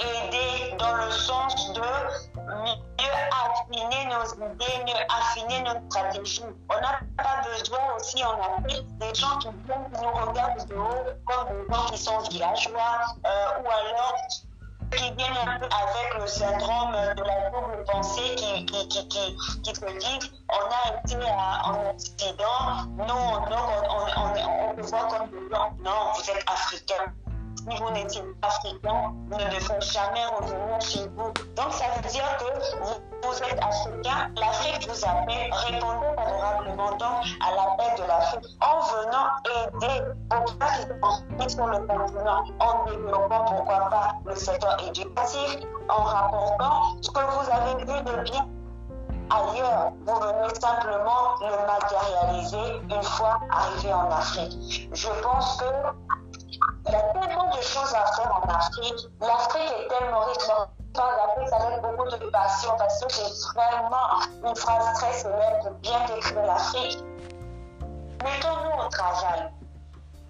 aider 0.00 0.76
dans 0.78 0.94
le 0.94 1.10
sens 1.10 1.72
de 1.72 1.80
mieux 1.80 3.20
affiner 3.30 4.04
nos 4.06 4.34
idées, 4.34 4.84
mieux 4.86 5.04
affiner 5.08 5.62
notre 5.62 5.82
stratégie. 5.90 6.42
On 6.68 6.80
n'a 6.80 7.00
pas 7.16 7.42
besoin 7.48 7.78
aussi 7.96 8.24
en 8.24 8.38
Afrique 8.40 8.86
des 8.98 9.14
gens 9.14 9.38
qui 9.38 9.48
nous 9.48 10.10
regardent 10.10 10.66
de 10.68 10.74
haut 10.74 11.04
comme 11.26 11.48
des 11.48 11.74
gens 11.74 11.86
qui 11.86 11.98
sont 11.98 12.18
villageois 12.30 13.00
euh, 13.26 13.62
ou 13.62 13.66
alors 13.66 14.14
qui 14.96 15.12
viennent 15.12 15.36
un 15.46 15.58
peu 15.58 15.66
avec 15.66 16.18
le 16.18 16.26
syndrome 16.26 16.92
de 17.16 17.22
la 17.22 17.50
double 17.50 17.84
pensée 17.84 18.34
qui, 18.36 18.66
qui, 18.66 19.74
se 19.74 19.80
dit 19.98 20.32
on 20.50 20.64
a 20.66 20.98
été 20.98 21.16
en 21.64 21.90
Occident, 21.90 22.88
nous, 22.96 23.04
on, 23.04 23.40
on, 24.76 24.82
voit 24.82 25.06
comme 25.06 25.30
des 25.30 25.48
blancs. 25.48 25.72
Non, 25.84 26.12
vous 26.14 26.30
êtes 26.30 26.44
africain. 26.50 26.89
Si 27.70 27.76
vous 27.76 27.90
n'étiez 27.90 28.22
pas 28.40 28.48
africain, 28.48 29.12
vous 29.28 29.38
ne 29.38 29.44
devez 29.44 29.80
jamais 29.80 30.24
revenir 30.36 30.80
chez 30.80 31.06
vous. 31.14 31.32
Donc 31.54 31.72
ça 31.72 31.84
veut 31.94 32.08
dire 32.08 32.24
que 32.38 32.44
vous, 32.82 33.38
êtes 33.44 33.62
africain, 33.62 34.32
l'Afrique 34.36 34.88
vous 34.88 35.04
appelle, 35.04 35.52
répondez 35.52 36.06
favorablement 36.16 36.90
donc 36.96 37.26
à 37.40 37.54
l'appel 37.54 38.02
de 38.02 38.08
l'Afrique 38.08 38.44
en 38.60 38.80
venant 38.80 39.28
aider 39.44 40.04
qu'ils 41.38 41.48
soient 41.48 41.48
sur 41.48 41.66
le 41.66 41.86
continent, 41.86 42.44
en 42.58 42.84
développant 42.90 43.44
pourquoi 43.44 43.88
pas 43.88 44.14
le 44.26 44.34
secteur 44.34 44.76
éducatif, 44.88 45.58
en 45.88 46.02
rapportant 46.02 46.96
ce 47.00 47.10
que 47.10 47.20
vous 47.20 47.50
avez 47.50 47.84
vu 47.84 48.02
de 48.02 48.22
bien 48.22 48.48
ailleurs. 49.30 49.92
Vous 50.06 50.14
venez 50.14 50.54
simplement 50.60 51.36
le 51.40 51.66
matérialiser 51.66 52.80
une 52.82 53.02
fois 53.02 53.38
arrivé 53.50 53.92
en 53.92 54.10
Afrique. 54.10 54.90
Je 54.92 55.08
pense 55.22 55.58
que 55.58 55.64
il 56.90 56.94
y 56.94 56.96
a 56.96 57.02
tellement 57.12 57.56
de 57.56 57.62
choses 57.62 57.94
à 57.94 58.04
faire 58.12 58.34
en 58.34 58.48
Afrique. 58.48 59.06
L'Afrique 59.20 59.72
est 59.78 59.88
tellement 59.88 60.24
riche. 60.24 60.42
Je 60.42 61.00
parle 61.00 61.62
avec 61.62 61.82
beaucoup 61.82 62.08
de 62.08 62.30
passion 62.30 62.70
parce 62.76 63.00
que 63.04 63.12
c'est 63.12 63.54
vraiment 63.54 64.20
une 64.44 64.56
phrase 64.56 64.92
très 64.94 65.12
célèbre 65.12 65.60
pour 65.62 65.70
bien 65.78 66.04
décrire 66.06 66.42
l'Afrique. 66.42 66.98
Mettons-nous 68.24 68.84
au 68.84 68.88
travail. 68.88 69.50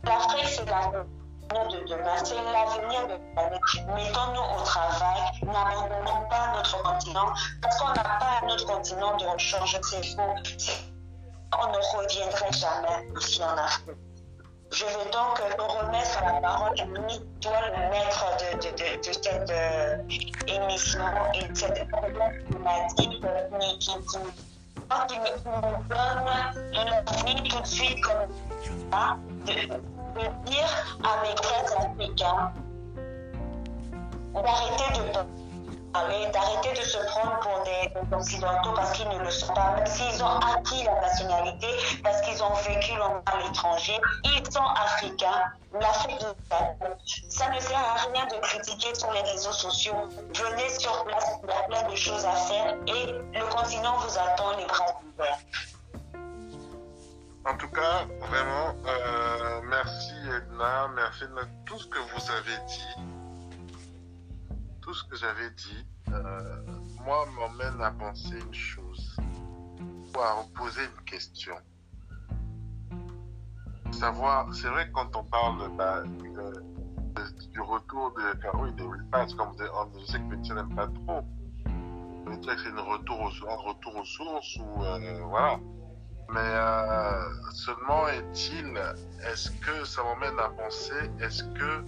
L'Afrique, 0.04 0.48
c'est 0.48 0.66
l'avenir 0.66 1.06
de 1.50 1.88
demain, 1.88 2.24
c'est 2.24 2.34
l'avenir 2.34 3.08
de 3.08 3.16
planète. 3.32 3.61
Mettons-nous 3.94 4.61
au 4.61 4.62
travail, 4.62 5.20
n'abandonnons 5.42 6.28
pas 6.28 6.52
notre 6.54 6.82
continent 6.82 7.32
parce 7.62 7.78
qu'on 7.78 7.88
n'a 7.88 8.04
pas 8.04 8.40
un 8.42 8.48
autre 8.48 8.66
continent 8.66 9.16
de 9.16 9.24
rechange, 9.26 9.78
c'est 9.82 10.04
faux. 10.14 10.34
On 11.58 11.66
ne 11.68 11.98
reviendrait 11.98 12.52
jamais 12.52 13.08
ici 13.18 13.42
en 13.42 13.56
Afrique. 13.56 14.09
Je 14.72 14.84
vais 14.84 15.10
donc 15.10 15.36
remettre 15.58 16.22
la 16.24 16.40
parole, 16.40 16.74
Camille, 16.76 17.20
toi 17.40 17.52
le 17.66 17.90
maître 17.90 18.24
de, 18.38 18.56
de, 18.68 18.70
de, 18.98 19.12
cette 19.12 19.50
euh, 19.50 19.96
émission 20.46 21.04
et 21.34 21.48
de 21.48 21.56
cette 21.56 21.88
problématique 21.90 22.96
qui, 22.96 23.78
qui, 23.78 23.96
me 23.96 24.08
qui 25.08 25.18
me 25.18 25.30
donne 25.88 26.22
l'envie 26.72 27.42
tout 27.48 27.60
de 27.60 27.66
suite 27.66 28.00
comme 28.00 28.28
ça 28.92 29.16
de, 29.46 29.52
dire 30.48 30.98
à 31.02 31.22
mes 31.22 31.36
frères 31.42 31.90
africains 31.90 32.52
d'arrêter 34.34 35.00
de 35.00 35.12
parler, 35.12 35.26
d'arrêter 35.93 36.80
de 36.80 36.84
se 36.84 36.99
prendre 37.07 37.38
pour 37.41 37.64
des, 37.64 38.16
occidentaux 38.16 38.72
parce 38.74 38.93
qu'ils 38.93 39.09
ne 39.09 39.18
le 39.18 39.30
sont 39.30 39.53
pas, 39.55 39.84
s'ils 39.86 40.22
ont 40.22 40.38
acquis 40.38 40.84
la 40.84 41.01
nationalité, 41.01 41.68
parce 42.03 42.20
qu'ils 42.22 42.43
ont 42.43 42.55
vécu 42.55 42.97
longtemps 42.97 43.22
à 43.26 43.38
l'étranger, 43.38 43.99
ils 44.24 44.53
sont 44.53 44.61
africains. 44.61 45.53
L'Afrique, 45.80 46.24
ça 47.28 47.49
ne 47.49 47.61
sert 47.61 47.78
à 47.78 48.11
rien 48.12 48.26
de 48.26 48.41
critiquer 48.41 48.95
sur 48.95 49.12
les 49.12 49.20
réseaux 49.20 49.53
sociaux. 49.53 50.09
Venez 50.34 50.68
sur 50.78 51.05
place, 51.05 51.38
il 51.43 51.49
y 51.49 51.53
a 51.53 51.62
plein 51.62 51.88
de 51.88 51.97
choses 51.97 52.24
à 52.24 52.32
faire 52.32 52.74
et 52.86 53.12
le 53.38 53.55
continent 53.55 53.97
vous 53.99 54.18
attend 54.18 54.57
les 54.57 54.66
bras 54.66 55.01
ouverts. 55.14 55.38
En 57.47 57.57
tout 57.57 57.70
cas, 57.70 58.07
vraiment, 58.20 58.74
euh, 58.86 59.61
merci 59.64 60.12
Edna, 60.26 60.88
merci 60.95 61.22
de 61.22 61.49
tout 61.64 61.78
ce 61.78 61.86
que 61.86 61.99
vous 61.99 62.30
avez 62.30 62.66
dit. 62.66 63.19
Tout 64.91 64.97
ce 64.97 65.05
que 65.05 65.16
j'avais 65.16 65.51
dit, 65.51 65.86
euh, 66.09 66.62
moi, 67.07 67.24
m'emmène 67.36 67.80
à 67.80 67.93
penser 67.93 68.41
une 68.45 68.53
chose, 68.53 69.16
ou 69.78 70.18
à 70.18 70.32
reposer 70.32 70.80
une 70.82 71.05
question. 71.05 71.55
Savoir, 73.93 74.53
c'est 74.53 74.66
vrai 74.66 74.88
que 74.88 74.93
quand 74.93 75.14
on 75.14 75.22
parle 75.22 75.70
bah, 75.76 76.03
de 76.03 77.49
du 77.53 77.61
retour 77.61 78.12
de, 78.14 78.36
enfin, 78.36 78.59
oui, 78.59 78.72
des 78.72 78.82
repass, 78.82 79.32
comme 79.34 79.51
avez- 79.61 79.70
je 80.01 80.07
sais 80.07 80.18
que 80.18 80.34
Vincent 80.34 80.55
n'aime 80.57 80.74
pas 80.74 80.88
trop. 80.88 81.22
C'est 82.43 82.68
un 82.76 82.82
retour 82.82 83.95
aux 83.97 84.05
sources 84.05 84.57
ou, 84.57 84.82
euh, 84.82 85.20
voilà. 85.22 85.61
Mais 86.30 86.41
euh, 86.41 87.32
seulement 87.53 88.09
est-il, 88.09 88.76
est-ce 89.24 89.53
que 89.53 89.84
ça 89.84 90.03
m'emmène 90.03 90.36
à 90.41 90.49
penser, 90.49 91.12
est-ce 91.20 91.45
que 91.45 91.84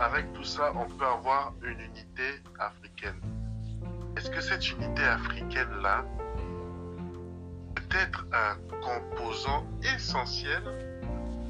avec 0.00 0.32
tout 0.32 0.44
ça, 0.44 0.72
on 0.74 0.88
peut 0.88 1.06
avoir 1.06 1.52
une 1.62 1.78
unité 1.80 2.42
africaine 2.58 3.20
Est-ce 4.16 4.30
que 4.30 4.40
cette 4.40 4.70
unité 4.70 5.02
africaine-là 5.04 6.04
peut 7.74 7.96
être 7.98 8.26
un 8.32 8.56
composant 8.80 9.66
essentiel 9.94 10.62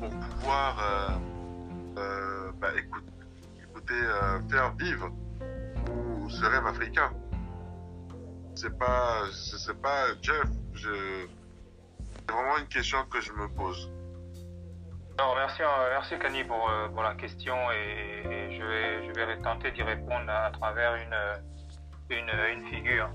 pour 0.00 0.10
pouvoir 0.10 0.78
euh, 0.80 1.98
euh, 1.98 2.52
bah, 2.60 2.68
écoute- 2.76 3.04
écoutez, 3.62 3.94
euh, 3.94 4.40
faire 4.48 4.74
vivre 4.76 5.10
ou 5.88 6.28
ce 6.28 6.44
rêve 6.44 6.66
africain? 6.66 7.12
C'est 8.56 8.76
pas, 8.78 9.22
pas, 9.80 10.06
Jeff, 10.20 10.44
je, 10.74 11.26
c'est 12.26 12.30
vraiment 12.32 12.58
une 12.58 12.66
question 12.66 12.98
que 13.10 13.20
je 13.20 13.32
me 13.32 13.48
pose. 13.48 13.90
Alors, 15.20 15.36
merci, 15.36 15.62
euh, 15.62 15.66
merci 15.90 16.18
Kanye 16.18 16.44
pour, 16.44 16.70
euh, 16.70 16.88
pour 16.88 17.02
la 17.02 17.12
question 17.12 17.54
et, 17.72 18.56
je, 18.56 18.64
vais, 18.64 19.06
je 19.06 19.12
vais 19.12 19.36
tenter 19.42 19.70
d'y 19.70 19.82
répondre 19.82 20.30
à, 20.30 20.50
travers 20.50 20.94
une, 20.94 21.12
euh, 21.12 21.34
une, 22.08 22.30
une 22.56 22.66
figure. 22.70 23.10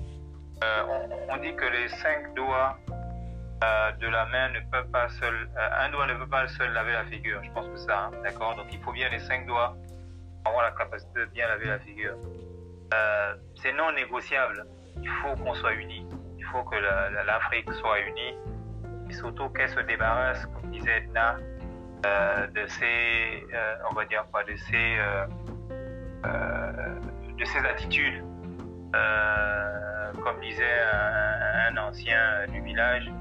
On, 1.29 1.37
dit 1.37 1.55
que 1.55 1.65
les 1.65 1.87
cinq 1.87 2.31
doigts 2.35 2.77
de 3.99 4.07
la 4.07 4.27
main 4.27 4.49
ne 4.49 4.59
peuvent 4.71 4.91
pas 4.91 5.09
seul, 5.09 5.49
un 5.57 5.89
doigt 5.89 6.05
ne 6.05 6.13
peut 6.13 6.27
pas 6.29 6.47
seul 6.47 6.73
laver 6.73 6.91
la 6.93 7.05
figure. 7.05 7.41
Je 7.43 7.49
pense 7.53 7.67
que 7.69 7.77
ça, 7.77 8.03
hein, 8.03 8.11
d'accord? 8.23 8.55
Donc 8.55 8.67
il 8.71 8.79
faut 8.81 8.91
bien 8.91 9.09
les 9.09 9.19
cinq 9.21 9.47
doigts 9.47 9.75
pour 10.43 10.53
avoir 10.53 10.65
la 10.65 10.77
capacité 10.77 11.21
de 11.21 11.25
bien 11.25 11.47
laver 11.47 11.65
la 11.65 11.79
figure. 11.79 12.17
C'est 13.55 13.73
non 13.73 13.91
négociable. 13.93 14.63
Il 15.01 15.09
faut 15.09 15.33
qu'on 15.43 15.55
soit 15.55 15.73
unis. 15.73 16.05
Il 16.37 16.45
faut 16.45 16.63
que 16.65 16.75
la- 16.75 17.09
la- 17.09 17.23
l'Afrique 17.23 17.73
soit 17.73 17.99
unie 18.01 18.35
et 19.09 19.13
surtout 19.13 19.49
qu'elle 19.49 19.69
se 19.69 19.79
débarrasse, 19.79 20.45
comme 20.45 20.69
disait 20.69 20.97
Edna, 20.97 21.37
de 22.53 22.67
ces, 22.67 23.45
euh, 23.53 23.75
on 23.89 23.93
va 23.93 24.05
dire 24.05 24.25
quoi, 24.31 24.43
de 24.43 24.55
ces, 24.55 24.97
euh, 24.97 25.25
euh, 26.25 26.99
de 27.37 27.45
ces 27.45 27.59
attitudes. 27.59 28.23
Euh, 28.95 30.13
comme 30.23 30.39
disait 30.39 30.79
un, 30.93 31.75
un 31.75 31.77
ancien 31.77 32.47
du 32.47 32.61
village, 32.61 33.11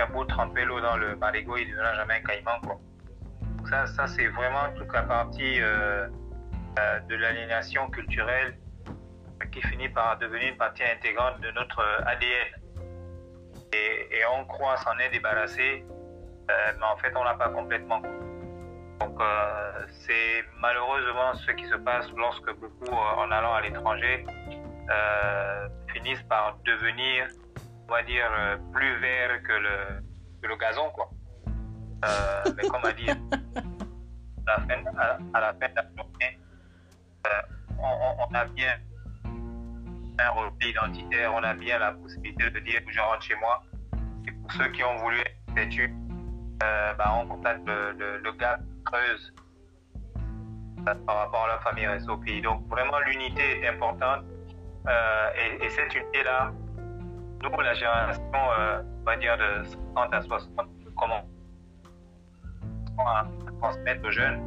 a 0.00 0.06
beau 0.06 0.24
tremper 0.24 0.64
l'eau 0.64 0.80
dans 0.80 0.96
le 0.96 1.16
marigot, 1.16 1.56
il 1.56 1.66
ne 1.66 1.70
deviendra 1.70 1.94
jamais 1.94 2.14
un 2.14 2.22
caïman. 2.22 2.60
Quoi. 2.62 2.80
Ça, 3.68 3.86
ça 3.86 4.06
c'est 4.06 4.26
vraiment 4.28 4.72
toute 4.76 4.92
la 4.92 5.02
partie 5.02 5.60
euh, 5.60 6.08
euh, 6.78 7.00
de 7.00 7.16
l'aliénation 7.16 7.88
culturelle 7.90 8.56
qui 9.52 9.60
finit 9.62 9.88
par 9.88 10.18
devenir 10.18 10.48
une 10.48 10.56
partie 10.56 10.84
intégrante 10.84 11.40
de 11.40 11.50
notre 11.50 11.82
ADN. 12.06 12.48
Et, 13.72 14.18
et 14.18 14.24
on 14.34 14.44
croit 14.46 14.76
s'en 14.78 14.96
est 14.98 15.10
débarrassé, 15.10 15.84
euh, 15.84 15.99
mais 16.78 16.86
en 16.86 16.96
fait 16.98 17.12
on 17.16 17.24
l'a 17.24 17.34
pas 17.34 17.48
complètement. 17.50 18.00
Donc 19.00 19.18
euh, 19.20 19.86
c'est 20.06 20.44
malheureusement 20.58 21.34
ce 21.34 21.50
qui 21.52 21.66
se 21.66 21.76
passe 21.76 22.06
lorsque 22.16 22.52
beaucoup, 22.54 22.94
euh, 22.94 23.22
en 23.22 23.30
allant 23.30 23.54
à 23.54 23.62
l'étranger, 23.62 24.26
euh, 24.90 25.68
finissent 25.92 26.22
par 26.24 26.58
devenir, 26.66 27.26
on 27.88 27.92
va 27.92 28.02
dire, 28.02 28.30
euh, 28.30 28.56
plus 28.72 28.98
vert 29.00 29.42
que 29.42 29.52
le, 29.52 30.02
que 30.42 30.48
le 30.48 30.56
gazon, 30.56 30.90
quoi. 30.90 31.08
Euh, 32.04 32.52
mais 32.56 32.68
comme 32.68 32.84
a 32.84 32.92
dit, 32.92 33.10
à 33.10 33.14
la 34.46 34.56
fin, 34.56 34.98
à, 34.98 35.18
à 35.34 35.40
la 35.40 35.52
fin 35.54 35.68
de 35.68 35.74
la 35.76 35.82
journée, 35.96 36.38
euh, 37.26 37.30
on, 37.78 38.34
a 38.34 38.44
bien 38.46 38.78
un 40.18 40.30
repli 40.30 40.70
identitaire, 40.70 41.32
on 41.34 41.42
a 41.42 41.54
bien 41.54 41.78
la 41.78 41.92
possibilité 41.92 42.50
de 42.50 42.58
dire 42.60 42.84
que 42.84 42.92
je 42.92 43.00
rentre 43.00 43.22
chez 43.22 43.36
moi. 43.36 43.62
Et 44.26 44.32
pour 44.32 44.52
ceux 44.52 44.68
qui 44.68 44.82
ont 44.84 44.96
voulu 44.96 45.20
être 45.20 45.54
têtus, 45.54 45.92
euh, 45.92 46.09
bah, 46.60 47.12
on 47.14 47.26
constate 47.26 47.60
le, 47.66 47.92
le, 47.92 48.18
le 48.18 48.32
creuse 48.84 49.34
euh, 50.88 50.94
par 51.06 51.16
rapport 51.16 51.44
à 51.44 51.48
la 51.48 51.58
famille 51.60 51.88
au 52.08 52.16
pays. 52.18 52.42
Donc 52.42 52.66
vraiment 52.68 52.98
l'unité 53.06 53.62
est 53.62 53.68
importante 53.68 54.24
Euh, 54.88 55.28
et, 55.36 55.64
et 55.64 55.70
cette 55.70 55.94
unité-là, 55.94 56.52
nous, 57.42 57.60
la 57.60 57.74
génération, 57.74 58.22
euh, 58.34 58.82
on 59.00 59.04
va 59.04 59.16
dire 59.16 59.36
de 59.36 59.64
50 59.94 60.14
à 60.14 60.22
60, 60.22 60.68
comment 60.96 61.22
transmettre 63.60 64.06
aux 64.06 64.10
jeunes 64.10 64.40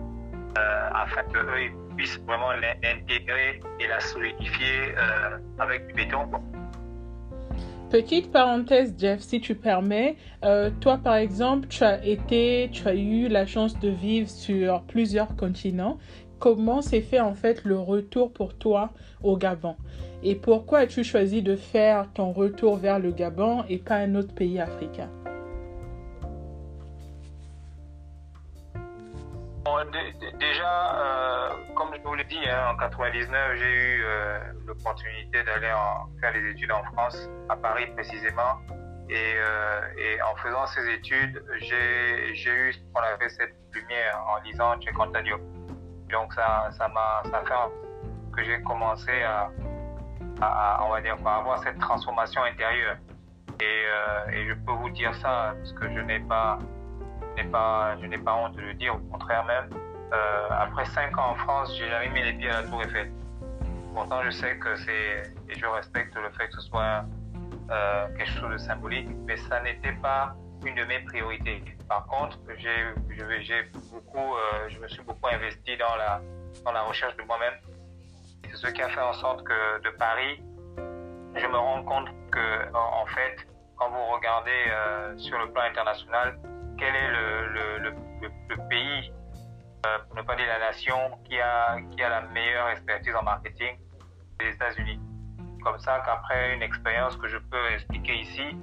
euh, 0.58 0.90
afin 0.94 1.24
qu'eux 1.24 1.72
puissent 1.96 2.20
vraiment 2.22 2.52
l'intégrer 2.54 3.62
et 3.80 3.88
la 3.88 4.00
solidifier 4.00 4.96
euh, 4.98 5.38
avec 5.60 5.88
du 5.88 5.94
béton. 5.94 6.30
Petite 7.94 8.32
parenthèse, 8.32 8.96
Jeff, 8.98 9.20
si 9.20 9.40
tu 9.40 9.54
permets. 9.54 10.16
Euh, 10.44 10.72
toi, 10.82 10.98
par 10.98 11.14
exemple, 11.14 11.68
tu 11.68 11.84
as 11.84 12.04
été, 12.04 12.68
tu 12.72 12.88
as 12.88 12.96
eu 12.96 13.28
la 13.28 13.46
chance 13.46 13.80
de 13.80 13.90
vivre 13.90 14.28
sur 14.28 14.82
plusieurs 14.82 15.36
continents. 15.36 16.00
Comment 16.40 16.82
s'est 16.82 17.02
fait 17.02 17.20
en 17.20 17.36
fait 17.36 17.64
le 17.64 17.78
retour 17.78 18.34
pour 18.34 18.56
toi 18.56 18.90
au 19.22 19.38
Gabon? 19.38 19.76
Et 20.24 20.34
pourquoi 20.34 20.80
as-tu 20.80 21.04
choisi 21.04 21.44
de 21.44 21.56
faire 21.56 22.12
ton 22.16 22.32
retour 22.32 22.78
vers 22.78 22.98
le 22.98 23.12
Gabon 23.12 23.64
et 23.70 23.78
pas 23.78 23.98
un 23.98 24.16
autre 24.16 24.34
pays 24.34 24.60
africain? 24.60 25.12
Déjà, 30.40 30.96
euh, 31.00 31.50
comme 31.76 31.96
je 31.96 32.02
vous 32.02 32.16
l'ai 32.16 32.26
dit, 32.26 32.50
hein, 32.50 32.74
en 32.74 32.78
99, 32.78 33.56
j'ai 33.56 33.66
eu 33.66 34.04
euh, 34.04 34.40
l'opportunité 34.66 35.42
d'aller 35.44 35.72
faire 36.20 36.34
des 36.34 36.50
études 36.52 36.72
en 36.72 36.84
France, 36.92 37.30
à 37.48 37.56
Paris 37.56 37.86
précisément. 37.96 38.60
Et, 39.10 39.36
euh, 39.38 39.82
en 40.26 40.36
faisant 40.36 40.66
ces 40.68 40.90
études, 40.90 41.42
j'ai 41.62 42.52
eu 42.52 42.74
ce 42.74 42.80
qu'on 42.94 43.02
appelle 43.02 43.30
cette 43.30 43.56
lumière 43.74 44.22
en 44.28 44.42
lisant 44.44 44.80
Cheikh 44.82 45.00
Anta 45.00 45.22
Diop. 45.22 45.42
Donc 46.10 46.34
ça 46.34 46.70
ça 46.72 46.88
m'a 46.90 47.24
fait 47.24 47.54
que 48.36 48.44
j'ai 48.44 48.62
commencé 48.64 49.24
à, 49.24 49.50
on 50.84 50.90
va 50.90 51.02
dire 51.02 51.16
avoir 51.26 51.60
cette 51.64 51.80
transformation 51.80 52.44
intérieure. 52.44 52.98
Et, 53.62 53.86
je 54.46 54.54
peux 54.66 54.74
vous 54.74 54.90
dire 54.90 55.14
ça 55.16 55.56
parce 55.58 55.72
que 55.74 55.86
je 55.94 56.02
n'ai 56.02 56.20
pas 56.20 56.60
n'ai 57.36 57.50
pas, 57.50 57.98
je 58.02 58.06
n'ai 58.06 58.18
pas 58.18 58.36
honte 58.36 58.56
de 58.56 58.62
le 58.62 58.74
dire, 58.74 58.96
au 58.96 59.00
contraire 59.12 59.46
même. 59.46 59.70
Euh, 60.14 60.48
après 60.52 60.86
cinq 60.86 61.18
ans 61.18 61.32
en 61.32 61.36
France, 61.36 61.76
j'ai 61.76 61.90
jamais 61.90 62.10
mis 62.10 62.22
les 62.22 62.34
pieds 62.34 62.50
à 62.50 62.62
la 62.62 62.68
Tour 62.68 62.84
Eiffel. 62.84 63.12
Pourtant, 63.94 64.22
je 64.24 64.30
sais 64.30 64.58
que 64.58 64.76
c'est, 64.76 65.34
et 65.50 65.56
je 65.58 65.66
respecte 65.66 66.16
le 66.16 66.30
fait 66.32 66.48
que 66.48 66.54
ce 66.54 66.62
soit 66.62 67.06
euh, 67.72 68.08
quelque 68.18 68.32
chose 68.32 68.52
de 68.52 68.58
symbolique, 68.58 69.10
mais 69.26 69.38
ça 69.38 69.62
n'était 69.62 69.94
pas 69.94 70.36
une 70.66 70.76
de 70.76 70.84
mes 70.86 71.00
priorités. 71.00 71.64
Par 71.90 72.06
contre, 72.06 72.38
j'ai, 72.58 72.94
je 73.10 73.64
beaucoup, 73.92 74.36
euh, 74.36 74.70
je 74.70 74.80
me 74.80 74.88
suis 74.88 75.02
beaucoup 75.04 75.28
investi 75.28 75.78
dans 75.78 75.96
la, 75.96 76.22
dans 76.64 76.72
la 76.72 76.82
recherche 76.82 77.16
de 77.18 77.24
moi-même. 77.24 77.54
C'est 78.50 78.58
ce 78.58 78.68
qui 78.68 78.82
a 78.82 78.90
fait 78.90 79.02
en 79.02 79.14
sorte 79.14 79.44
que 79.44 79.82
de 79.82 79.90
Paris, 79.98 80.44
je 81.36 81.48
me 81.48 81.58
rends 81.58 81.84
compte 81.84 82.10
que, 82.32 82.76
en, 82.76 83.06
fait, 83.08 83.48
quand 83.78 83.90
vous 83.90 84.06
regardez 84.14 84.72
sur 85.18 85.40
le 85.40 85.52
plan 85.52 85.64
international, 85.64 86.38
quel 86.78 86.96
est 86.96 87.12
le, 87.12 87.48
le, 87.80 87.94
le, 88.50 88.70
pays, 88.70 89.12
euh, 89.86 89.98
pour 90.08 90.16
ne 90.18 90.22
pas 90.22 90.36
dire 90.36 90.48
la 90.48 90.60
nation, 90.60 90.98
qui 91.26 91.40
a, 91.40 91.78
qui 91.92 92.02
a 92.04 92.10
la 92.10 92.22
meilleure 92.22 92.70
expertise 92.70 93.16
en 93.16 93.24
marketing 93.24 93.78
Les 94.40 94.54
États-Unis. 94.54 95.00
Comme 95.64 95.80
ça 95.80 96.02
qu'après 96.06 96.56
une 96.56 96.62
expérience 96.62 97.16
que 97.18 97.28
je 97.28 97.38
peux 97.38 97.72
expliquer 97.72 98.16
ici, 98.20 98.56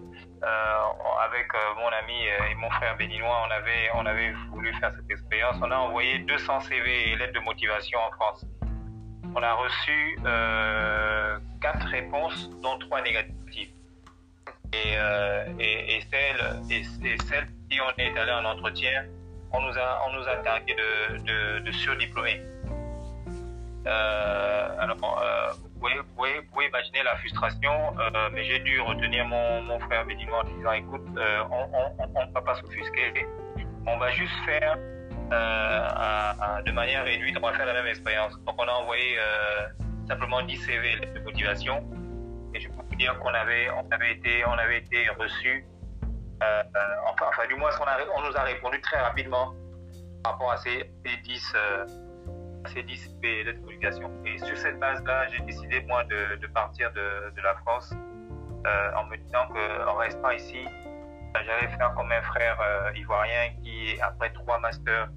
euh, 0.43 0.83
avec 1.23 1.49
euh, 1.55 1.59
mon 1.77 1.89
ami 1.89 2.25
et 2.51 2.55
mon 2.55 2.71
frère 2.71 2.97
béninois, 2.97 3.47
on 3.47 3.51
avait, 3.51 3.91
on 3.95 4.07
avait 4.07 4.33
voulu 4.51 4.73
faire 4.75 4.93
cette 4.95 5.11
expérience. 5.11 5.57
On 5.63 5.71
a 5.71 5.77
envoyé 5.77 6.19
200 6.21 6.61
CV 6.61 7.13
et 7.13 7.17
lettres 7.17 7.35
de 7.35 7.41
motivation 7.41 7.99
en 7.99 8.11
France. 8.13 8.47
On 9.35 9.43
a 9.43 9.53
reçu 9.55 10.19
euh, 10.25 11.39
quatre 11.61 11.87
réponses, 11.87 12.51
dont 12.63 12.79
trois 12.79 13.03
négatives. 13.03 13.71
Et, 14.73 14.97
euh, 14.97 15.45
et, 15.59 15.97
et 15.97 16.01
et, 16.71 16.83
et 17.71 17.81
on 17.81 17.99
est 17.99 18.19
allé 18.19 18.33
en 18.33 18.45
entretien, 18.45 19.05
on 19.53 19.61
nous 19.63 19.77
a, 19.77 20.03
on 20.07 20.13
nous 20.13 20.29
a 20.29 20.37
targué 20.37 20.75
de, 20.75 21.19
de, 21.19 21.59
de 21.61 21.73
surdiplômés. 21.73 22.41
Euh, 23.87 24.69
alors, 24.79 24.97
euh, 25.03 25.53
vous, 25.63 25.81
pouvez, 25.81 25.95
vous, 25.97 26.15
pouvez, 26.15 26.39
vous 26.41 26.51
pouvez 26.53 26.67
imaginer 26.67 27.03
la 27.03 27.17
frustration, 27.17 27.73
euh, 27.99 28.29
mais 28.33 28.45
j'ai 28.45 28.59
dû 28.61 28.81
retenir 28.81 29.27
mon, 29.27 29.63
mon 29.63 29.81
frère 29.81 30.05
béninois 30.05 30.45
en 30.45 30.57
disant 30.57 30.73
écoute, 30.73 31.07
on 31.51 32.27
ne 32.27 32.33
va 32.33 32.43
pas 32.43 32.55
s'offusquer, 32.57 33.27
on 33.87 33.97
va 33.99 34.11
juste 34.11 34.35
faire 34.45 34.77
de 35.31 36.73
manière 36.73 37.05
réduite, 37.05 37.37
on 37.39 37.47
va 37.47 37.55
faire 37.55 37.67
la 37.67 37.75
même 37.75 37.87
expérience. 37.87 38.39
Donc, 38.45 38.55
on 38.59 38.69
a 38.69 38.73
envoyé 38.73 39.17
simplement 40.07 40.43
10 40.43 40.57
CV 40.59 40.97
de 41.15 41.21
motivation 41.21 41.83
et 42.55 42.61
je 42.61 42.69
peux 42.69 42.83
vous 42.89 42.97
dire 42.97 43.19
qu'on 43.19 43.33
avait, 43.35 43.69
on 43.71 43.91
avait 43.91 44.13
été, 44.13 44.41
été 44.41 45.09
reçus. 45.11 45.65
Euh, 46.43 46.63
enfin, 47.07 47.27
enfin, 47.29 47.47
du 47.47 47.55
moins, 47.57 47.71
on, 47.81 47.85
a, 47.85 47.99
on, 48.17 48.29
nous 48.29 48.37
a 48.37 48.43
répondu 48.43 48.81
très 48.81 48.99
rapidement 48.99 49.55
par 50.23 50.33
rapport 50.33 50.53
à 50.53 50.57
ces, 50.57 50.91
ces 51.05 51.17
10, 51.23 51.53
euh, 51.55 51.87
ces 52.73 52.83
10 52.83 53.17
pays 53.21 53.45
de 53.45 53.53
communication. 53.53 54.11
Et 54.25 54.39
sur 54.39 54.57
cette 54.57 54.79
base-là, 54.79 55.29
j'ai 55.29 55.41
décidé, 55.45 55.83
moi, 55.83 56.05
de, 56.05 56.47
partir 56.49 56.93
de, 56.93 57.41
la 57.43 57.55
France 57.57 57.93
euh, 58.67 58.91
en 58.97 59.05
me 59.05 59.17
disant 59.17 59.47
qu'en 59.49 59.95
restant 59.97 60.31
ici, 60.31 60.65
j'allais 61.35 61.69
faire 61.77 61.95
comme 61.95 62.11
un 62.11 62.23
frère 62.23 62.59
euh, 62.61 62.97
ivoirien 62.97 63.51
qui, 63.63 64.01
après 64.01 64.33
trois 64.33 64.59
masters, 64.59 65.09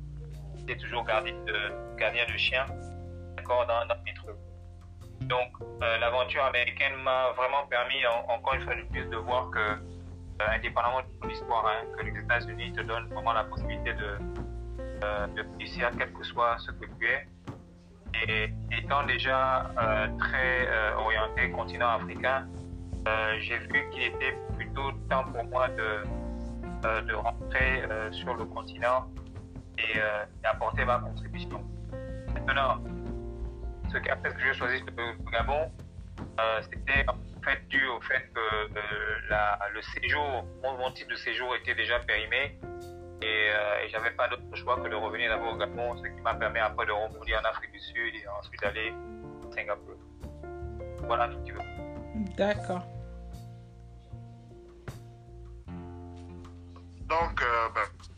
était 0.61 0.77
toujours 0.77 1.03
gardien 1.05 1.33
de, 1.45 1.97
gardien 1.97 2.25
de 2.25 2.37
chien, 2.37 2.65
d'accord, 3.37 3.65
dans, 3.65 3.85
dans 3.87 4.01
mes 4.03 4.13
trucs. 4.13 4.35
Donc, 5.23 5.49
euh, 5.81 5.97
l'aventure 5.99 6.43
américaine 6.45 6.95
m'a 7.03 7.31
vraiment 7.31 7.65
permis, 7.69 8.05
en, 8.05 8.33
encore 8.33 8.55
une 8.55 8.63
fois 8.63 8.75
de 8.75 8.81
plus, 8.83 9.05
de 9.05 9.17
voir 9.17 9.49
que, 9.51 9.59
euh, 9.59 10.55
indépendamment 10.55 11.01
de 11.01 11.27
l'histoire, 11.27 11.65
hein, 11.65 11.85
que 11.97 12.05
les 12.05 12.19
États-Unis 12.19 12.73
te 12.73 12.81
donnent 12.81 13.07
vraiment 13.07 13.33
la 13.33 13.43
possibilité 13.45 13.93
de, 13.93 14.17
euh, 15.03 15.27
de 15.27 15.45
réussir, 15.57 15.89
quel 15.97 16.11
que 16.11 16.23
soit 16.23 16.57
ce 16.59 16.71
que 16.71 16.85
tu 16.85 17.07
es. 17.07 17.27
Et 18.27 18.53
étant 18.77 19.03
déjà 19.03 19.71
euh, 19.77 20.07
très 20.19 20.67
orienté 20.95 21.49
continent 21.51 21.89
africain, 21.89 22.47
j'ai 23.39 23.57
vu 23.57 23.89
qu'il 23.91 24.03
était 24.03 24.37
plutôt 24.55 24.91
temps 25.09 25.23
pour 25.23 25.43
moi 25.45 25.67
de, 25.69 27.01
de 27.01 27.13
rentrer 27.15 27.83
sur 28.11 28.35
le 28.35 28.45
continent 28.45 29.07
et 29.77 29.99
d'apporter 30.43 30.85
ma 30.85 30.99
contribution. 30.99 31.61
Maintenant, 32.33 32.81
ce 33.93 34.33
que 34.33 34.43
j'ai 34.43 34.53
choisi 34.53 34.79
le 34.81 35.31
Gabon, 35.31 35.71
euh, 36.39 36.61
c'était 36.63 37.05
en 37.07 37.15
fait 37.43 37.67
dû 37.67 37.85
au 37.87 38.01
fait 38.01 38.31
que 38.33 38.39
euh, 38.39 39.19
la, 39.29 39.59
le 39.73 39.81
séjour, 39.81 40.45
mon, 40.63 40.77
mon, 40.77 40.91
titre 40.91 41.09
de 41.09 41.15
séjour 41.15 41.55
était 41.55 41.75
déjà 41.75 41.99
périmé 41.99 42.57
et, 43.21 43.25
euh, 43.51 43.83
et 43.83 43.89
j'avais 43.89 44.11
pas 44.11 44.27
d'autre 44.27 44.43
choix 44.55 44.77
que 44.81 44.87
de 44.87 44.95
revenir 44.95 45.29
d'abord 45.29 45.53
au 45.53 45.57
Gabon, 45.57 45.95
ce 45.97 46.03
qui 46.03 46.21
m'a 46.21 46.33
permis 46.33 46.59
après 46.59 46.85
de 46.85 46.91
rebondir 46.91 47.39
en 47.39 47.49
Afrique 47.49 47.71
du 47.71 47.79
Sud 47.79 48.15
et 48.15 48.27
ensuite 48.27 48.61
d'aller 48.61 48.93
à 49.49 49.53
Singapour. 49.53 49.95
Voilà 51.03 51.29
si 51.31 51.43
tu 51.43 51.53
veux. 51.53 51.59
D'accord. 52.37 52.83
Donc, 57.07 57.41
euh, 57.41 57.69
ben, 57.75 58.12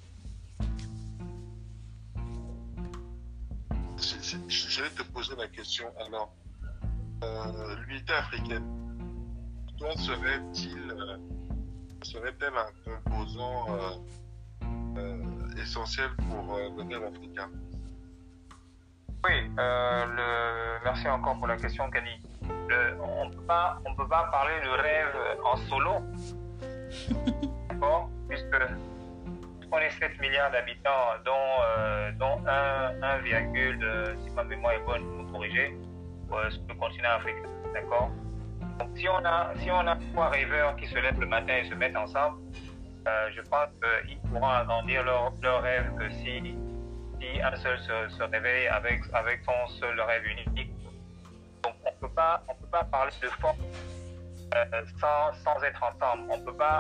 je 3.98 4.82
vais 4.82 4.90
te 4.90 5.04
poser 5.04 5.36
la 5.36 5.48
question. 5.48 5.86
Alors, 6.06 6.34
euh, 7.24 7.76
l'unité 7.88 8.14
africaine, 8.14 8.66
toi, 9.78 9.92
serait-il, 9.98 10.92
euh, 10.92 11.18
serait-elle 12.02 12.54
un 12.56 13.02
composant 13.04 13.66
euh, 14.98 15.62
essentiel 15.62 16.10
pour 16.30 16.58
le 16.58 16.84
rêve 16.84 17.04
africain? 17.04 17.50
Oui, 19.24 19.50
le... 19.58 20.84
merci 20.84 21.08
encore 21.08 21.38
pour 21.38 21.48
la 21.48 21.58
question, 21.58 21.90
Kani. 21.90 22.22
Le... 22.70 22.98
on 23.02 23.26
ne 23.30 23.34
peut 23.34 24.08
pas, 24.08 24.30
parler 24.32 24.62
de 24.64 24.70
rêve 24.70 25.16
en 25.44 25.58
solo, 25.68 25.94
d'accord? 27.70 28.10
Puisque 28.30 28.56
on 29.72 29.78
est 29.80 29.90
7 29.92 30.20
milliards 30.20 30.52
d'habitants, 30.52 31.16
dont, 31.26 31.32
euh, 31.78 32.12
dont 32.14 32.40
1, 32.48 33.02
1, 33.02 33.20
euh, 33.26 34.16
si 34.24 34.30
ma 34.32 34.44
mémoire 34.44 34.74
est 34.74 34.86
bonne, 34.86 35.04
vous 35.04 35.32
corriger, 35.32 35.76
euh, 36.32 36.50
sur 36.50 36.62
le 36.70 36.76
continent 36.76 37.12
africain. 37.16 37.50
D'accord? 37.74 38.10
Donc, 38.80 38.90
si 38.96 39.08
on, 39.08 39.24
a, 39.26 39.54
si 39.58 39.72
on 39.72 39.88
a 39.88 39.96
trois 40.14 40.30
rêveurs 40.30 40.76
qui 40.76 40.88
se 40.88 40.96
lèvent 40.96 41.20
le 41.20 41.28
matin 41.28 41.58
et 41.58 41.70
se 41.70 41.74
mettent 41.74 41.96
ensemble, 41.96 42.40
euh, 43.08 43.30
je 43.36 43.42
pense 43.42 43.70
qu'ils 44.06 44.18
pourront 44.30 44.50
agrandir 44.50 45.04
leur, 45.04 45.32
leur 45.42 45.62
rêve 45.62 45.94
que 45.96 46.10
si, 46.10 46.56
si 47.20 47.42
un 47.42 47.56
seul 47.56 47.78
se, 47.80 48.10
se 48.10 48.24
réveille 48.24 48.68
avec, 48.68 49.02
avec 49.14 49.42
son 49.44 49.68
seul 49.76 50.00
rêve 50.02 50.26
unique. 50.26 50.72
Donc, 51.64 51.74
on 51.86 51.90
ne 51.90 52.08
peut 52.08 52.14
pas 52.14 52.44
parler 52.92 53.12
de 53.22 53.28
force 53.28 53.58
sans, 55.00 55.34
sans 55.44 55.64
être 55.64 55.84
ensemble. 55.84 56.24
On 56.30 56.36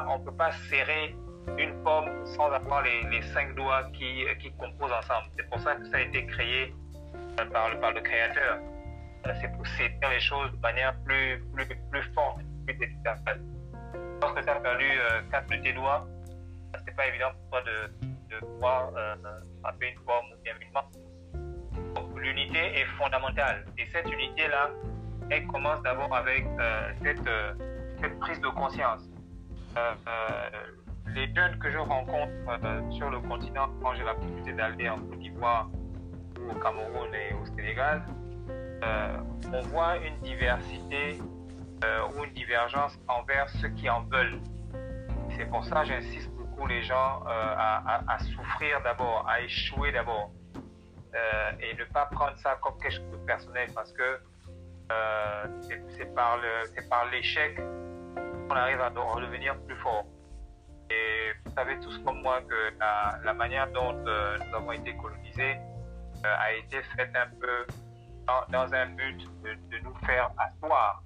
on 0.09 0.19
peut 0.19 0.31
pas 0.31 0.51
serrer 0.69 1.15
une 1.57 1.83
pomme 1.83 2.25
sans 2.25 2.51
avoir 2.51 2.83
les, 2.83 3.21
cinq 3.33 3.55
doigts 3.55 3.83
qui, 3.93 4.25
qui 4.39 4.51
composent 4.53 4.91
ensemble. 4.91 5.27
C'est 5.37 5.49
pour 5.49 5.59
ça 5.59 5.75
que 5.75 5.85
ça 5.85 5.97
a 5.97 6.01
été 6.01 6.25
créé 6.25 6.73
par 7.51 7.69
le, 7.69 7.79
par 7.79 7.91
le 7.91 8.01
créateur. 8.01 8.59
C'est 9.41 9.51
pour 9.53 9.65
saisir 9.65 10.09
les 10.09 10.19
choses 10.19 10.51
de 10.51 10.57
manière 10.57 10.95
plus, 11.03 11.43
plus, 11.53 11.65
plus 11.91 12.03
forte, 12.13 12.41
plus 12.65 12.75
efficace. 12.75 13.19
Lorsque 14.21 14.41
tu 14.41 14.49
as 14.49 14.55
perdu 14.55 14.85
euh, 14.85 15.21
quatre 15.31 15.49
de 15.49 15.55
tes 15.57 15.73
doigts, 15.73 16.07
c'est 16.85 16.95
pas 16.95 17.07
évident 17.07 17.31
pour 17.31 17.49
toi 17.49 17.61
de, 17.63 18.05
de 18.35 18.39
pouvoir 18.39 18.91
euh, 18.95 19.15
frapper 19.61 19.89
une 19.89 19.99
pomme 20.01 20.25
ou 20.33 20.43
bien 20.43 20.53
une 20.61 22.19
l'unité 22.19 22.79
est 22.79 22.85
fondamentale. 22.97 23.65
Et 23.77 23.85
cette 23.87 24.11
unité-là, 24.11 24.69
elle 25.29 25.45
commence 25.47 25.81
d'abord 25.83 26.13
avec 26.15 26.45
euh, 26.59 26.91
cette, 27.03 27.29
cette 28.01 28.19
prise 28.19 28.39
de 28.41 28.47
conscience. 28.49 29.09
Les 31.15 31.33
jeunes 31.33 31.57
que 31.59 31.71
je 31.71 31.77
rencontre 31.77 32.31
euh, 32.49 32.91
sur 32.91 33.09
le 33.09 33.19
continent 33.21 33.69
quand 33.81 33.95
j'ai 33.95 34.03
la 34.03 34.13
possibilité 34.15 34.51
d'aller 34.51 34.89
en 34.89 34.99
Côte 34.99 35.19
d'Ivoire 35.19 35.69
ou 36.39 36.51
au 36.51 36.55
Cameroun 36.59 37.09
et 37.13 37.33
au 37.33 37.45
Sénégal, 37.55 38.05
euh, 38.83 39.17
on 39.53 39.61
voit 39.61 39.95
une 39.97 40.19
diversité 40.19 41.17
euh, 41.85 42.07
ou 42.09 42.25
une 42.25 42.33
divergence 42.33 42.99
envers 43.07 43.47
ceux 43.49 43.69
qui 43.69 43.89
en 43.89 44.01
veulent. 44.03 44.41
C'est 45.37 45.45
pour 45.45 45.63
ça 45.63 45.81
que 45.81 45.87
j'insiste 45.87 46.29
beaucoup 46.31 46.67
les 46.67 46.83
gens 46.83 47.23
à, 47.25 47.81
à, 47.95 48.13
à, 48.13 48.19
souffrir 48.19 48.81
d'abord, 48.83 49.25
à 49.27 49.41
échouer 49.41 49.91
d'abord 49.91 50.31
et 51.61 51.73
ne 51.77 51.85
pas 51.93 52.07
prendre 52.07 52.37
ça 52.39 52.59
comme 52.61 52.77
quelque 52.77 52.95
chose 52.95 53.11
de 53.11 53.25
personnel 53.25 53.69
parce 53.73 53.93
que 53.93 54.19
c'est 55.97 56.13
par 56.13 57.05
l'échec 57.09 57.55
qu'on 57.55 58.55
arrive 58.55 58.81
à 58.81 58.89
redevenir 58.89 59.57
plus 59.61 59.77
fort. 59.77 60.03
Et 60.89 61.31
vous 61.43 61.51
savez 61.51 61.79
tous 61.79 61.97
comme 62.05 62.21
moi 62.21 62.41
que 62.41 62.73
la, 63.23 63.33
manière 63.33 63.71
dont 63.71 63.95
euh, 64.05 64.37
nous 64.37 64.55
avons 64.55 64.71
été 64.71 64.95
colonisés 64.97 65.55
euh, 66.25 66.35
a 66.39 66.53
été 66.53 66.81
faite 66.95 67.11
un 67.15 67.27
peu 67.39 67.65
dans, 68.51 68.73
un 68.73 68.85
but 68.87 69.27
de, 69.43 69.77
nous 69.83 69.93
faire 70.05 70.31
asseoir, 70.37 71.03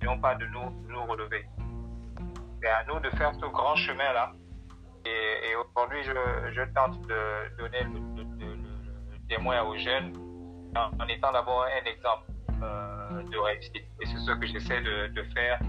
et 0.00 0.04
non 0.04 0.18
pas 0.18 0.34
de 0.34 0.46
nous, 0.46 0.70
nous 0.88 1.04
relever. 1.04 1.46
C'est 2.62 2.68
à 2.68 2.84
nous 2.84 3.00
de 3.00 3.10
faire 3.10 3.32
ce 3.34 3.46
grand 3.46 3.76
chemin-là. 3.76 4.32
Et, 5.04 5.54
aujourd'hui, 5.56 6.02
je, 6.02 6.64
tente 6.74 7.00
de 7.02 7.56
donner 7.56 7.82
le, 7.84 8.22
le, 8.44 9.28
témoin 9.28 9.62
aux 9.62 9.76
jeunes 9.76 10.12
en, 10.74 11.06
étant 11.06 11.32
d'abord 11.32 11.64
un 11.64 11.84
exemple 11.86 12.30
euh, 12.62 13.22
de 13.22 13.38
réussite. 13.38 13.76
Et 14.00 14.06
c'est 14.06 14.18
ce 14.18 14.32
que 14.32 14.46
j'essaie 14.46 14.80
de, 14.80 15.22
faire 15.34 15.60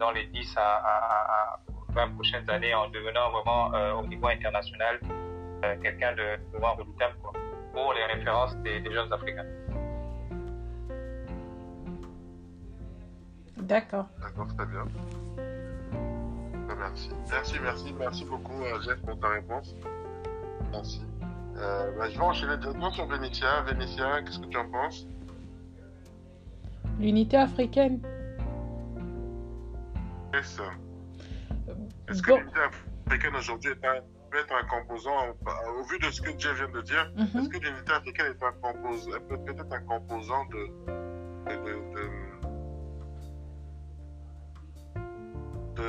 dans 0.00 0.10
les 0.10 0.26
10 0.26 0.56
à, 0.56 0.60
à, 0.60 1.54
à 1.54 1.65
20 1.96 2.14
prochaines 2.14 2.48
années 2.50 2.74
en 2.74 2.88
devenant 2.90 3.30
vraiment 3.30 3.74
euh, 3.74 3.94
au 3.94 4.06
niveau 4.06 4.28
international 4.28 5.00
euh, 5.64 5.74
quelqu'un 5.82 6.12
de 6.14 6.38
vraiment 6.52 6.74
redoutable 6.74 7.14
quoi, 7.22 7.32
pour 7.72 7.94
les 7.94 8.04
références 8.04 8.54
des, 8.58 8.80
des 8.80 8.92
jeunes 8.92 9.12
Africains. 9.12 9.46
D'accord. 13.56 14.06
D'accord, 14.20 14.46
très 14.54 14.66
bien. 14.66 14.84
Merci. 16.78 17.10
Merci, 17.30 17.56
merci, 17.62 17.94
merci 17.98 18.24
beaucoup, 18.26 18.62
Jeff, 18.84 19.00
pour 19.00 19.18
ta 19.18 19.28
réponse. 19.28 19.74
Merci. 20.70 21.02
Euh, 21.56 21.90
bah, 21.98 22.10
je 22.10 22.18
vais 22.18 22.24
enchaîner 22.24 22.58
directement 22.58 22.90
sur 22.90 23.06
Vénétia. 23.06 23.62
Vénétia, 23.62 24.22
qu'est-ce 24.22 24.38
que 24.40 24.46
tu 24.46 24.58
en 24.58 24.70
penses? 24.70 25.06
L'unité 27.00 27.38
africaine 27.38 28.00
Yes. 30.34 30.60
Est-ce 32.08 32.22
que 32.22 32.32
l'unité 32.32 32.60
africaine 33.06 33.36
aujourd'hui 33.36 33.74
peut 33.74 34.38
être 34.38 34.54
un 34.54 34.64
composant, 34.64 35.28
au 35.78 35.82
vu 35.84 35.98
de 35.98 36.10
ce 36.10 36.20
que 36.22 36.38
Jeff 36.38 36.56
vient 36.56 36.68
de 36.68 36.82
dire, 36.82 37.10
mm 37.16 37.24
-hmm. 37.24 37.38
est-ce 37.40 37.48
que 37.48 37.58
l'unité 37.58 37.92
africaine 37.92 38.26
est 38.26 38.42
un 38.44 38.52
composant, 38.52 39.10
peut 39.28 39.40
être 39.48 39.72
un 39.72 39.80
composant 39.92 40.44
de, 40.46 40.62
de, 41.64 41.74
de, 41.94 42.04
de 45.78 45.88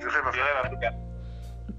du 0.00 0.06
rêve 0.08 0.26
africain 0.64 1.03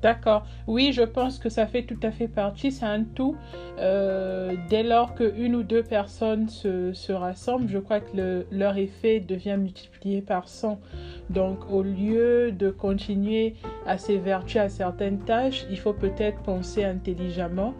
D'accord. 0.01 0.45
Oui, 0.67 0.91
je 0.93 1.01
pense 1.01 1.39
que 1.39 1.49
ça 1.49 1.65
fait 1.65 1.83
tout 1.83 1.99
à 2.03 2.11
fait 2.11 2.27
partie. 2.27 2.71
C'est 2.71 2.85
un 2.85 3.03
tout. 3.03 3.35
Euh, 3.79 4.53
dès 4.69 4.83
lors 4.83 5.15
qu'une 5.15 5.55
ou 5.55 5.63
deux 5.63 5.83
personnes 5.83 6.47
se, 6.49 6.93
se, 6.93 7.11
rassemblent, 7.11 7.67
je 7.67 7.79
crois 7.79 7.99
que 7.99 8.15
le, 8.15 8.47
leur 8.51 8.77
effet 8.77 9.19
devient 9.19 9.57
multiplié 9.57 10.21
par 10.21 10.47
100. 10.47 10.79
Donc, 11.29 11.71
au 11.71 11.81
lieu 11.81 12.51
de 12.51 12.69
continuer 12.69 13.55
à 13.85 13.97
s'évertuer 13.97 14.59
à 14.59 14.69
certaines 14.69 15.19
tâches, 15.19 15.65
il 15.69 15.79
faut 15.79 15.93
peut-être 15.93 16.41
penser 16.43 16.83
intelligemment 16.83 17.73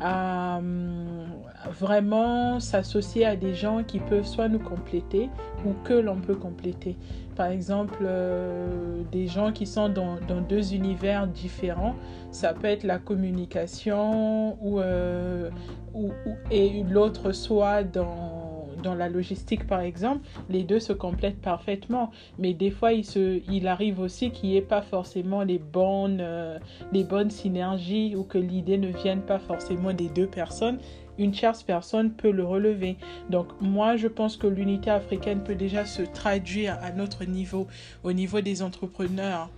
à 0.00 0.58
hum, 0.58 1.26
vraiment 1.70 2.60
s'associer 2.60 3.24
à 3.24 3.36
des 3.36 3.54
gens 3.54 3.82
qui 3.84 3.98
peuvent 3.98 4.26
soit 4.26 4.48
nous 4.48 4.58
compléter 4.58 5.28
ou 5.64 5.72
que 5.84 5.94
l'on 5.94 6.16
peut 6.16 6.34
compléter. 6.34 6.96
Par 7.36 7.46
exemple, 7.46 7.98
euh, 8.02 9.02
des 9.10 9.26
gens 9.26 9.52
qui 9.52 9.66
sont 9.66 9.88
dans, 9.88 10.16
dans, 10.28 10.40
deux 10.40 10.74
univers 10.74 11.26
différents, 11.26 11.94
ça 12.30 12.52
peut 12.52 12.66
être 12.66 12.84
la 12.84 12.98
communication 12.98 14.58
euh, 14.62 15.50
ou, 15.94 16.08
ou 16.26 16.34
et 16.50 16.82
l'autre 16.82 17.32
soit 17.32 17.84
dans 17.84 18.42
dans 18.82 18.94
la 18.94 19.08
logistique, 19.08 19.66
par 19.66 19.80
exemple, 19.80 20.26
les 20.50 20.64
deux 20.64 20.80
se 20.80 20.92
complètent 20.92 21.40
parfaitement. 21.40 22.10
Mais 22.38 22.52
des 22.52 22.70
fois, 22.70 22.92
il, 22.92 23.04
se, 23.04 23.40
il 23.50 23.66
arrive 23.66 24.00
aussi 24.00 24.30
qu'il 24.30 24.50
n'y 24.50 24.56
ait 24.56 24.60
pas 24.60 24.82
forcément 24.82 25.42
les 25.42 25.58
bonnes, 25.58 26.18
euh, 26.20 26.58
les 26.92 27.04
bonnes 27.04 27.30
synergies 27.30 28.14
ou 28.16 28.24
que 28.24 28.38
l'idée 28.38 28.78
ne 28.78 28.88
vienne 28.88 29.22
pas 29.22 29.38
forcément 29.38 29.92
des 29.92 30.08
deux 30.08 30.26
personnes. 30.26 30.78
Une 31.22 31.30
tierce 31.30 31.62
personne 31.62 32.10
peut 32.10 32.32
le 32.32 32.44
relever. 32.44 32.96
Donc 33.30 33.46
moi, 33.60 33.96
je 33.96 34.08
pense 34.08 34.36
que 34.36 34.48
l'unité 34.48 34.90
africaine 34.90 35.40
peut 35.44 35.54
déjà 35.54 35.84
se 35.84 36.02
traduire 36.02 36.76
à 36.82 36.90
notre 36.90 37.24
niveau, 37.24 37.68
au 38.02 38.12
niveau 38.12 38.40
des 38.40 38.60
entrepreneurs, 38.60 39.48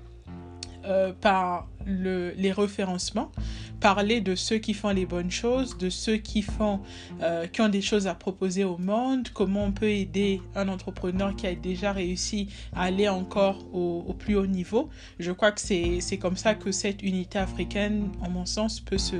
euh, 0.84 1.12
par 1.18 1.66
le, 1.86 2.32
les 2.36 2.52
référencements 2.52 3.30
parler 3.84 4.22
de 4.22 4.34
ceux 4.34 4.56
qui 4.56 4.72
font 4.72 4.88
les 4.88 5.04
bonnes 5.04 5.30
choses, 5.30 5.76
de 5.76 5.90
ceux 5.90 6.16
qui 6.16 6.40
font, 6.40 6.80
euh, 7.20 7.46
qui 7.46 7.60
ont 7.60 7.68
des 7.68 7.82
choses 7.82 8.06
à 8.06 8.14
proposer 8.14 8.64
au 8.64 8.78
monde, 8.78 9.28
comment 9.34 9.64
on 9.64 9.72
peut 9.72 9.90
aider 9.90 10.40
un 10.54 10.68
entrepreneur 10.68 11.36
qui 11.36 11.46
a 11.46 11.54
déjà 11.54 11.92
réussi 11.92 12.48
à 12.74 12.84
aller 12.84 13.10
encore 13.10 13.58
au, 13.74 14.14
plus 14.18 14.36
haut 14.36 14.46
niveau. 14.46 14.88
Je 15.18 15.32
crois 15.32 15.52
que 15.52 15.60
c'est 15.60 16.18
comme 16.18 16.38
ça 16.38 16.54
que 16.54 16.72
cette 16.72 17.02
unité 17.02 17.38
africaine, 17.38 18.08
en 18.22 18.30
mon 18.30 18.46
sens, 18.46 18.80
peut 18.80 18.96
se, 18.96 19.16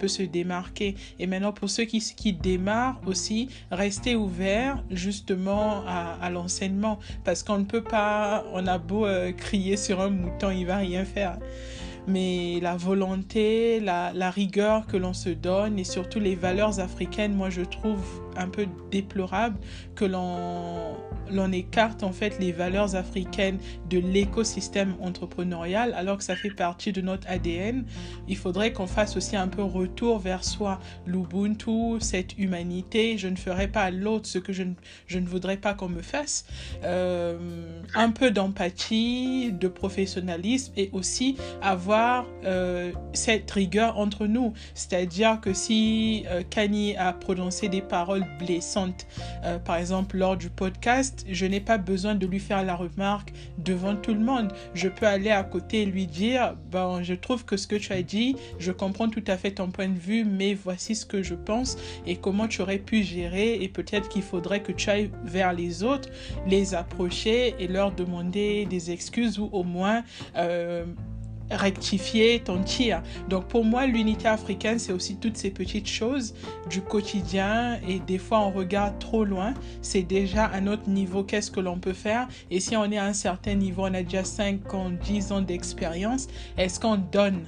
peut 0.00 0.08
se 0.08 0.24
démarquer. 0.24 0.96
Et 1.20 1.28
maintenant, 1.28 1.52
pour 1.52 1.70
ceux 1.70 1.84
qui, 1.84 2.00
qui 2.00 2.32
démarrent 2.32 3.00
aussi, 3.06 3.48
rester 3.70 4.16
ouvert 4.16 4.82
justement 4.90 5.84
à, 5.86 6.18
à 6.20 6.28
l'enseignement, 6.28 6.98
parce 7.22 7.44
qu'on 7.44 7.58
ne 7.58 7.64
peut 7.64 7.84
pas, 7.84 8.44
on 8.52 8.66
a 8.66 8.78
beau 8.78 9.06
euh, 9.06 9.30
crier 9.30 9.76
sur 9.76 10.00
un 10.00 10.10
mouton, 10.10 10.50
il 10.50 10.66
va 10.66 10.78
rien 10.78 11.04
faire 11.04 11.38
mais 12.08 12.58
la 12.60 12.76
volonté, 12.76 13.80
la, 13.80 14.30
rigueur 14.30 14.86
que 14.86 14.96
l'on 14.96 15.12
se 15.12 15.28
donne 15.28 15.78
et 15.78 15.84
surtout 15.84 16.18
les 16.18 16.34
valeurs 16.34 16.80
africaines, 16.80 17.34
moi 17.34 17.50
je 17.50 17.62
trouve 17.62 18.02
un 18.36 18.48
peu 18.48 18.66
déplorable 18.90 19.58
que 19.94 20.04
l'on 20.04 20.96
l'on 21.30 21.52
écarte 21.52 22.02
en 22.02 22.12
fait 22.12 22.38
les 22.38 22.52
valeurs 22.52 22.94
africaines 22.94 23.58
de 23.90 23.98
l'écosystème 23.98 24.94
entrepreneurial 25.00 25.94
alors 25.94 26.18
que 26.18 26.24
ça 26.24 26.36
fait 26.36 26.50
partie 26.50 26.92
de 26.92 27.00
notre 27.00 27.28
ADN. 27.28 27.84
Il 28.28 28.36
faudrait 28.36 28.72
qu'on 28.72 28.86
fasse 28.86 29.16
aussi 29.16 29.36
un 29.36 29.48
peu 29.48 29.62
retour 29.62 30.18
vers 30.18 30.44
soi, 30.44 30.80
l'Ubuntu, 31.06 32.00
cette 32.00 32.38
humanité. 32.38 33.18
Je 33.18 33.28
ne 33.28 33.36
ferai 33.36 33.68
pas 33.68 33.82
à 33.82 33.90
l'autre 33.90 34.26
ce 34.26 34.38
que 34.38 34.52
je 34.52 34.62
ne, 34.62 34.74
je 35.06 35.18
ne 35.18 35.26
voudrais 35.26 35.56
pas 35.56 35.74
qu'on 35.74 35.88
me 35.88 36.02
fasse. 36.02 36.46
Euh, 36.84 37.38
un 37.94 38.10
peu 38.10 38.30
d'empathie, 38.30 39.52
de 39.52 39.68
professionnalisme 39.68 40.72
et 40.76 40.90
aussi 40.92 41.36
avoir 41.62 42.26
euh, 42.44 42.92
cette 43.12 43.50
rigueur 43.50 43.98
entre 43.98 44.26
nous. 44.26 44.52
C'est-à-dire 44.74 45.40
que 45.40 45.52
si 45.52 46.24
euh, 46.26 46.42
Kanye 46.48 46.96
a 46.96 47.12
prononcé 47.12 47.68
des 47.68 47.82
paroles 47.82 48.26
blessante. 48.38 49.06
Euh, 49.44 49.58
par 49.58 49.76
exemple, 49.76 50.16
lors 50.16 50.36
du 50.36 50.50
podcast, 50.50 51.17
je 51.28 51.46
n'ai 51.46 51.60
pas 51.60 51.78
besoin 51.78 52.14
de 52.14 52.26
lui 52.26 52.40
faire 52.40 52.64
la 52.64 52.74
remarque 52.74 53.32
devant 53.58 53.96
tout 53.96 54.14
le 54.14 54.20
monde. 54.20 54.52
Je 54.74 54.88
peux 54.88 55.06
aller 55.06 55.30
à 55.30 55.42
côté 55.42 55.82
et 55.82 55.86
lui 55.86 56.06
dire, 56.06 56.54
bon, 56.70 57.02
je 57.02 57.14
trouve 57.14 57.44
que 57.44 57.56
ce 57.56 57.66
que 57.66 57.76
tu 57.76 57.92
as 57.92 58.02
dit, 58.02 58.36
je 58.58 58.72
comprends 58.72 59.08
tout 59.08 59.24
à 59.26 59.36
fait 59.36 59.52
ton 59.52 59.70
point 59.70 59.88
de 59.88 59.98
vue, 59.98 60.24
mais 60.24 60.54
voici 60.54 60.94
ce 60.94 61.06
que 61.06 61.22
je 61.22 61.34
pense 61.34 61.76
et 62.06 62.16
comment 62.16 62.48
tu 62.48 62.62
aurais 62.62 62.78
pu 62.78 63.02
gérer 63.02 63.54
et 63.62 63.68
peut-être 63.68 64.08
qu'il 64.08 64.22
faudrait 64.22 64.62
que 64.62 64.72
tu 64.72 64.90
ailles 64.90 65.10
vers 65.24 65.52
les 65.52 65.82
autres, 65.82 66.08
les 66.46 66.74
approcher 66.74 67.54
et 67.58 67.68
leur 67.68 67.92
demander 67.92 68.66
des 68.66 68.90
excuses 68.90 69.38
ou 69.38 69.48
au 69.52 69.64
moins 69.64 70.02
euh, 70.36 70.84
rectifier 71.50 72.40
ton 72.40 72.62
tir. 72.62 73.02
Donc 73.28 73.46
pour 73.46 73.64
moi, 73.64 73.86
l'unité 73.86 74.28
africaine, 74.28 74.78
c'est 74.78 74.92
aussi 74.92 75.16
toutes 75.16 75.36
ces 75.36 75.50
petites 75.50 75.88
choses 75.88 76.34
du 76.68 76.80
quotidien 76.80 77.78
et 77.86 78.00
des 78.00 78.18
fois 78.18 78.40
on 78.40 78.50
regarde 78.50 78.98
trop 78.98 79.24
loin. 79.24 79.54
C'est 79.82 80.02
déjà 80.02 80.44
à 80.46 80.60
notre 80.60 80.88
niveau 80.88 81.24
qu'est-ce 81.24 81.50
que 81.50 81.60
l'on 81.60 81.78
peut 81.78 81.92
faire? 81.92 82.28
Et 82.50 82.60
si 82.60 82.76
on 82.76 82.90
est 82.90 82.98
à 82.98 83.04
un 83.04 83.12
certain 83.12 83.54
niveau, 83.54 83.82
on 83.82 83.94
a 83.94 84.02
déjà 84.02 84.24
5 84.24 84.74
ans, 84.74 84.90
10 84.90 85.32
ans 85.32 85.40
d'expérience, 85.40 86.28
est-ce 86.56 86.80
qu'on 86.80 86.96
donne? 86.96 87.46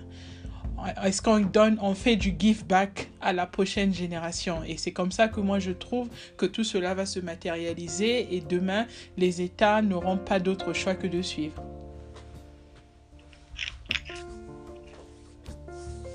Est-ce 1.05 1.21
qu'on 1.21 1.41
donne, 1.41 1.77
on 1.83 1.95
fait 1.95 2.17
du 2.17 2.35
give 2.39 2.65
back 2.65 3.11
à 3.21 3.35
la 3.35 3.47
prochaine 3.47 3.93
génération 3.93 4.63
Et 4.67 4.79
c'est 4.79 4.93
comme 4.93 5.13
ça 5.13 5.29
que 5.29 5.41
moi 5.41 5.59
je 5.59 5.73
trouve 5.73 6.09
que 6.39 6.47
tout 6.47 6.65
cela 6.65 6.95
va 6.95 7.05
se 7.05 7.21
matérialiser 7.21 8.35
et 8.35 8.41
demain 8.41 8.87
les 9.19 9.43
États 9.43 9.83
n'auront 9.83 10.17
pas 10.17 10.41
d'autre 10.41 10.73
choix 10.73 10.95
que 10.95 11.07
de 11.07 11.21
suivre. 11.21 11.63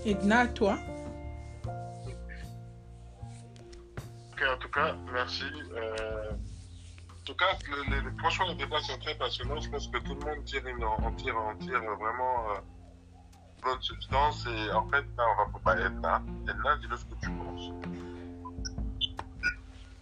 Edna, 0.06 0.48
toi 0.48 0.78
Ok, 4.32 4.44
en 4.54 4.58
tout 4.60 4.70
cas, 4.70 4.96
merci. 5.12 5.46
Euh, 5.76 6.32
en 6.32 7.24
tout 7.26 7.34
cas, 7.36 7.58
le, 7.90 8.02
le, 8.02 8.18
franchement, 8.20 8.46
les 8.50 8.56
débats 8.56 8.82
sont 8.82 9.00
très 9.00 9.16
passionnants. 9.16 9.60
Je 9.60 9.70
pense 9.70 9.88
que 9.88 9.98
tout 9.98 10.14
le 10.14 10.20
monde 10.20 10.46
tire 10.46 10.66
une, 10.68 10.84
en, 10.84 11.12
tire, 11.14 11.36
en 11.36 11.56
tire 11.56 11.82
vraiment 11.82 12.52
euh, 12.52 12.60
bonne 13.64 13.82
substance. 13.82 14.46
Et 14.46 14.72
en 14.74 14.88
fait, 14.90 15.06
là, 15.18 15.24
on 15.48 15.52
va 15.52 15.60
pas 15.64 15.80
Edna. 15.80 16.22
Edna, 16.48 16.78
dis-le 16.78 16.98
ce 16.98 17.06
que 17.06 17.16
tu 17.22 17.32
penses. 17.32 17.72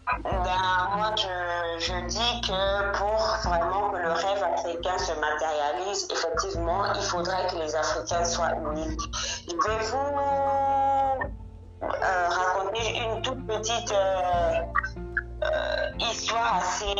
Ben, 0.06 0.90
moi, 0.96 1.16
je, 1.16 1.86
je, 1.86 2.06
dis 2.08 2.42
que 2.42 2.92
pour 2.98 3.16
vraiment 3.46 3.90
que 3.92 3.98
le 3.98 4.12
rêve 4.12 4.44
africain 4.44 4.98
se 4.98 5.14
matérialise, 5.14 6.08
effectivement, 6.12 6.94
il 6.94 7.02
faudrait 7.02 7.48
que 7.48 7.56
les 7.56 7.74
Africains 7.76 8.26
soient 8.26 8.52
unis. 8.54 8.98
Je 9.48 9.54
vais 9.54 9.86
vous 9.86 11.24
euh, 11.84 12.30
raconter 12.30 12.98
une 12.98 13.22
toute 13.22 13.48
petite 13.48 13.92
euh, 13.94 14.62
euh, 15.44 15.92
histoire 16.12 16.58
assez 16.58 16.94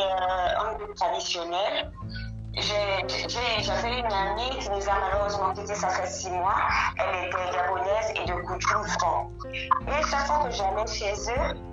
peu 0.78 0.94
traditionnelle. 0.96 1.92
J'avais 2.56 4.00
une 4.00 4.14
amie 4.14 4.58
qui 4.60 4.70
nous 4.70 4.90
a 4.90 4.94
malheureusement 5.00 5.54
quitté, 5.54 5.76
ça 5.76 5.90
fait 5.90 6.08
six 6.08 6.30
mois. 6.30 6.56
Elle 6.98 7.28
était 7.28 7.58
gabonaise 7.58 8.14
et 8.16 8.26
de 8.26 8.34
coutume 8.46 8.84
franc. 9.00 9.30
Et 9.52 10.04
chaque 10.10 10.28
fois 10.28 10.46
que 10.46 10.52
j'allais 10.52 10.88
chez 10.88 11.14
eux, 11.32 11.73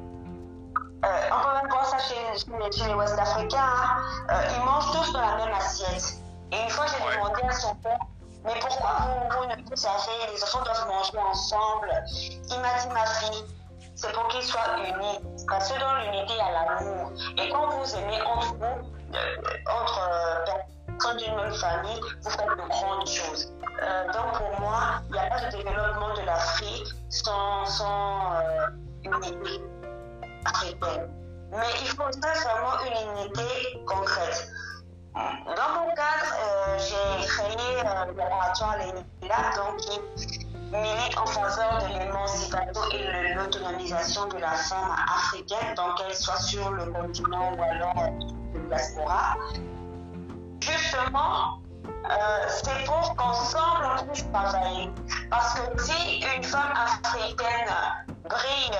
euh, 1.04 1.30
encore 1.30 1.54
même 1.54 1.70
voir 1.70 1.86
ça 1.86 1.98
chez, 1.98 2.16
chez 2.38 2.86
les 2.86 2.94
Ouest 2.94 3.18
Africains, 3.18 3.58
hein, 3.58 4.02
euh, 4.30 4.42
ils 4.54 4.64
mangent 4.64 4.92
tous 4.92 5.12
dans 5.12 5.20
la 5.20 5.36
même 5.36 5.54
assiette. 5.54 6.18
Et 6.52 6.62
une 6.62 6.70
fois, 6.70 6.84
j'ai 6.86 7.02
ouais. 7.04 7.16
demandé 7.16 7.42
à 7.48 7.52
son 7.52 7.74
père, 7.76 7.98
mais 8.44 8.54
pourquoi 8.60 8.90
vous, 9.00 9.38
vous 9.38 9.70
ne 9.70 9.76
savez, 9.76 10.32
les 10.32 10.42
enfants 10.42 10.62
doivent 10.62 10.86
manger 10.88 11.18
ensemble? 11.18 12.04
Il 12.50 12.60
m'a 12.60 12.78
dit, 12.80 12.88
ma 12.92 13.06
fille, 13.06 13.44
c'est 13.94 14.12
pour 14.12 14.28
qu'ils 14.28 14.42
soient 14.42 14.76
unis. 14.78 15.20
Parce 15.48 15.72
que 15.72 15.78
dans 15.78 15.94
l'unité, 15.94 16.34
il 16.34 16.36
y 16.36 16.40
a 16.40 16.52
l'amour. 16.52 17.12
Et 17.38 17.48
quand 17.50 17.68
vous 17.70 17.94
aimez 17.96 18.20
entre 18.22 18.54
vous, 18.54 18.64
euh, 18.64 19.36
entre 19.70 20.00
personnes 20.86 21.16
d'une 21.16 21.36
même 21.36 21.54
famille, 21.54 22.00
vous 22.22 22.30
faites 22.30 22.46
de 22.46 22.68
grandes 22.68 23.06
choses. 23.06 23.52
Euh, 23.82 24.12
donc 24.12 24.32
pour 24.36 24.60
moi, 24.60 25.00
il 25.08 25.12
n'y 25.12 25.18
a 25.18 25.30
pas 25.30 25.40
de 25.46 25.56
développement 25.56 26.14
de 26.14 26.22
l'Afrique 26.22 26.88
sans, 27.08 27.64
sans 27.64 28.32
unité 29.04 29.62
africaine. 30.44 31.08
Mais 31.50 31.66
il 31.80 31.88
faudrait 31.88 32.38
vraiment 32.44 32.78
une 32.86 33.18
unité 33.18 33.84
concrète. 33.86 34.48
Dans 35.14 35.74
mon 35.74 35.94
cadre, 35.94 36.34
euh, 36.40 36.78
j'ai 36.78 37.26
créé 37.26 37.80
euh, 37.84 38.04
le 38.06 38.12
laboratoire 38.14 38.76
Lénila, 38.78 39.50
donc 39.56 39.76
qui 39.78 40.00
milite 40.70 41.18
en 41.18 41.26
faveur 41.26 41.78
de 41.82 41.98
l'émancipation 41.98 42.82
et 42.92 42.98
de 42.98 43.34
l'autonomisation 43.34 44.28
de 44.28 44.38
la 44.38 44.52
femme 44.52 44.94
africaine, 45.12 45.74
donc 45.74 45.96
qu'elle 45.96 46.14
soit 46.14 46.40
sur 46.40 46.70
le 46.70 46.86
continent 46.92 47.54
ou 47.56 47.62
alors 47.62 47.94
le 48.54 48.68
diaspora. 48.68 49.34
Justement, 50.60 51.60
euh, 52.08 52.48
c'est 52.48 52.84
pour 52.84 53.16
qu'ensemble 53.16 53.86
on 53.98 54.06
puisse 54.06 54.30
travailler. 54.32 54.90
Parce 55.28 55.54
que 55.54 55.82
si 55.82 56.20
une 56.36 56.44
femme 56.44 56.72
africaine 56.76 57.74
brille 58.30 58.70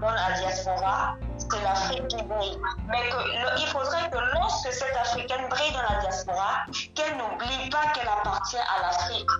dans 0.00 0.10
la 0.10 0.32
diaspora, 0.38 1.16
c'est 1.38 1.62
l'Afrique 1.62 2.08
qui 2.08 2.22
brille. 2.22 2.58
Mais 2.88 3.10
il 3.58 3.66
faudrait 3.66 4.08
que 4.10 4.18
lorsque 4.34 4.72
cette 4.72 4.96
Africaine 4.96 5.48
brille 5.48 5.72
dans 5.72 5.94
la 5.94 6.00
diaspora, 6.00 6.64
qu'elle 6.94 7.16
n'oublie 7.16 7.68
pas 7.70 7.92
qu'elle 7.94 8.08
appartient 8.08 8.56
à 8.56 8.82
l'Afrique. 8.82 9.30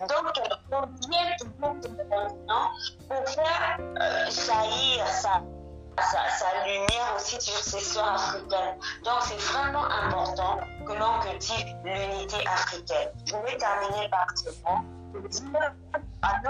Donc, 0.00 0.32
elle 0.36 0.56
convient 0.70 1.36
toujours 1.38 1.74
de 1.74 1.88
continent 1.88 2.70
pour 3.08 3.28
faire 3.28 3.78
euh, 3.80 4.30
jaillir 4.30 5.06
sa, 5.08 5.42
sa, 5.98 6.28
sa, 6.30 6.64
lumière 6.64 7.14
aussi 7.16 7.40
sur 7.40 7.58
ses 7.58 7.80
soeurs 7.80 8.14
africaines. 8.14 8.78
Donc, 9.04 9.22
c'est 9.22 9.40
vraiment 9.52 9.86
important 9.86 10.60
que 10.86 10.92
l'on 10.92 11.18
cultive 11.20 11.74
l'unité 11.84 12.46
africaine. 12.46 13.08
Je 13.26 13.34
vais 13.34 13.56
terminer 13.56 14.08
par 14.08 14.26
ce 14.36 14.50
point. 14.62 14.84
À 16.22 16.40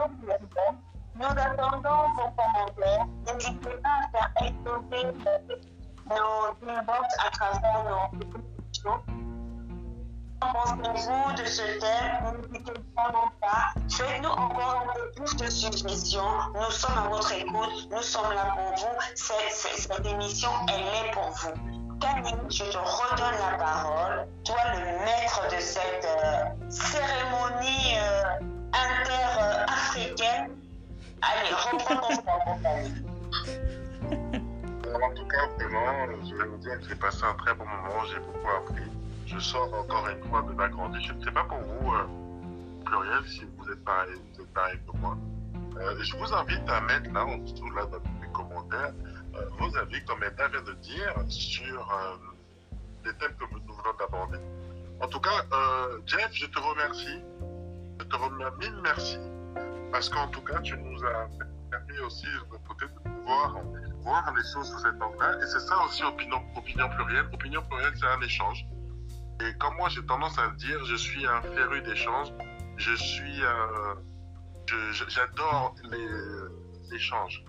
Nous 1.19 1.27
attendons 1.27 2.11
vos 2.17 2.31
commentaires. 2.37 3.07
N'hésitez 3.27 3.77
pas 3.83 4.21
à 4.21 4.29
faire 4.31 4.31
nos 6.09 6.69
inbox 6.71 7.15
à 7.27 7.31
travers 7.31 7.85
nos 7.85 8.19
questions. 8.71 9.01
Qu'en 10.41 10.53
pensez-vous 10.53 11.43
de 11.43 11.45
ce 11.45 11.63
thème 11.81 12.41
N'hésitez 12.53 12.73
vraiment 12.97 13.33
pas. 13.41 13.75
Faites-nous 13.91 14.29
encore 14.29 14.85
un 14.87 14.95
peu 14.95 15.11
plus 15.17 15.37
de 15.37 15.51
suggestions. 15.51 16.23
Nous 16.55 16.71
sommes 16.71 16.99
à 16.99 17.09
votre 17.09 17.33
écoute. 17.33 17.89
Nous 17.91 18.03
sommes 18.03 18.33
là 18.33 18.55
pour 18.55 18.77
vous. 18.77 18.97
Cette, 19.17 20.07
émission, 20.07 20.51
elle 20.69 21.09
est 21.09 21.11
pour 21.11 21.31
vous. 21.31 21.99
Camille, 21.99 22.35
je 22.49 22.63
te 22.63 22.79
redonne 22.79 23.35
la 23.51 23.59
parole. 23.59 24.29
Toi, 24.45 24.57
le 24.75 24.85
maître 25.05 25.49
de 25.51 25.61
cette 25.61 26.05
euh, 26.05 26.45
cérémonie 26.71 27.97
euh, 27.99 28.39
inter-africaine. 28.73 30.55
Allez, 31.23 31.55
reprends 31.55 32.59
Camille. 32.63 33.05
Alors, 34.85 35.11
en 35.11 35.15
tout 35.15 35.27
cas, 35.27 35.47
vraiment, 35.59 36.07
je 36.25 36.35
vais 36.35 36.45
vous 36.45 36.57
dire 36.59 36.79
que 36.81 36.89
j'ai 36.89 36.95
passé 36.95 37.23
un 37.25 37.35
très 37.35 37.55
bon 37.55 37.65
moment, 37.67 38.05
j'ai 38.11 38.21
beaucoup 38.21 38.49
appris. 38.49 38.91
Je 39.27 39.39
sors 39.39 39.73
encore 39.75 40.09
une 40.09 40.23
fois 40.31 40.43
de 40.43 40.53
ma 40.53 40.69
grandie. 40.69 41.05
Je 41.05 41.13
ne 41.13 41.23
sais 41.23 41.31
pas 41.31 41.45
pour 41.45 41.59
vous, 41.59 41.93
euh, 41.93 42.07
pluriel, 42.87 43.27
si 43.27 43.47
vous 43.57 43.71
êtes 43.71 43.85
pareil, 43.85 44.15
vous 44.33 44.43
êtes 44.43 44.55
pareil 44.55 44.79
que 44.87 44.97
moi. 44.99 45.17
Euh, 45.77 46.03
je 46.03 46.17
vous 46.17 46.33
invite 46.33 46.69
à 46.69 46.81
mettre 46.81 47.13
là, 47.13 47.25
en 47.25 47.39
dessous 47.39 47.71
là, 47.71 47.85
dans 47.87 47.99
les 48.23 48.33
commentaires, 48.33 48.93
euh, 49.37 49.45
vos 49.59 49.77
avis, 49.77 50.03
comme 50.07 50.23
Edna 50.25 50.49
vient 50.49 50.63
de 50.63 50.73
dire, 50.75 51.15
sur 51.29 51.93
euh, 51.93 52.17
les 53.05 53.13
thèmes 53.15 53.35
que 53.39 53.45
nous 53.53 53.61
venons 53.61 53.97
d'aborder. 53.99 54.39
En 55.01 55.07
tout 55.07 55.21
cas, 55.21 55.45
euh, 55.53 56.01
Jeff, 56.07 56.31
je 56.33 56.47
te 56.47 56.59
remercie. 56.59 57.21
Je 58.01 58.05
te 58.05 58.17
remercie, 58.17 58.57
mille 58.59 58.81
merci. 58.83 59.19
Parce 59.93 60.09
qu'en 60.09 60.29
tout 60.29 60.43
cas, 60.43 60.61
tu 60.61 60.77
nous 60.79 61.05
as 61.05 61.29
permis 61.71 61.99
aussi 62.01 62.27
côté 62.67 62.87
de 62.87 63.11
pouvoir 63.11 63.57
voir 64.03 64.35
les 64.37 64.43
choses 64.53 64.71
sous 64.71 64.79
cet 64.79 65.01
angle-là. 65.01 65.39
Et 65.43 65.47
c'est 65.47 65.61
ça 65.61 65.77
aussi 65.85 66.03
opinion, 66.05 66.41
opinion 66.57 66.89
plurielle. 66.91 67.27
Opinion 67.33 67.63
plurielle, 67.63 67.93
c'est 67.97 68.07
un 68.07 68.21
échange. 68.21 68.65
Et 69.41 69.55
comme 69.59 69.75
moi, 69.77 69.89
j'ai 69.89 70.05
tendance 70.05 70.39
à 70.39 70.49
dire, 70.57 70.85
je 70.85 70.97
suis 70.97 71.27
un 71.27 71.43
féru 71.43 71.81
d'échange. 71.83 72.29
Je 72.77 72.95
suis. 72.95 73.43
euh, 73.45 73.95
J'adore 75.09 75.75
les 75.91 76.95
échanges. 76.95 77.43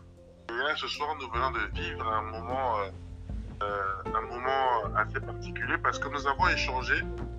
Et 0.49 0.53
là, 0.53 0.75
ce 0.77 0.87
soir, 0.87 1.15
nous 1.19 1.29
venons 1.31 1.51
de 1.51 1.59
vivre 1.79 2.07
un 2.07 2.21
moment, 2.23 2.79
euh, 2.79 2.89
euh, 3.63 4.03
un 4.15 4.21
moment 4.21 4.95
assez 4.95 5.19
particulier 5.19 5.77
parce 5.79 5.99
que 5.99 6.07
nous 6.07 6.25
avons 6.27 6.47
échangé 6.47 6.95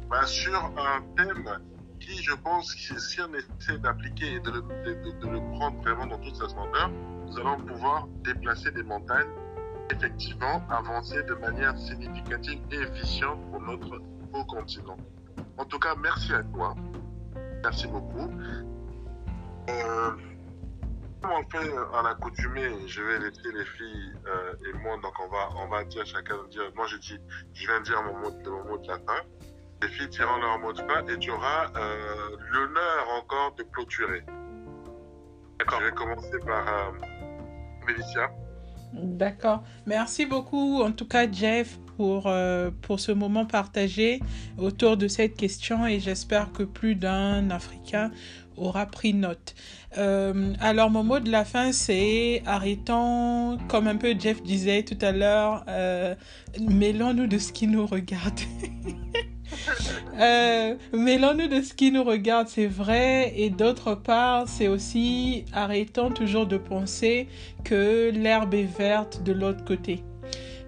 bah, 0.08 0.26
sur 0.26 0.54
un 0.54 1.00
thème 1.16 1.58
qui, 2.00 2.22
je 2.22 2.34
pense, 2.34 2.74
que 2.74 2.98
si 2.98 3.20
on 3.20 3.32
essaie 3.34 3.78
d'appliquer 3.78 4.34
et 4.34 4.40
de 4.40 4.50
le, 4.50 5.58
prendre 5.58 5.80
vraiment 5.82 6.06
dans 6.06 6.18
toute 6.18 6.36
sa 6.36 6.48
splendeur, 6.48 6.90
nous 7.26 7.38
allons 7.38 7.58
pouvoir 7.58 8.08
déplacer 8.24 8.70
des 8.72 8.82
montagnes, 8.82 9.30
effectivement, 9.92 10.62
avancer 10.70 11.22
de 11.22 11.34
manière 11.34 11.76
significative 11.78 12.60
et 12.72 12.76
efficiente 12.76 13.38
pour 13.50 13.60
notre 13.60 13.98
beau 14.32 14.44
continent. 14.44 14.96
En 15.58 15.64
tout 15.64 15.78
cas, 15.78 15.94
merci 15.96 16.32
à 16.32 16.42
toi. 16.42 16.74
Merci 17.62 17.86
beaucoup. 17.86 18.30
Euh, 19.68 20.10
comme 21.20 21.30
on 21.32 21.50
fait 21.50 21.70
à 21.94 22.02
l'accoutumée, 22.02 22.70
je 22.86 23.02
vais 23.02 23.18
laisser 23.18 23.52
les 23.52 23.64
filles 23.66 24.12
euh, 24.26 24.54
et 24.68 24.72
moi, 24.78 24.96
donc 25.02 25.12
on 25.22 25.28
va, 25.28 25.48
on 25.56 25.68
va 25.68 25.84
dire 25.84 26.06
chacun 26.06 26.36
dire. 26.50 26.72
Moi, 26.74 26.86
je 26.86 26.96
dis, 26.96 27.18
je 27.52 27.66
viens 27.66 27.80
de 27.80 27.84
dire 27.84 28.02
mon 28.02 28.18
mot, 28.18 28.30
mon 28.46 28.64
mot 28.64 28.78
de 28.78 28.88
la 28.88 28.98
fin. 29.00 29.22
Les 29.82 29.88
filles 29.88 30.08
diront 30.08 30.36
leur 30.36 30.58
mot 30.58 30.72
de 30.72 30.78
fin 30.78 31.06
et 31.06 31.18
tu 31.18 31.30
auras 31.30 31.70
euh, 31.76 32.36
l'honneur 32.52 33.08
encore 33.18 33.54
de 33.56 33.62
clôturer. 33.62 34.22
Je 35.60 35.84
vais 35.84 35.90
commencer 35.92 36.38
par 36.46 36.68
euh, 36.68 37.86
Félicia. 37.86 38.30
D'accord. 38.92 39.62
Merci 39.86 40.26
beaucoup, 40.26 40.82
en 40.82 40.92
tout 40.92 41.06
cas, 41.06 41.30
Jeff, 41.30 41.78
pour, 41.96 42.24
euh, 42.26 42.70
pour 42.82 42.98
ce 42.98 43.12
moment 43.12 43.46
partagé 43.46 44.20
autour 44.58 44.96
de 44.96 45.06
cette 45.06 45.36
question 45.36 45.86
et 45.86 46.00
j'espère 46.00 46.50
que 46.52 46.62
plus 46.62 46.94
d'un 46.96 47.50
Africain 47.50 48.10
aura 48.56 48.86
pris 48.86 49.14
note. 49.14 49.54
Euh, 49.98 50.54
alors, 50.60 50.90
mon 50.90 51.04
mot 51.04 51.20
de 51.20 51.30
la 51.30 51.44
fin, 51.44 51.72
c'est 51.72 52.42
arrêtons, 52.46 53.58
comme 53.68 53.86
un 53.86 53.96
peu 53.96 54.14
Jeff 54.18 54.42
disait 54.42 54.82
tout 54.82 54.98
à 55.00 55.12
l'heure, 55.12 55.64
euh, 55.68 56.14
mêlons-nous 56.60 57.26
de 57.26 57.38
ce 57.38 57.52
qui 57.52 57.66
nous 57.66 57.86
regarde. 57.86 58.40
Euh, 60.18 60.74
mêlons-nous 60.92 61.48
de 61.48 61.62
ce 61.62 61.74
qui 61.74 61.92
nous 61.92 62.04
regarde, 62.04 62.48
c'est 62.48 62.66
vrai. 62.66 63.32
Et 63.36 63.50
d'autre 63.50 63.94
part, 63.94 64.48
c'est 64.48 64.68
aussi 64.68 65.44
arrêtons 65.52 66.10
toujours 66.10 66.46
de 66.46 66.58
penser 66.58 67.28
que 67.64 68.10
l'herbe 68.10 68.54
est 68.54 68.64
verte 68.78 69.22
de 69.22 69.32
l'autre 69.32 69.64
côté. 69.64 70.02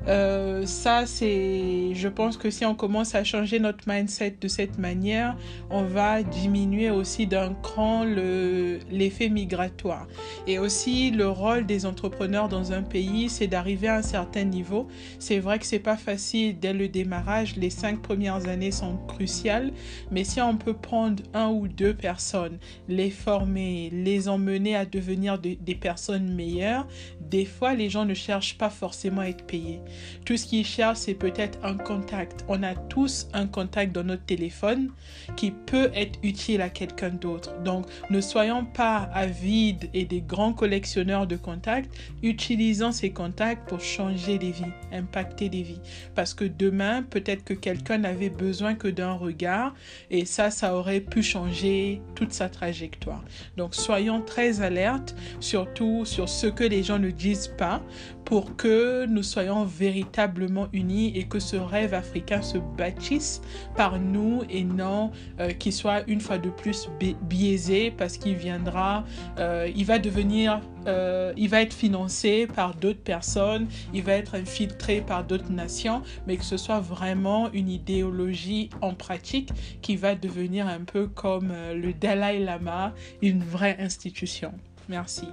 Euh, 0.09 0.67
ça, 0.67 1.07
c'est, 1.07 1.95
je 1.95 2.09
pense 2.09 2.37
que 2.37 2.51
si 2.51 2.65
on 2.65 2.75
commence 2.75 3.15
à 3.15 3.23
changer 3.23 3.61
notre 3.61 3.89
mindset 3.89 4.37
de 4.41 4.49
cette 4.49 4.77
manière, 4.79 5.37
on 5.71 5.85
va 5.85 6.25
diminuer 6.25 6.91
aussi 6.91 7.29
d'un 7.29 7.55
cran 7.55 8.05
le, 8.05 8.81
l'effet 8.91 9.29
migratoire. 9.29 10.09
Et 10.49 10.59
aussi, 10.59 11.13
le 11.13 11.29
rôle 11.29 11.67
des 11.67 11.87
entrepreneurs 11.87 12.49
dans 12.49 12.73
un 12.73 12.83
pays, 12.83 13.29
c'est 13.29 13.47
d'arriver 13.47 13.87
à 13.89 13.97
un 13.97 14.03
certain 14.03 14.43
niveau. 14.43 14.89
C'est 15.21 15.39
vrai 15.39 15.61
que 15.61 15.67
c'est 15.67 15.79
pas 15.79 15.97
facile 15.97 16.59
dès 16.59 16.73
le 16.73 16.89
démarrage. 16.89 17.55
Les 17.57 17.71
cinq 17.71 18.03
premières 18.03 18.49
années 18.49 18.73
sont 18.73 18.97
cruciales. 19.07 19.71
Mais 20.11 20.25
si 20.25 20.41
on 20.41 20.57
peut 20.57 20.75
prendre 20.75 21.23
un 21.33 21.49
ou 21.49 21.69
deux 21.69 21.95
personnes, 21.95 22.59
les 22.89 23.11
former, 23.11 23.91
les 23.93 24.29
emmener 24.29 24.75
à 24.75 24.85
devenir 24.85 25.39
de- 25.39 25.55
des 25.61 25.75
personnes 25.77 26.35
meilleures, 26.35 26.89
des 27.21 27.45
fois, 27.45 27.75
les 27.75 27.89
gens 27.89 28.05
ne 28.05 28.15
cherchent 28.15 28.59
pas 28.59 28.71
forcément 28.71 29.21
à 29.21 29.27
être 29.29 29.47
payés. 29.47 29.81
Tout 30.24 30.36
ce 30.36 30.47
qu'ils 30.47 30.66
cherchent, 30.66 30.99
c'est 30.99 31.14
peut-être 31.14 31.59
un 31.62 31.76
contact. 31.76 32.45
On 32.49 32.62
a 32.62 32.74
tous 32.74 33.28
un 33.32 33.47
contact 33.47 33.93
dans 33.93 34.05
notre 34.05 34.24
téléphone 34.24 34.90
qui 35.36 35.51
peut 35.51 35.90
être 35.95 36.18
utile 36.22 36.61
à 36.61 36.68
quelqu'un 36.68 37.11
d'autre. 37.11 37.53
Donc, 37.62 37.86
ne 38.11 38.20
soyons 38.20 38.64
pas 38.64 39.09
avides 39.12 39.88
et 39.95 40.05
des 40.05 40.20
grands 40.20 40.53
collectionneurs 40.53 41.26
de 41.26 41.36
contacts. 41.36 41.93
Utilisons 42.22 42.93
ces 42.93 43.11
contacts 43.11 43.68
pour 43.68 43.80
changer 43.80 44.38
des 44.38 44.51
vies, 44.51 44.64
impacter 44.93 45.49
des 45.49 45.62
vies. 45.62 45.80
Parce 46.14 46.34
que 46.34 46.45
demain, 46.45 47.03
peut-être 47.03 47.45
que 47.45 47.55
quelqu'un 47.55 47.99
n'avait 47.99 48.30
besoin 48.30 48.74
que 48.74 48.88
d'un 48.88 49.12
regard 49.12 49.74
et 50.11 50.24
ça, 50.24 50.51
ça 50.51 50.76
aurait 50.76 51.01
pu 51.01 51.22
changer 51.22 52.01
toute 52.14 52.32
sa 52.32 52.49
trajectoire. 52.49 53.24
Donc, 53.57 53.74
soyons 53.74 54.22
très 54.22 54.61
alertes, 54.61 55.14
surtout 55.40 56.05
sur 56.05 56.28
ce 56.28 56.47
que 56.47 56.64
les 56.64 56.82
gens 56.82 56.99
ne 56.99 57.11
disent 57.11 57.53
pas 57.59 57.82
pour 58.25 58.57
que 58.57 59.05
nous 59.07 59.23
soyons 59.23 59.64
véritablement 59.64 60.68
unis 60.73 61.12
et 61.16 61.25
que 61.25 61.39
ce 61.41 61.57
rêve 61.57 61.95
africain 61.95 62.43
se 62.43 62.59
bâtisse 62.59 63.41
par 63.77 63.99
nous 63.99 64.43
et 64.49 64.64
non 64.64 65.11
euh, 65.41 65.51
qu'il 65.51 65.73
soit 65.73 66.03
une 66.09 66.20
fois 66.20 66.39
de 66.39 66.51
plus 66.51 66.89
bi- 66.99 67.16
biaisé 67.23 67.91
parce 67.91 68.16
qu'il 68.16 68.35
viendra, 68.37 69.05
euh, 69.39 69.70
il 69.75 69.85
va 69.85 69.99
devenir, 69.99 70.61
euh, 70.87 71.33
il 71.37 71.49
va 71.49 71.62
être 71.62 71.75
financé 71.75 72.47
par 72.47 72.75
d'autres 72.75 73.03
personnes, 73.03 73.66
il 73.93 74.03
va 74.03 74.12
être 74.12 74.35
infiltré 74.35 75.01
par 75.01 75.25
d'autres 75.25 75.51
nations, 75.53 76.03
mais 76.27 76.37
que 76.37 76.45
ce 76.45 76.57
soit 76.57 76.81
vraiment 76.81 77.51
une 77.53 77.68
idéologie 77.68 78.70
en 78.81 78.95
pratique 78.95 79.51
qui 79.82 79.97
va 79.97 80.15
devenir 80.15 80.66
un 80.66 80.81
peu 80.81 81.07
comme 81.07 81.53
le 81.74 81.93
Dalai 81.93 82.39
Lama, 82.40 82.94
une 83.20 83.43
vraie 83.43 83.77
institution. 83.81 84.53
Merci. 84.89 85.27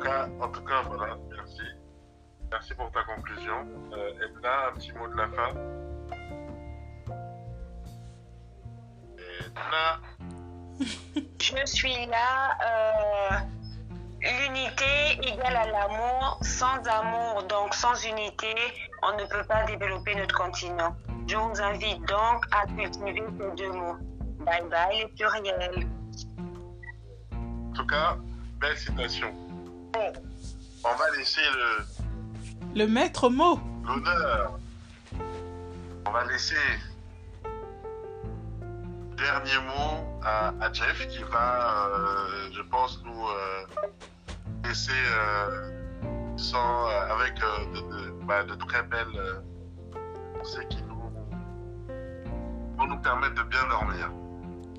En 0.00 0.02
tout 0.02 0.08
cas, 0.08 0.28
en 0.40 0.48
tout 0.48 0.64
cas, 0.64 0.82
voilà, 0.86 1.16
merci. 1.36 1.60
Merci 2.50 2.74
pour 2.74 2.90
ta 2.90 3.02
conclusion. 3.04 3.66
Euh, 3.92 4.12
Edna, 4.26 4.68
un 4.68 4.72
petit 4.74 4.92
mot 4.92 5.06
de 5.08 5.14
la 5.16 5.28
fin. 5.28 5.50
Edna, 9.40 10.00
Je 11.40 11.66
suis 11.66 12.06
là. 12.06 12.56
euh, 12.64 13.36
L'unité 14.22 15.18
égale 15.22 15.56
à 15.56 15.66
l'amour. 15.66 16.38
Sans 16.42 16.76
amour, 16.88 17.42
donc 17.48 17.74
sans 17.74 17.94
unité, 18.04 18.54
on 19.02 19.16
ne 19.16 19.24
peut 19.26 19.44
pas 19.46 19.64
développer 19.64 20.14
notre 20.14 20.34
continent. 20.36 20.94
Je 21.26 21.36
vous 21.36 21.60
invite 21.60 22.00
donc 22.06 22.44
à 22.52 22.66
cultiver 22.66 23.22
ces 23.38 23.50
deux 23.56 23.72
mots. 23.72 23.96
Bye 24.44 24.62
bye 24.70 24.98
les 24.98 25.08
pluriels. 25.08 25.86
en 27.34 27.72
tout 27.74 27.86
cas, 27.86 28.16
belle 28.58 28.76
citation. 28.76 29.32
Bon, 29.92 30.12
on 30.84 30.94
va 30.94 31.04
laisser 31.16 31.40
le, 31.54 31.84
Le 32.80 32.86
maître 32.86 33.28
mot. 33.28 33.58
l'honneur. 33.86 34.58
On 36.06 36.10
va 36.10 36.24
laisser 36.26 36.54
le 37.44 39.16
dernier 39.16 39.58
mot 39.66 40.20
à, 40.24 40.48
à 40.60 40.72
Jeff 40.72 41.06
qui 41.08 41.22
va, 41.24 41.86
euh, 41.88 42.50
je 42.52 42.62
pense, 42.62 43.02
nous 43.04 43.28
euh, 43.28 43.66
laisser 44.64 44.92
euh, 44.92 45.70
sans, 46.36 46.86
avec 46.86 47.34
euh, 47.42 47.64
de, 47.74 47.80
de- 47.80 48.24
bah, 48.24 48.42
de 48.44 48.54
très 48.54 48.82
belles 48.84 49.06
euh, 49.16 49.40
pensées 50.38 50.66
qui 50.70 50.82
nous, 50.84 51.02
vont 52.78 52.86
nous 52.86 52.98
permettre 53.00 53.34
de 53.34 53.42
bien 53.44 53.66
dormir. 53.68 54.10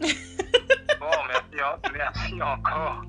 Bon, 1.00 1.08
merci, 1.28 1.58
merci 1.94 2.42
encore. 2.44 3.02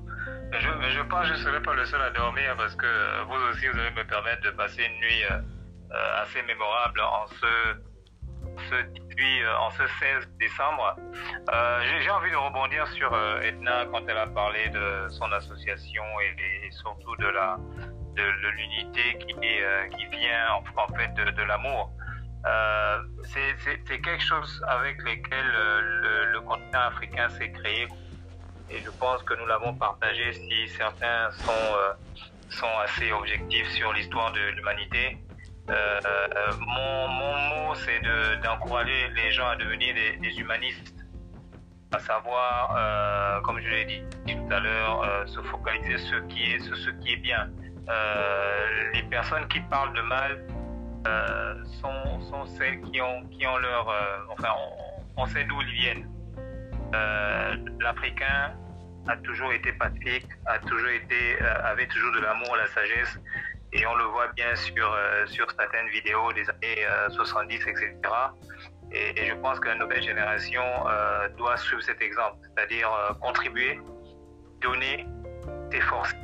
Je, 0.59 1.01
pense 1.01 1.21
que 1.21 1.27
je 1.27 1.33
ne 1.33 1.37
serai 1.37 1.61
pas 1.61 1.73
le 1.73 1.85
seul 1.85 2.01
à 2.01 2.09
dormir 2.11 2.55
parce 2.57 2.75
que 2.75 3.23
vous 3.25 3.49
aussi, 3.49 3.67
vous 3.67 3.79
allez 3.79 3.91
me 3.91 4.03
permettre 4.03 4.41
de 4.43 4.51
passer 4.51 4.83
une 4.83 4.99
nuit 4.99 5.23
euh, 5.31 6.21
assez 6.21 6.41
mémorable 6.43 7.01
en 7.01 7.27
ce, 7.27 7.75
ce 8.69 8.81
18, 9.15 9.45
en 9.59 9.71
ce 9.71 9.87
16 9.87 10.29
décembre. 10.39 10.95
Euh, 11.53 11.81
J'ai 12.01 12.09
envie 12.09 12.31
de 12.31 12.35
rebondir 12.35 12.87
sur 12.87 13.11
Edna 13.41 13.85
quand 13.91 14.07
elle 14.07 14.17
a 14.17 14.27
parlé 14.27 14.69
de 14.69 15.07
son 15.09 15.31
association 15.31 16.03
et, 16.21 16.71
surtout 16.71 17.15
de 17.17 18.49
l'unité 18.49 19.17
qui, 19.19 19.35
euh, 19.61 19.87
vient 20.11 20.53
en, 20.53 20.87
fait 20.95 21.13
de, 21.13 21.43
l'amour. 21.43 21.91
Euh, 22.45 22.99
c'est 23.23 24.01
quelque 24.01 24.19
chose 24.19 24.63
avec 24.67 25.01
lequel 25.01 25.45
euh, 25.55 25.81
le, 25.81 26.31
le 26.33 26.41
continent 26.41 26.81
africain 26.81 27.29
s'est 27.29 27.51
créé 27.51 27.87
et 28.73 28.79
je 28.83 28.89
pense 28.91 29.21
que 29.23 29.33
nous 29.35 29.45
l'avons 29.45 29.73
partagé 29.75 30.33
si 30.33 30.67
certains 30.69 31.31
sont, 31.31 31.51
euh, 31.51 31.93
sont 32.49 32.77
assez 32.83 33.11
objectifs 33.11 33.69
sur 33.71 33.93
l'histoire 33.93 34.31
de 34.31 34.41
l'humanité. 34.55 35.17
Euh, 35.69 35.99
mon, 36.59 37.07
mon, 37.07 37.37
mot, 37.49 37.75
c'est 37.75 38.01
d'encourager 38.41 39.09
les 39.15 39.31
gens 39.31 39.47
à 39.47 39.55
devenir 39.55 39.93
des, 39.93 40.39
humanistes, 40.39 41.05
à 41.93 41.99
savoir, 41.99 42.75
euh, 42.75 43.41
comme 43.41 43.61
je 43.61 43.69
l'ai 43.69 43.85
dit 43.85 44.03
tout 44.27 44.53
à 44.53 44.59
l'heure, 44.59 45.27
se 45.27 45.39
focaliser 45.41 45.97
sur 45.99 46.19
ce 46.75 46.89
qui 46.99 47.13
est, 47.13 47.17
bien. 47.17 47.49
Euh, 47.89 48.91
les 48.93 49.03
personnes 49.03 49.45
qui 49.49 49.59
parlent 49.61 49.93
de 49.93 50.01
mal 50.01 50.45
euh, 51.05 51.63
sont, 51.81 52.21
sont, 52.29 52.45
celles 52.45 52.81
qui 52.81 53.01
ont, 53.01 53.23
qui 53.27 53.45
ont 53.45 53.57
leur... 53.57 53.89
Euh, 53.89 54.19
enfin, 54.29 54.49
on, 55.17 55.25
sait 55.25 55.43
d'où 55.45 55.61
ils 55.61 55.73
viennent. 55.73 56.09
L'Africain 57.79 58.53
a 59.07 59.17
toujours 59.17 59.51
été 59.53 59.71
pacifique, 59.73 60.27
a 60.45 60.59
toujours 60.59 60.89
été, 60.89 61.39
avait 61.41 61.87
toujours 61.87 62.13
de 62.13 62.21
l'amour, 62.21 62.55
la 62.55 62.67
sagesse, 62.67 63.19
et 63.73 63.85
on 63.85 63.95
le 63.95 64.05
voit 64.05 64.27
bien 64.33 64.55
sur, 64.55 64.97
sur 65.25 65.49
certaines 65.51 65.89
vidéos 65.89 66.31
des 66.33 66.49
années 66.49 66.85
70, 67.09 67.55
etc. 67.67 67.95
Et, 68.91 69.25
je 69.25 69.33
pense 69.35 69.59
que 69.59 69.67
la 69.67 69.75
nouvelle 69.75 70.03
génération 70.03 70.63
doit 71.37 71.57
suivre 71.57 71.81
cet 71.81 72.01
exemple, 72.01 72.37
c'est-à-dire 72.43 72.89
contribuer, 73.19 73.79
donner, 74.61 75.05
s'efforcer. 75.71 76.17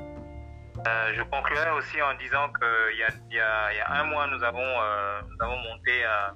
Euh, 0.88 1.14
je 1.14 1.24
conclurai 1.24 1.72
aussi 1.72 2.02
en 2.02 2.14
disant 2.16 2.48
qu'il 2.54 2.98
y, 3.32 3.36
y, 3.36 3.40
a 3.40 3.92
un 3.92 4.04
mois, 4.06 4.28
nous 4.28 4.42
avons, 4.44 4.60
euh, 4.62 5.22
nous 5.30 5.46
avons 5.46 5.58
monté 5.58 6.06
euh, 6.06 6.30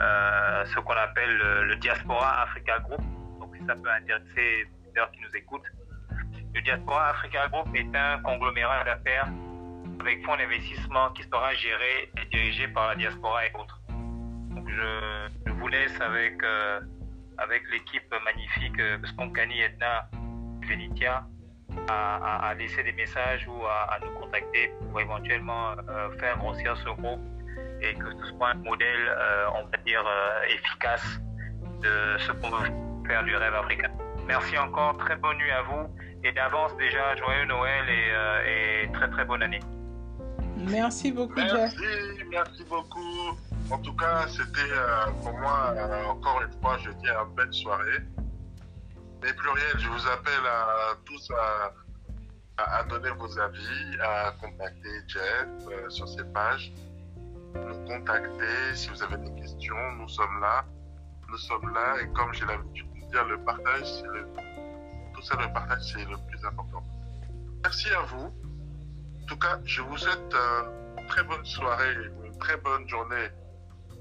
euh 0.00 0.64
ce 0.64 0.80
qu'on 0.80 0.96
appelle 0.96 1.36
le, 1.36 1.64
le, 1.64 1.76
Diaspora 1.76 2.42
Africa 2.42 2.78
Group. 2.78 3.02
Donc, 3.40 3.54
ça 3.66 3.74
peut 3.74 3.90
intéresser 3.90 4.66
qui 5.12 5.20
nous 5.20 5.36
écoutent. 5.36 5.70
Le 6.54 6.60
Diaspora 6.62 7.10
Africa 7.10 7.48
Group 7.48 7.68
est 7.74 7.94
un 7.94 8.20
conglomérat 8.22 8.84
d'affaires 8.84 9.28
avec 10.00 10.24
fonds 10.24 10.36
d'investissement 10.36 11.10
qui 11.10 11.22
sera 11.24 11.54
géré 11.54 12.10
et 12.16 12.24
dirigé 12.30 12.68
par 12.68 12.88
la 12.88 12.94
diaspora 12.96 13.46
et 13.46 13.52
autres. 13.54 13.80
Je, 14.66 15.50
vous 15.52 15.68
laisse 15.68 16.00
avec, 16.00 16.42
euh, 16.42 16.80
avec 17.38 17.62
l'équipe 17.70 18.14
magnifique 18.24 18.76
de 18.76 19.06
Sponkani, 19.06 19.60
Edna, 19.60 20.08
Venitia 20.66 21.26
à, 21.88 22.54
laisser 22.58 22.82
des 22.82 22.92
messages 22.92 23.46
ou 23.48 23.64
à, 23.66 23.98
nous 24.04 24.10
contacter 24.20 24.72
pour 24.90 25.00
éventuellement 25.00 25.72
euh, 25.88 26.10
faire 26.18 26.36
grossir 26.38 26.76
ce 26.76 26.88
groupe 27.00 27.20
et 27.80 27.94
que 27.94 28.10
ce 28.10 28.32
soit 28.32 28.50
un 28.50 28.54
modèle, 28.54 29.08
euh, 29.08 29.46
on 29.54 29.64
va 29.64 29.76
dire, 29.84 30.04
euh, 30.06 30.54
efficace 30.54 31.20
de 31.80 32.18
ce 32.18 32.32
qu'on 32.32 32.50
veut 32.50 32.70
faire 33.06 33.22
du 33.24 33.36
rêve 33.36 33.54
africain. 33.54 33.90
Merci 34.28 34.58
encore, 34.58 34.96
très 34.98 35.16
bonne 35.16 35.38
nuit 35.38 35.50
à 35.50 35.62
vous 35.62 35.88
et 36.22 36.32
d'avance 36.32 36.76
déjà 36.76 37.16
joyeux 37.16 37.46
Noël 37.46 37.88
et, 37.88 38.84
et, 38.84 38.92
très 38.92 39.08
très 39.10 39.24
bonne 39.24 39.42
année. 39.42 39.60
Merci 40.56 41.12
beaucoup, 41.12 41.34
Merci, 41.36 41.76
Jeff. 41.78 42.26
merci 42.30 42.64
beaucoup. 42.64 43.38
En 43.70 43.78
tout 43.78 43.94
cas, 43.96 44.26
c'était 44.28 44.74
pour 45.22 45.32
moi, 45.38 45.74
encore 46.08 46.42
une 46.42 46.60
fois, 46.60 46.76
je 46.78 46.90
dis, 46.90 47.08
une 47.08 47.34
belle 47.34 47.52
soirée. 47.52 48.00
Mais 49.22 49.32
pluriel, 49.32 49.78
je 49.78 49.88
vous 49.88 50.06
appelle 50.08 50.46
à 50.46 50.94
tous 51.04 51.30
à, 51.30 52.62
à, 52.62 52.78
à 52.78 52.84
donner 52.84 53.10
vos 53.18 53.38
avis, 53.38 53.98
à 54.00 54.32
contacter 54.40 54.88
Jeff 55.08 55.48
euh, 55.70 55.88
sur 55.90 56.08
ses 56.08 56.24
pages, 56.32 56.72
nous 57.54 57.84
contacter 57.86 58.74
si 58.74 58.88
vous 58.90 59.02
avez 59.02 59.16
des 59.16 59.40
questions. 59.40 59.76
Nous 59.98 60.08
sommes 60.08 60.40
là. 60.40 60.64
Nous 61.28 61.38
sommes 61.38 61.72
là 61.74 61.96
et 62.00 62.08
comme 62.12 62.32
j'ai 62.32 62.46
l'habitude 62.46 62.86
de 62.94 62.97
dire, 63.10 63.24
le 63.24 63.38
partage, 63.38 64.02
le, 64.12 64.26
tout 65.14 65.22
ça, 65.22 65.36
le 65.40 65.52
partage, 65.52 65.92
c'est 65.92 66.04
le 66.04 66.16
plus 66.28 66.44
important. 66.44 66.82
Merci 67.62 67.88
à 67.90 68.02
vous. 68.02 68.32
En 69.22 69.26
tout 69.26 69.38
cas, 69.38 69.58
je 69.64 69.82
vous 69.82 69.96
souhaite 69.96 70.34
une 70.98 71.06
très 71.06 71.22
bonne 71.24 71.44
soirée, 71.44 71.94
une 72.24 72.38
très 72.38 72.56
bonne 72.56 72.88
journée. 72.88 73.28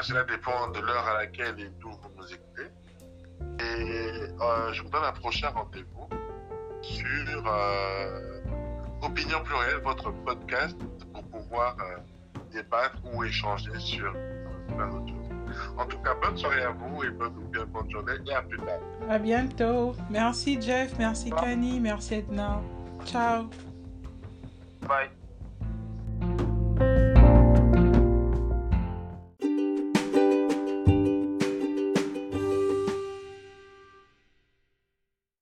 Cela 0.01 0.23
dépend 0.23 0.69
de 0.69 0.79
l'heure 0.79 1.07
à 1.07 1.13
laquelle 1.15 1.59
et 1.59 1.69
d'où 1.79 1.89
vous 1.89 2.11
nous 2.17 2.33
écoutez. 2.33 2.69
Et 3.59 4.41
euh, 4.41 4.73
je 4.73 4.83
vous 4.83 4.89
donne 4.89 5.03
un 5.03 5.11
prochain 5.11 5.49
rendez-vous 5.49 6.07
sur 6.81 7.43
euh, 7.47 8.39
Opinion 9.01 9.43
Plurielle, 9.43 9.81
votre 9.83 10.11
podcast, 10.23 10.77
pour 11.13 11.23
pouvoir 11.23 11.75
euh, 11.79 11.97
débattre 12.51 12.97
ou 13.13 13.23
échanger 13.23 13.77
sur 13.79 14.13
plein 14.67 14.87
d'autres. 14.87 15.26
En 15.77 15.85
tout 15.85 15.97
cas, 15.99 16.15
bonne 16.21 16.37
soirée 16.37 16.63
à 16.63 16.71
vous 16.71 17.03
et 17.03 17.09
bonne, 17.09 17.33
bonne 17.67 17.91
journée 17.91 18.13
et 18.27 18.33
à 18.33 18.41
plus 18.41 18.57
tard. 18.59 18.79
À 19.09 19.19
bientôt. 19.19 19.95
Merci 20.09 20.61
Jeff, 20.61 20.93
merci 20.97 21.29
Bye. 21.29 21.79
Merci 21.79 22.15
Edna. 22.15 22.61
Ciao. 23.05 23.49
Bye. 24.87 25.09